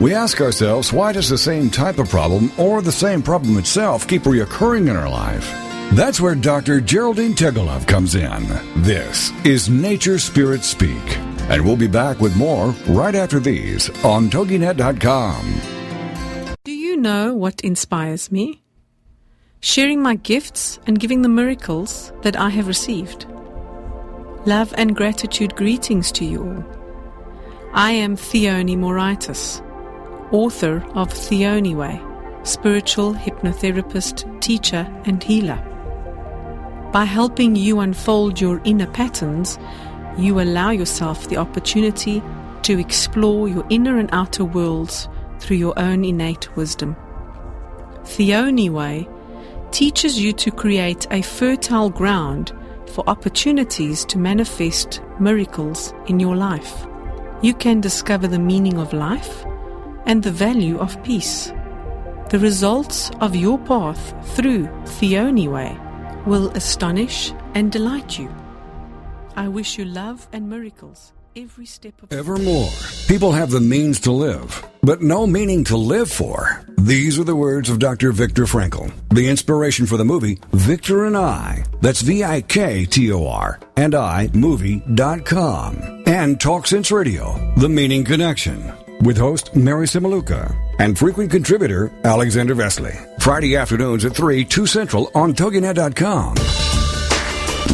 We 0.00 0.14
ask 0.14 0.40
ourselves, 0.40 0.92
why 0.92 1.10
does 1.10 1.28
the 1.28 1.36
same 1.36 1.70
type 1.70 1.98
of 1.98 2.08
problem 2.08 2.52
or 2.56 2.80
the 2.80 2.92
same 2.92 3.20
problem 3.20 3.58
itself 3.58 4.06
keep 4.06 4.22
reoccurring 4.22 4.88
in 4.88 4.94
our 4.94 5.08
life? 5.08 5.50
That's 5.92 6.20
where 6.20 6.36
Dr. 6.36 6.80
Geraldine 6.80 7.34
Teggelove 7.34 7.84
comes 7.88 8.14
in. 8.14 8.46
This 8.76 9.32
is 9.44 9.68
Nature 9.68 10.20
Spirit 10.20 10.62
Speak, 10.62 11.18
and 11.50 11.64
we'll 11.64 11.76
be 11.76 11.88
back 11.88 12.20
with 12.20 12.36
more 12.36 12.68
right 12.86 13.16
after 13.16 13.40
these 13.40 13.90
on 14.04 14.30
TogiNet.com. 14.30 15.60
Do 16.62 16.72
you 16.72 16.96
know 16.96 17.34
what 17.34 17.60
inspires 17.62 18.30
me? 18.30 18.62
Sharing 19.58 20.00
my 20.00 20.14
gifts 20.14 20.78
and 20.86 21.00
giving 21.00 21.22
the 21.22 21.28
miracles 21.28 22.12
that 22.22 22.38
I 22.38 22.50
have 22.50 22.68
received. 22.68 23.26
Love 24.46 24.72
and 24.78 24.94
gratitude 24.94 25.56
greetings 25.56 26.12
to 26.12 26.24
you 26.24 26.44
all. 26.44 26.64
I 27.72 27.90
am 27.90 28.14
Theone 28.14 28.76
Moraitis 28.76 29.60
author 30.32 30.84
of 30.94 31.12
Theone 31.12 31.74
Way, 31.74 32.00
spiritual 32.42 33.14
hypnotherapist, 33.14 34.40
teacher, 34.40 34.86
and 35.04 35.22
healer. 35.22 35.62
By 36.92 37.04
helping 37.04 37.56
you 37.56 37.80
unfold 37.80 38.40
your 38.40 38.60
inner 38.64 38.86
patterns, 38.86 39.58
you 40.16 40.40
allow 40.40 40.70
yourself 40.70 41.28
the 41.28 41.36
opportunity 41.36 42.22
to 42.62 42.78
explore 42.78 43.48
your 43.48 43.64
inner 43.70 43.98
and 43.98 44.08
outer 44.12 44.44
worlds 44.44 45.08
through 45.38 45.56
your 45.56 45.78
own 45.78 46.04
innate 46.04 46.54
wisdom. 46.56 46.96
Theone 48.04 48.70
Way 48.70 49.08
teaches 49.70 50.18
you 50.18 50.32
to 50.32 50.50
create 50.50 51.06
a 51.10 51.22
fertile 51.22 51.90
ground 51.90 52.52
for 52.88 53.08
opportunities 53.08 54.04
to 54.06 54.18
manifest 54.18 55.02
miracles 55.20 55.92
in 56.06 56.18
your 56.18 56.36
life. 56.36 56.86
You 57.42 57.54
can 57.54 57.80
discover 57.80 58.26
the 58.26 58.38
meaning 58.38 58.78
of 58.78 58.92
life 58.92 59.44
and 60.08 60.22
the 60.22 60.32
value 60.32 60.78
of 60.78 61.00
peace. 61.04 61.52
The 62.30 62.38
results 62.38 63.10
of 63.20 63.36
your 63.36 63.58
path 63.58 64.14
through 64.34 64.66
Theone 64.98 65.48
Way 65.48 65.78
will 66.26 66.50
astonish 66.50 67.32
and 67.54 67.70
delight 67.70 68.18
you. 68.18 68.34
I 69.36 69.48
wish 69.48 69.78
you 69.78 69.84
love 69.84 70.26
and 70.32 70.50
miracles 70.50 71.12
every 71.36 71.66
step 71.66 72.02
of. 72.02 72.12
Evermore, 72.12 72.70
people 73.06 73.32
have 73.32 73.50
the 73.50 73.60
means 73.60 74.00
to 74.00 74.12
live, 74.12 74.66
but 74.82 75.00
no 75.00 75.26
meaning 75.26 75.62
to 75.64 75.76
live 75.76 76.10
for. 76.10 76.64
These 76.76 77.18
are 77.18 77.24
the 77.24 77.36
words 77.36 77.70
of 77.70 77.78
Dr. 77.78 78.12
Viktor 78.12 78.44
Frankl, 78.44 78.92
the 79.10 79.28
inspiration 79.28 79.86
for 79.86 79.96
the 79.96 80.04
movie 80.04 80.40
Victor 80.52 81.06
and 81.06 81.16
I. 81.16 81.64
That's 81.80 82.00
V 82.00 82.24
I 82.24 82.40
K 82.40 82.84
T 82.84 83.12
O 83.12 83.26
R 83.26 83.60
and 83.76 83.94
I 83.94 84.30
movie.com. 84.32 86.02
And 86.06 86.40
Talk 86.40 86.66
Sense 86.66 86.90
Radio, 86.90 87.52
The 87.56 87.68
Meaning 87.68 88.04
Connection 88.04 88.72
with 89.02 89.16
host 89.16 89.54
Mary 89.54 89.86
Cimiluca 89.86 90.54
and 90.78 90.98
frequent 90.98 91.30
contributor 91.30 91.90
Alexander 92.04 92.54
Vesely. 92.54 92.96
Friday 93.20 93.56
afternoons 93.56 94.04
at 94.04 94.14
3, 94.14 94.44
2 94.44 94.66
Central 94.66 95.10
on 95.14 95.32
TogiNet.com. 95.34 96.34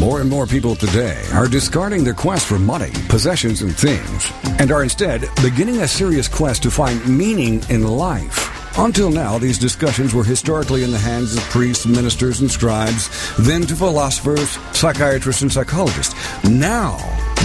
More 0.00 0.20
and 0.20 0.28
more 0.28 0.46
people 0.46 0.74
today 0.74 1.22
are 1.32 1.46
discarding 1.46 2.02
their 2.02 2.14
quest 2.14 2.46
for 2.46 2.58
money, 2.58 2.90
possessions, 3.08 3.62
and 3.62 3.74
things, 3.76 4.32
and 4.58 4.72
are 4.72 4.82
instead 4.82 5.24
beginning 5.40 5.82
a 5.82 5.88
serious 5.88 6.26
quest 6.26 6.64
to 6.64 6.70
find 6.70 7.06
meaning 7.06 7.62
in 7.68 7.86
life. 7.86 8.50
Until 8.76 9.10
now, 9.10 9.38
these 9.38 9.58
discussions 9.58 10.12
were 10.12 10.24
historically 10.24 10.82
in 10.82 10.90
the 10.90 10.98
hands 10.98 11.36
of 11.36 11.42
priests, 11.44 11.86
ministers, 11.86 12.40
and 12.40 12.50
scribes, 12.50 13.08
then 13.36 13.62
to 13.62 13.76
philosophers, 13.76 14.58
psychiatrists, 14.72 15.42
and 15.42 15.52
psychologists. 15.52 16.14
Now, 16.44 16.96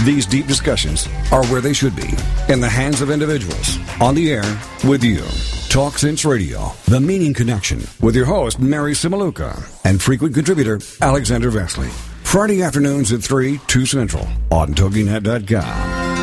these 0.04 0.26
deep 0.26 0.46
discussions 0.46 1.08
are 1.32 1.44
where 1.46 1.60
they 1.60 1.72
should 1.72 1.94
be, 1.94 2.08
in 2.48 2.60
the 2.60 2.68
hands 2.68 3.00
of 3.00 3.10
individuals, 3.10 3.78
on 4.00 4.14
the 4.14 4.32
air 4.32 4.60
with 4.84 5.04
you. 5.04 5.22
Talk 5.68 5.98
Sense 5.98 6.24
Radio, 6.24 6.72
The 6.86 7.00
Meaning 7.00 7.34
Connection, 7.34 7.82
with 8.00 8.16
your 8.16 8.26
host, 8.26 8.58
Mary 8.60 8.92
Cimiluca, 8.92 9.68
and 9.84 10.00
frequent 10.00 10.34
contributor, 10.34 10.80
Alexander 11.00 11.50
Vesely. 11.50 11.90
Friday 12.24 12.62
afternoons 12.62 13.12
at 13.12 13.22
3, 13.22 13.60
2 13.66 13.86
Central, 13.86 14.26
on 14.50 14.74
TogiNet.com. 14.74 16.19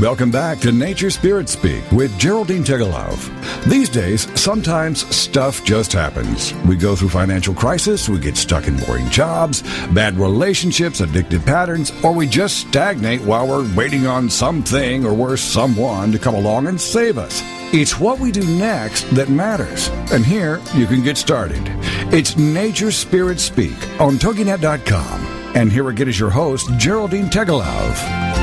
Welcome 0.00 0.32
back 0.32 0.58
to 0.58 0.72
Nature 0.72 1.08
Spirit 1.08 1.48
Speak 1.48 1.84
with 1.92 2.18
Geraldine 2.18 2.64
Teggelove. 2.64 3.30
These 3.64 3.88
days, 3.88 4.28
sometimes 4.38 5.06
stuff 5.14 5.62
just 5.62 5.92
happens. 5.92 6.52
We 6.64 6.74
go 6.74 6.96
through 6.96 7.10
financial 7.10 7.54
crisis, 7.54 8.08
we 8.08 8.18
get 8.18 8.36
stuck 8.36 8.66
in 8.66 8.76
boring 8.76 9.08
jobs, 9.08 9.62
bad 9.92 10.16
relationships, 10.16 11.00
addictive 11.00 11.46
patterns, 11.46 11.92
or 12.02 12.12
we 12.12 12.26
just 12.26 12.58
stagnate 12.58 13.20
while 13.20 13.46
we're 13.46 13.72
waiting 13.76 14.04
on 14.04 14.28
something 14.28 15.06
or 15.06 15.14
worse, 15.14 15.40
someone 15.40 16.10
to 16.10 16.18
come 16.18 16.34
along 16.34 16.66
and 16.66 16.80
save 16.80 17.16
us. 17.16 17.40
It's 17.72 18.00
what 18.00 18.18
we 18.18 18.32
do 18.32 18.44
next 18.58 19.02
that 19.14 19.28
matters. 19.28 19.88
And 20.10 20.26
here 20.26 20.60
you 20.74 20.86
can 20.86 21.04
get 21.04 21.16
started. 21.16 21.62
It's 22.12 22.36
Nature 22.36 22.90
Spirit 22.90 23.38
Speak 23.38 23.76
on 24.00 24.16
TogiNet.com. 24.16 25.54
And 25.54 25.70
here 25.70 25.88
again 25.88 26.08
is 26.08 26.18
your 26.18 26.30
host, 26.30 26.68
Geraldine 26.78 27.26
Teggelove. 27.30 28.33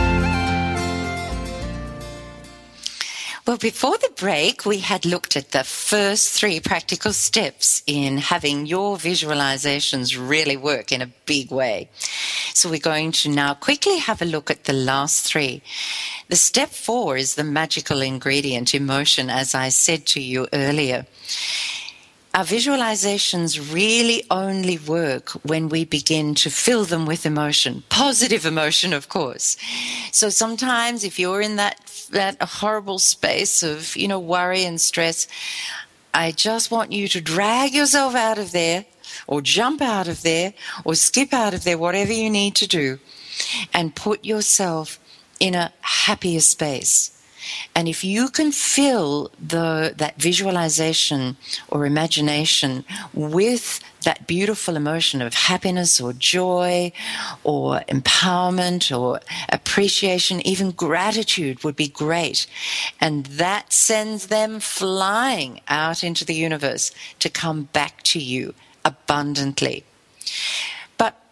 Well, 3.52 3.58
before 3.58 3.98
the 3.98 4.14
break, 4.16 4.66
we 4.66 4.78
had 4.80 5.06
looked 5.06 5.36
at 5.36 5.52
the 5.52 5.66
first 5.66 6.32
three 6.32 6.62
practical 6.62 7.12
steps 7.12 7.84
in 7.86 8.18
having 8.18 8.66
your 8.66 8.96
visualizations 8.96 10.16
really 10.18 10.56
work 10.56 10.94
in 10.94 11.02
a 11.02 11.12
big 11.26 11.52
way. 11.52 11.90
So 12.54 12.70
we're 12.70 12.80
going 12.80 13.12
to 13.12 13.30
now 13.30 13.54
quickly 13.56 13.98
have 13.98 14.22
a 14.22 14.26
look 14.26 14.50
at 14.50 14.64
the 14.64 14.72
last 14.72 15.26
three. 15.26 15.64
The 16.30 16.38
step 16.38 16.70
four 16.70 17.18
is 17.18 17.36
the 17.36 17.44
magical 17.44 18.02
ingredient, 18.02 18.74
emotion, 18.74 19.30
as 19.30 19.54
I 19.54 19.68
said 19.68 20.06
to 20.06 20.22
you 20.22 20.48
earlier. 20.54 21.06
Our 22.34 22.46
visualizations 22.46 23.74
really 23.74 24.24
only 24.32 24.78
work 24.78 25.32
when 25.44 25.68
we 25.68 25.84
begin 25.84 26.34
to 26.36 26.50
fill 26.50 26.86
them 26.86 27.06
with 27.06 27.26
emotion, 27.26 27.84
positive 27.90 28.46
emotion, 28.46 28.94
of 28.94 29.10
course. 29.10 29.58
So 30.14 30.30
sometimes 30.30 31.04
if 31.04 31.20
you're 31.20 31.42
in 31.42 31.58
that, 31.58 32.08
that 32.12 32.42
horrible 32.42 33.00
space 33.00 33.64
of, 33.64 33.98
you 33.98 34.08
know, 34.08 34.18
worry 34.20 34.64
and 34.64 34.80
stress, 34.80 35.28
I 36.14 36.32
just 36.32 36.72
want 36.72 36.94
you 36.94 37.10
to 37.10 37.20
drag 37.20 37.74
yourself 37.74 38.16
out 38.16 38.38
of 38.38 38.54
there 38.54 38.86
or 39.28 39.42
jump 39.42 39.82
out 39.82 40.08
of 40.08 40.22
there 40.22 40.54
or 40.86 40.96
skip 40.96 41.34
out 41.34 41.54
of 41.54 41.66
there, 41.66 41.78
whatever 41.78 42.14
you 42.14 42.30
need 42.30 42.56
to 42.56 42.68
do, 42.68 43.00
and 43.74 43.94
put 43.94 44.24
yourself 44.24 45.00
in 45.42 45.54
a 45.54 45.74
happier 45.82 46.40
space. 46.40 47.21
And 47.76 47.88
if 47.88 48.04
you 48.04 48.30
can 48.30 48.52
fill 48.52 49.32
the, 49.40 49.94
that 49.98 50.22
visualization 50.22 51.38
or 51.70 51.86
imagination 51.86 52.84
with 53.14 53.80
that 54.04 54.28
beautiful 54.28 54.76
emotion 54.76 55.22
of 55.22 55.34
happiness 55.34 56.02
or 56.02 56.14
joy 56.14 56.92
or 57.44 57.82
empowerment 57.88 58.98
or 58.98 59.20
appreciation, 59.50 60.46
even 60.46 60.72
gratitude 60.72 61.64
would 61.64 61.76
be 61.76 61.88
great. 61.88 62.48
And 63.00 63.26
that 63.28 63.72
sends 63.72 64.28
them 64.28 64.60
flying 64.60 65.62
out 65.68 66.04
into 66.04 66.26
the 66.26 66.36
universe 66.36 66.92
to 67.20 67.30
come 67.30 67.64
back 67.74 68.02
to 68.04 68.20
you 68.20 68.54
abundantly. 68.84 69.84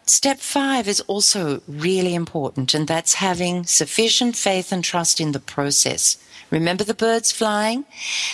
Step 0.09 0.39
five 0.39 0.87
is 0.87 1.01
also 1.01 1.61
really 1.67 2.15
important, 2.15 2.73
and 2.73 2.87
that's 2.87 3.13
having 3.13 3.63
sufficient 3.63 4.35
faith 4.35 4.71
and 4.71 4.83
trust 4.83 5.21
in 5.21 5.33
the 5.33 5.39
process. 5.39 6.17
Remember 6.49 6.83
the 6.83 6.95
birds 6.95 7.31
flying? 7.31 7.85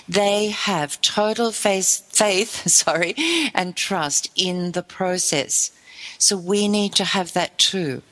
They 0.08 0.48
have 0.48 1.02
total 1.02 1.52
faith, 1.52 2.08
faith, 2.14 2.66
sorry, 2.82 3.14
and 3.54 3.76
trust 3.76 4.32
in 4.38 4.72
the 4.72 4.84
process. 4.84 5.72
So 6.18 6.38
we 6.38 6.70
need 6.70 6.94
to 6.94 7.04
have 7.04 7.34
that 7.34 7.58
too. 7.58 8.04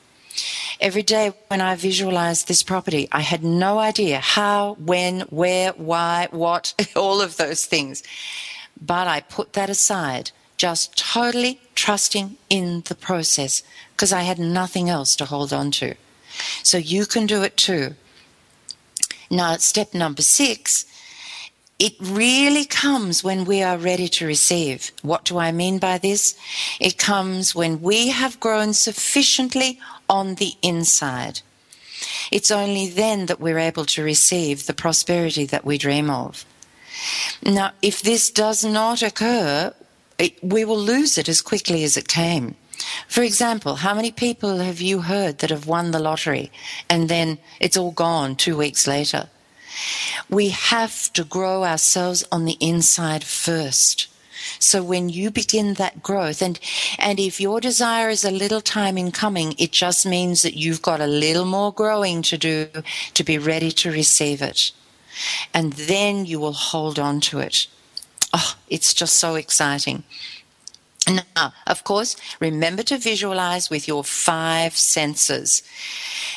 Every 0.81 1.01
day 1.01 1.31
when 1.47 1.61
I 1.61 1.75
visualized 1.75 2.49
this 2.49 2.63
property, 2.63 3.07
I 3.13 3.21
had 3.21 3.45
no 3.45 3.79
idea 3.79 4.19
how, 4.19 4.73
when, 4.73 5.21
where, 5.29 5.71
why, 5.71 6.27
what, 6.31 6.73
all 6.97 7.21
of 7.21 7.37
those 7.37 7.65
things. 7.65 8.03
But 8.81 9.07
I 9.07 9.21
put 9.21 9.53
that 9.53 9.69
aside 9.69 10.31
just 10.63 10.95
totally 10.95 11.59
trusting 11.75 12.37
in 12.49 12.83
the 12.87 12.95
process 12.95 13.63
because 13.91 14.13
I 14.13 14.21
had 14.21 14.39
nothing 14.39 14.89
else 14.89 15.13
to 15.17 15.25
hold 15.25 15.51
on 15.51 15.71
to. 15.71 15.95
So 16.63 16.77
you 16.77 17.05
can 17.05 17.25
do 17.25 17.43
it 17.43 17.57
too. 17.57 17.95
Now, 19.29 19.57
step 19.57 19.93
number 19.93 20.21
six, 20.21 20.85
it 21.79 21.95
really 21.99 22.63
comes 22.63 23.25
when 23.25 23.43
we 23.43 23.61
are 23.61 23.77
ready 23.77 24.07
to 24.07 24.25
receive. 24.25 24.93
What 25.01 25.25
do 25.25 25.37
I 25.37 25.51
mean 25.51 25.79
by 25.79 25.97
this? 25.97 26.33
It 26.79 26.97
comes 26.97 27.53
when 27.53 27.81
we 27.81 28.07
have 28.21 28.39
grown 28.39 28.73
sufficiently 28.73 29.81
on 30.09 30.35
the 30.35 30.53
inside. 30.61 31.41
It's 32.31 32.51
only 32.51 32.87
then 32.87 33.25
that 33.25 33.41
we're 33.41 33.59
able 33.59 33.85
to 33.87 34.01
receive 34.01 34.65
the 34.65 34.79
prosperity 34.83 35.45
that 35.47 35.65
we 35.65 35.77
dream 35.77 36.09
of. 36.09 36.45
Now, 37.43 37.71
if 37.81 38.01
this 38.01 38.31
does 38.31 38.63
not 38.63 39.01
occur, 39.01 39.73
it, 40.23 40.43
we 40.43 40.65
will 40.65 40.79
lose 40.79 41.17
it 41.17 41.29
as 41.29 41.41
quickly 41.41 41.83
as 41.83 41.97
it 41.97 42.07
came. 42.07 42.55
For 43.07 43.23
example, 43.23 43.75
how 43.75 43.93
many 43.93 44.11
people 44.11 44.57
have 44.57 44.81
you 44.81 45.01
heard 45.01 45.39
that 45.39 45.49
have 45.49 45.67
won 45.67 45.91
the 45.91 45.99
lottery 45.99 46.51
and 46.89 47.09
then 47.09 47.37
it's 47.59 47.77
all 47.77 47.91
gone 47.91 48.35
two 48.35 48.57
weeks 48.57 48.87
later? 48.87 49.29
We 50.29 50.49
have 50.49 51.11
to 51.13 51.23
grow 51.23 51.63
ourselves 51.63 52.23
on 52.31 52.45
the 52.45 52.57
inside 52.59 53.23
first. 53.23 54.07
So 54.59 54.83
when 54.83 55.09
you 55.09 55.31
begin 55.31 55.75
that 55.75 56.03
growth 56.03 56.41
and 56.41 56.59
and 56.99 57.19
if 57.19 57.39
your 57.39 57.61
desire 57.61 58.09
is 58.09 58.25
a 58.25 58.31
little 58.31 58.61
time 58.61 58.97
in 58.97 59.11
coming, 59.11 59.55
it 59.57 59.71
just 59.71 60.05
means 60.05 60.41
that 60.41 60.57
you've 60.57 60.81
got 60.81 60.99
a 60.99 61.07
little 61.07 61.45
more 61.45 61.71
growing 61.73 62.21
to 62.23 62.37
do 62.37 62.67
to 63.13 63.23
be 63.23 63.37
ready 63.37 63.71
to 63.71 63.91
receive 63.91 64.41
it. 64.41 64.71
And 65.53 65.73
then 65.73 66.25
you 66.25 66.39
will 66.39 66.53
hold 66.53 66.99
on 66.99 67.19
to 67.21 67.39
it. 67.39 67.67
Oh, 68.33 68.55
it's 68.67 68.93
just 68.93 69.17
so 69.17 69.35
exciting. 69.35 70.03
Now, 71.35 71.51
of 71.67 71.83
course, 71.83 72.15
remember 72.39 72.81
to 72.83 72.97
visualize 72.97 73.69
with 73.69 73.89
your 73.89 74.05
five 74.05 74.77
senses. 74.77 75.61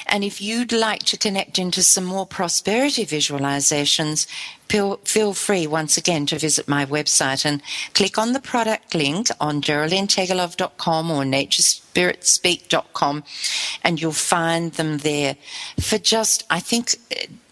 And 0.07 0.25
if 0.25 0.43
you'd 0.43 0.73
like 0.73 1.05
to 1.05 1.17
connect 1.17 1.57
into 1.59 1.85
some 1.85 2.05
more 2.05 2.27
prosperity 2.27 3.07
visualizations, 3.07 4.27
feel, 4.69 4.97
free 5.35 5.69
once 5.69 5.97
again 5.97 6.27
to 6.27 6.39
visit 6.39 6.67
my 6.67 6.85
website 6.85 7.45
and 7.45 7.63
click 7.95 8.19
on 8.19 8.33
the 8.33 8.41
product 8.41 8.93
link 8.95 9.29
on 9.41 9.63
geraldineteggelove.com 9.63 11.11
or 11.13 11.23
naturespiritspeak.com 11.23 13.23
and 13.85 14.03
you'll 14.03 14.13
find 14.13 14.73
them 14.73 14.99
there 14.99 15.37
for 15.81 15.99
just, 15.99 16.45
I 16.51 16.59
think, 16.59 16.97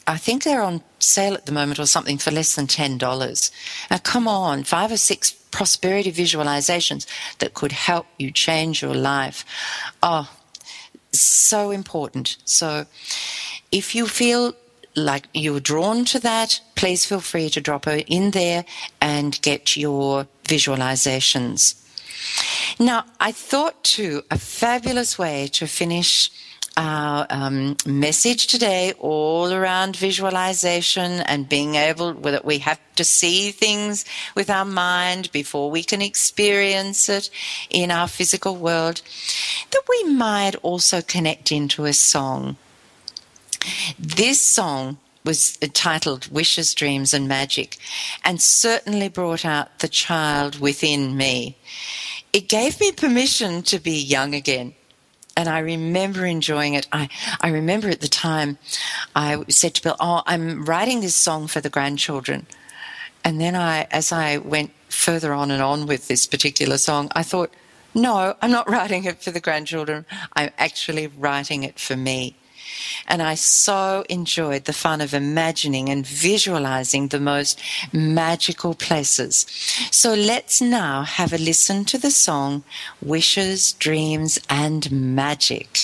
I 0.06 0.16
think 0.16 0.42
they're 0.42 0.62
on 0.62 0.82
sale 1.04 1.34
at 1.34 1.46
the 1.46 1.52
moment 1.52 1.78
or 1.78 1.86
something 1.86 2.18
for 2.18 2.30
less 2.30 2.54
than 2.54 2.66
$10. 2.66 3.50
Now, 3.90 3.98
come 3.98 4.26
on, 4.28 4.64
five 4.64 4.90
or 4.90 4.96
six 4.96 5.30
prosperity 5.30 6.12
visualizations 6.12 7.06
that 7.38 7.54
could 7.54 7.72
help 7.72 8.06
you 8.18 8.30
change 8.30 8.82
your 8.82 8.94
life. 8.94 9.44
Oh, 10.02 10.30
so 11.12 11.70
important. 11.70 12.36
So, 12.44 12.86
if 13.70 13.94
you 13.94 14.06
feel 14.06 14.54
like 14.96 15.28
you're 15.32 15.60
drawn 15.60 16.04
to 16.06 16.18
that, 16.20 16.60
please 16.74 17.04
feel 17.04 17.20
free 17.20 17.50
to 17.50 17.60
drop 17.60 17.86
in 17.86 18.30
there 18.30 18.64
and 19.00 19.40
get 19.42 19.76
your 19.76 20.26
visualizations. 20.44 21.80
Now, 22.78 23.04
I 23.20 23.32
thought 23.32 23.82
too, 23.84 24.22
a 24.30 24.38
fabulous 24.38 25.18
way 25.18 25.48
to 25.52 25.66
finish 25.66 26.30
our 26.76 27.26
um, 27.30 27.76
message 27.86 28.46
today 28.46 28.92
all 28.98 29.52
around 29.52 29.96
visualization 29.96 31.20
and 31.20 31.48
being 31.48 31.76
able 31.76 32.14
that 32.14 32.44
we 32.44 32.58
have 32.58 32.80
to 32.96 33.04
see 33.04 33.50
things 33.50 34.04
with 34.34 34.50
our 34.50 34.64
mind 34.64 35.30
before 35.32 35.70
we 35.70 35.84
can 35.84 36.02
experience 36.02 37.08
it 37.08 37.30
in 37.70 37.90
our 37.90 38.08
physical 38.08 38.56
world 38.56 39.02
that 39.70 39.82
we 39.88 40.04
might 40.12 40.56
also 40.56 41.00
connect 41.00 41.52
into 41.52 41.84
a 41.84 41.92
song 41.92 42.56
this 43.98 44.40
song 44.40 44.98
was 45.24 45.56
titled 45.72 46.28
Wishes, 46.30 46.74
Dreams 46.74 47.14
and 47.14 47.26
Magic 47.26 47.78
and 48.24 48.42
certainly 48.42 49.08
brought 49.08 49.44
out 49.44 49.78
the 49.78 49.88
child 49.88 50.60
within 50.60 51.16
me. 51.16 51.56
It 52.32 52.48
gave 52.48 52.78
me 52.80 52.92
permission 52.92 53.62
to 53.62 53.78
be 53.78 53.98
young 53.98 54.34
again 54.34 54.74
and 55.36 55.48
I 55.48 55.58
remember 55.60 56.24
enjoying 56.24 56.74
it. 56.74 56.86
I, 56.92 57.08
I 57.40 57.48
remember 57.48 57.88
at 57.88 58.00
the 58.00 58.08
time 58.08 58.58
I 59.14 59.44
said 59.48 59.74
to 59.74 59.82
Bill, 59.82 59.96
Oh, 60.00 60.22
I'm 60.26 60.64
writing 60.64 61.00
this 61.00 61.16
song 61.16 61.46
for 61.46 61.60
the 61.60 61.70
grandchildren. 61.70 62.46
And 63.24 63.40
then 63.40 63.56
I, 63.56 63.86
as 63.90 64.12
I 64.12 64.36
went 64.38 64.70
further 64.88 65.32
on 65.32 65.50
and 65.50 65.62
on 65.62 65.86
with 65.86 66.08
this 66.08 66.26
particular 66.26 66.78
song, 66.78 67.10
I 67.14 67.22
thought, 67.22 67.52
no, 67.94 68.36
I'm 68.42 68.50
not 68.50 68.68
writing 68.74 69.04
it 69.04 69.22
for 69.22 69.30
the 69.30 69.40
grandchildren. 69.40 70.04
I'm 70.34 70.50
actually 70.58 71.06
writing 71.06 71.62
it 71.62 71.78
for 71.78 71.96
me. 71.96 72.36
And 73.06 73.22
I 73.22 73.34
so 73.34 74.04
enjoyed 74.08 74.64
the 74.64 74.72
fun 74.72 75.00
of 75.00 75.14
imagining 75.14 75.88
and 75.88 76.06
visualizing 76.06 77.08
the 77.08 77.20
most 77.20 77.60
magical 77.92 78.74
places. 78.74 79.46
So 79.90 80.14
let's 80.14 80.60
now 80.60 81.02
have 81.02 81.32
a 81.32 81.38
listen 81.38 81.84
to 81.86 81.98
the 81.98 82.10
song 82.10 82.64
Wishes, 83.02 83.72
Dreams, 83.74 84.38
and 84.48 84.90
Magic. 84.90 85.83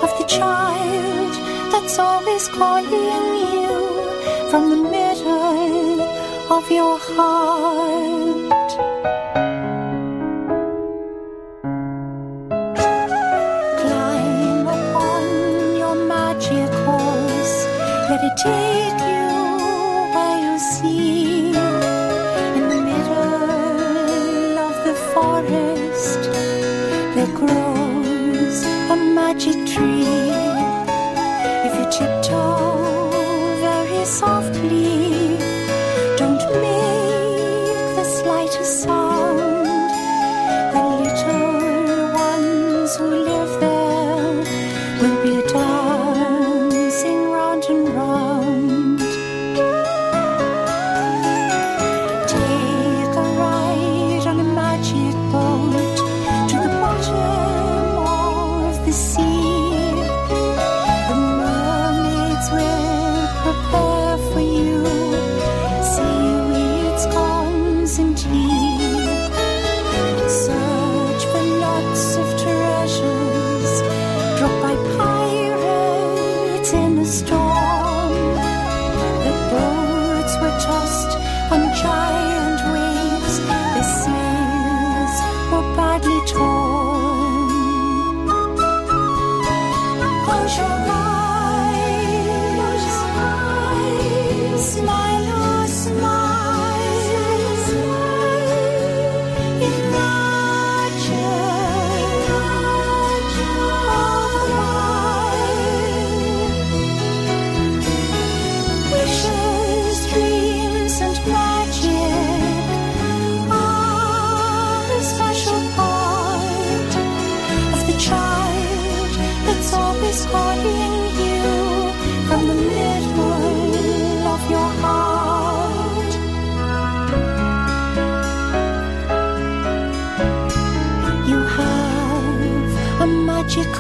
of 0.04 0.18
the 0.18 0.26
child 0.26 1.34
that's 1.72 2.00
always 2.00 2.48
calling 2.48 3.36
you 3.54 4.50
from 4.50 4.70
the 4.70 4.78
middle 4.78 6.02
of 6.50 6.72
your 6.72 6.98
heart. 6.98 8.70
Climb 13.82 14.68
upon 14.68 15.24
your 15.78 15.96
magic 16.08 16.72
horse, 16.86 17.66
let 18.10 18.24
it 18.24 18.38
take 18.38 18.97
grows 27.38 28.64
a 28.94 28.96
magic 28.96 29.58
tree. 29.72 30.06
If 31.68 31.74
you 31.78 31.86
tiptoe 31.92 33.10
very 33.62 34.06
softly, 34.06 35.07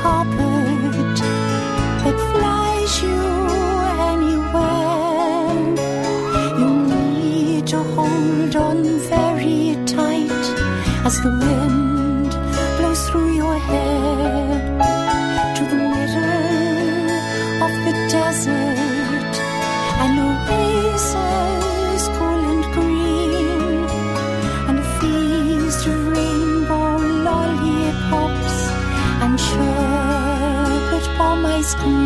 magic 0.04 0.47
cream. 31.76 31.97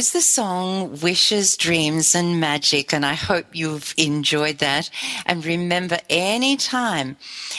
Was 0.00 0.12
the 0.12 0.22
song 0.22 0.98
Wishes, 1.02 1.58
Dreams 1.58 2.14
and 2.14 2.40
Magic, 2.40 2.94
and 2.94 3.04
I 3.04 3.12
hope 3.12 3.44
you've 3.52 3.92
enjoyed 3.98 4.56
that. 4.56 4.88
And 5.26 5.44
remember, 5.44 5.98
anytime 6.08 7.18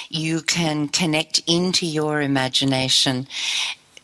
you 0.09 0.41
can 0.41 0.87
connect 0.87 1.43
into 1.45 1.85
your 1.85 2.19
imagination, 2.19 3.27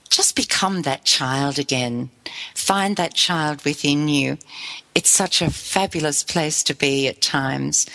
just 0.09 0.35
become 0.35 0.83
that 0.83 1.03
child 1.03 1.57
again. 1.57 2.11
Find 2.55 2.95
that 2.95 3.13
child 3.13 3.63
within 3.65 4.07
you. 4.07 4.37
It's 4.97 5.11
such 5.11 5.43
a 5.43 5.51
fabulous 5.51 6.23
place 6.23 6.63
to 6.63 6.73
be 6.73 7.07
at 7.07 7.21
times. 7.21 7.85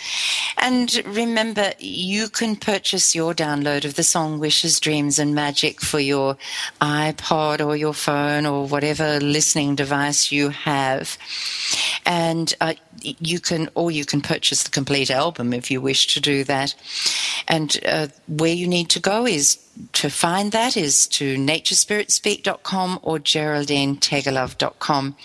And 0.57 1.03
remember, 1.05 1.73
you 1.81 2.29
can 2.29 2.55
purchase 2.55 3.13
your 3.13 3.35
download 3.35 3.85
of 3.85 3.95
the 3.95 4.05
song 4.05 4.39
Wishes, 4.39 4.79
Dreams 4.79 5.19
and 5.19 5.35
Magic 5.35 5.81
for 5.81 5.99
your 5.99 6.37
iPod 6.81 7.67
or 7.67 7.75
your 7.75 7.93
phone 7.93 8.47
or 8.47 8.69
whatever 8.69 9.19
listening 9.19 9.75
device 9.75 10.31
you 10.31 10.51
have. 10.51 11.19
And 12.07 12.55
uh, 12.61 12.75
you 13.03 13.41
can, 13.41 13.69
or 13.75 13.91
you 13.91 14.05
can 14.05 14.21
purchase 14.21 14.63
the 14.63 14.71
complete 14.71 15.11
album 15.11 15.53
if 15.53 15.73
you 15.73 15.81
wish 15.81 16.15
to 16.15 16.21
do 16.21 16.45
that. 16.45 16.73
And 17.49 17.81
uh, 17.85 18.07
where 18.29 18.55
you 18.55 18.69
need 18.69 18.91
to 18.91 19.01
go 19.01 19.27
is 19.27 19.59
to 19.93 20.11
find 20.11 20.53
that 20.53 20.77
is 20.77 21.07
to 21.09 21.37
naturespiritspeak.com 21.37 23.01
or 23.03 23.19
geraldineteggelove.com 24.23 25.17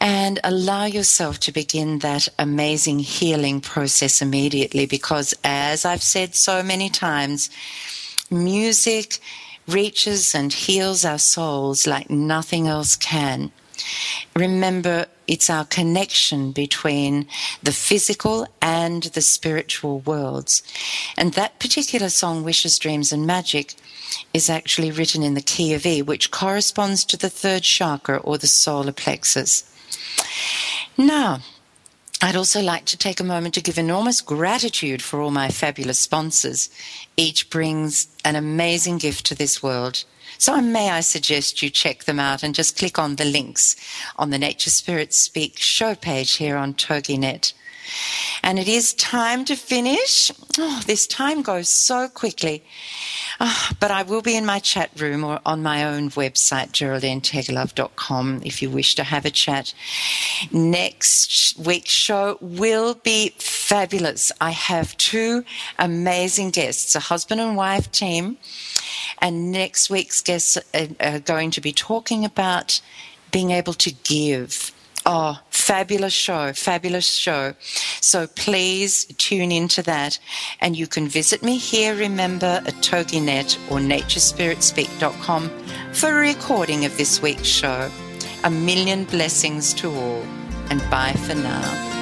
and 0.00 0.38
allow 0.44 0.84
yourself 0.84 1.40
to 1.40 1.52
begin 1.52 2.00
that 2.00 2.28
amazing 2.38 2.98
healing 2.98 3.60
process 3.60 4.20
immediately 4.20 4.86
because 4.86 5.34
as 5.42 5.84
I've 5.84 6.02
said 6.02 6.34
so 6.34 6.62
many 6.62 6.90
times, 6.90 7.48
music 8.30 9.18
reaches 9.66 10.34
and 10.34 10.52
heals 10.52 11.04
our 11.04 11.18
souls 11.18 11.86
like 11.86 12.10
nothing 12.10 12.68
else 12.68 12.96
can. 12.96 13.50
Remember, 14.36 15.06
it's 15.26 15.50
our 15.50 15.64
connection 15.64 16.52
between 16.52 17.26
the 17.62 17.72
physical 17.72 18.46
and 18.60 19.04
the 19.04 19.20
spiritual 19.20 20.00
worlds. 20.00 20.62
And 21.16 21.32
that 21.32 21.58
particular 21.58 22.08
song, 22.08 22.44
Wishes, 22.44 22.78
Dreams, 22.78 23.12
and 23.12 23.26
Magic, 23.26 23.74
is 24.32 24.50
actually 24.50 24.90
written 24.90 25.22
in 25.22 25.34
the 25.34 25.40
key 25.40 25.74
of 25.74 25.86
E, 25.86 26.02
which 26.02 26.30
corresponds 26.30 27.04
to 27.04 27.16
the 27.16 27.30
third 27.30 27.62
chakra 27.62 28.18
or 28.18 28.38
the 28.38 28.46
solar 28.46 28.92
plexus. 28.92 29.64
Now, 30.96 31.40
I'd 32.22 32.36
also 32.36 32.62
like 32.62 32.84
to 32.86 32.96
take 32.96 33.20
a 33.20 33.24
moment 33.24 33.54
to 33.54 33.60
give 33.60 33.76
enormous 33.76 34.20
gratitude 34.20 35.02
for 35.02 35.20
all 35.20 35.30
my 35.30 35.48
fabulous 35.48 35.98
sponsors. 35.98 36.70
Each 37.16 37.50
brings 37.50 38.08
an 38.24 38.36
amazing 38.36 38.98
gift 38.98 39.26
to 39.26 39.34
this 39.34 39.62
world. 39.62 40.04
So 40.44 40.60
may 40.60 40.90
I 40.90 41.00
suggest 41.00 41.62
you 41.62 41.70
check 41.70 42.04
them 42.04 42.20
out 42.20 42.42
and 42.42 42.54
just 42.54 42.76
click 42.76 42.98
on 42.98 43.16
the 43.16 43.24
links 43.24 43.76
on 44.16 44.28
the 44.28 44.36
Nature 44.36 44.68
Spirit 44.68 45.14
Speak 45.14 45.56
show 45.56 45.94
page 45.94 46.32
here 46.32 46.58
on 46.58 46.74
TogiNet. 46.74 47.54
And 48.42 48.58
it 48.58 48.68
is 48.68 48.92
time 48.92 49.46
to 49.46 49.56
finish. 49.56 50.30
Oh, 50.58 50.82
this 50.84 51.06
time 51.06 51.40
goes 51.40 51.70
so 51.70 52.08
quickly. 52.08 52.62
Ah, 53.40 53.74
but 53.80 53.90
I 53.90 54.02
will 54.02 54.20
be 54.20 54.36
in 54.36 54.44
my 54.44 54.58
chat 54.58 54.90
room 55.00 55.24
or 55.24 55.40
on 55.46 55.62
my 55.62 55.82
own 55.82 56.10
website, 56.10 56.72
geraldineteggelove.com, 56.72 58.42
if 58.44 58.60
you 58.60 58.68
wish 58.68 58.94
to 58.96 59.04
have 59.04 59.24
a 59.24 59.30
chat. 59.30 59.72
Next 60.52 61.58
week's 61.58 61.90
show 61.90 62.36
will 62.42 62.96
be 62.96 63.30
fabulous. 63.38 64.30
I 64.42 64.50
have 64.50 64.94
two 64.98 65.42
amazing 65.78 66.50
guests, 66.50 66.94
a 66.94 67.00
husband 67.00 67.40
and 67.40 67.56
wife 67.56 67.90
team. 67.90 68.36
And 69.18 69.52
next 69.52 69.90
week's 69.90 70.22
guests 70.22 70.58
are, 71.00 71.18
going 71.20 71.50
to 71.52 71.60
be 71.60 71.72
talking 71.72 72.24
about 72.24 72.80
being 73.30 73.50
able 73.50 73.74
to 73.74 73.92
give. 74.04 74.72
Oh, 75.06 75.38
fabulous 75.50 76.14
show, 76.14 76.52
fabulous 76.54 77.06
show. 77.06 77.54
So 78.00 78.26
please 78.26 79.04
tune 79.18 79.52
into 79.52 79.82
that. 79.82 80.18
And 80.60 80.76
you 80.76 80.86
can 80.86 81.08
visit 81.08 81.42
me 81.42 81.58
here, 81.58 81.94
remember, 81.94 82.62
at 82.66 82.74
TogiNet 82.74 83.58
or 83.70 83.78
naturespiritspeak.com 83.78 85.50
for 85.92 86.08
a 86.08 86.14
recording 86.14 86.84
of 86.84 86.96
this 86.96 87.20
week's 87.20 87.46
show. 87.46 87.90
A 88.44 88.50
million 88.50 89.04
blessings 89.04 89.74
to 89.74 89.90
all, 89.90 90.22
and 90.70 90.80
bye 90.90 91.12
for 91.12 91.34
now. 91.34 91.93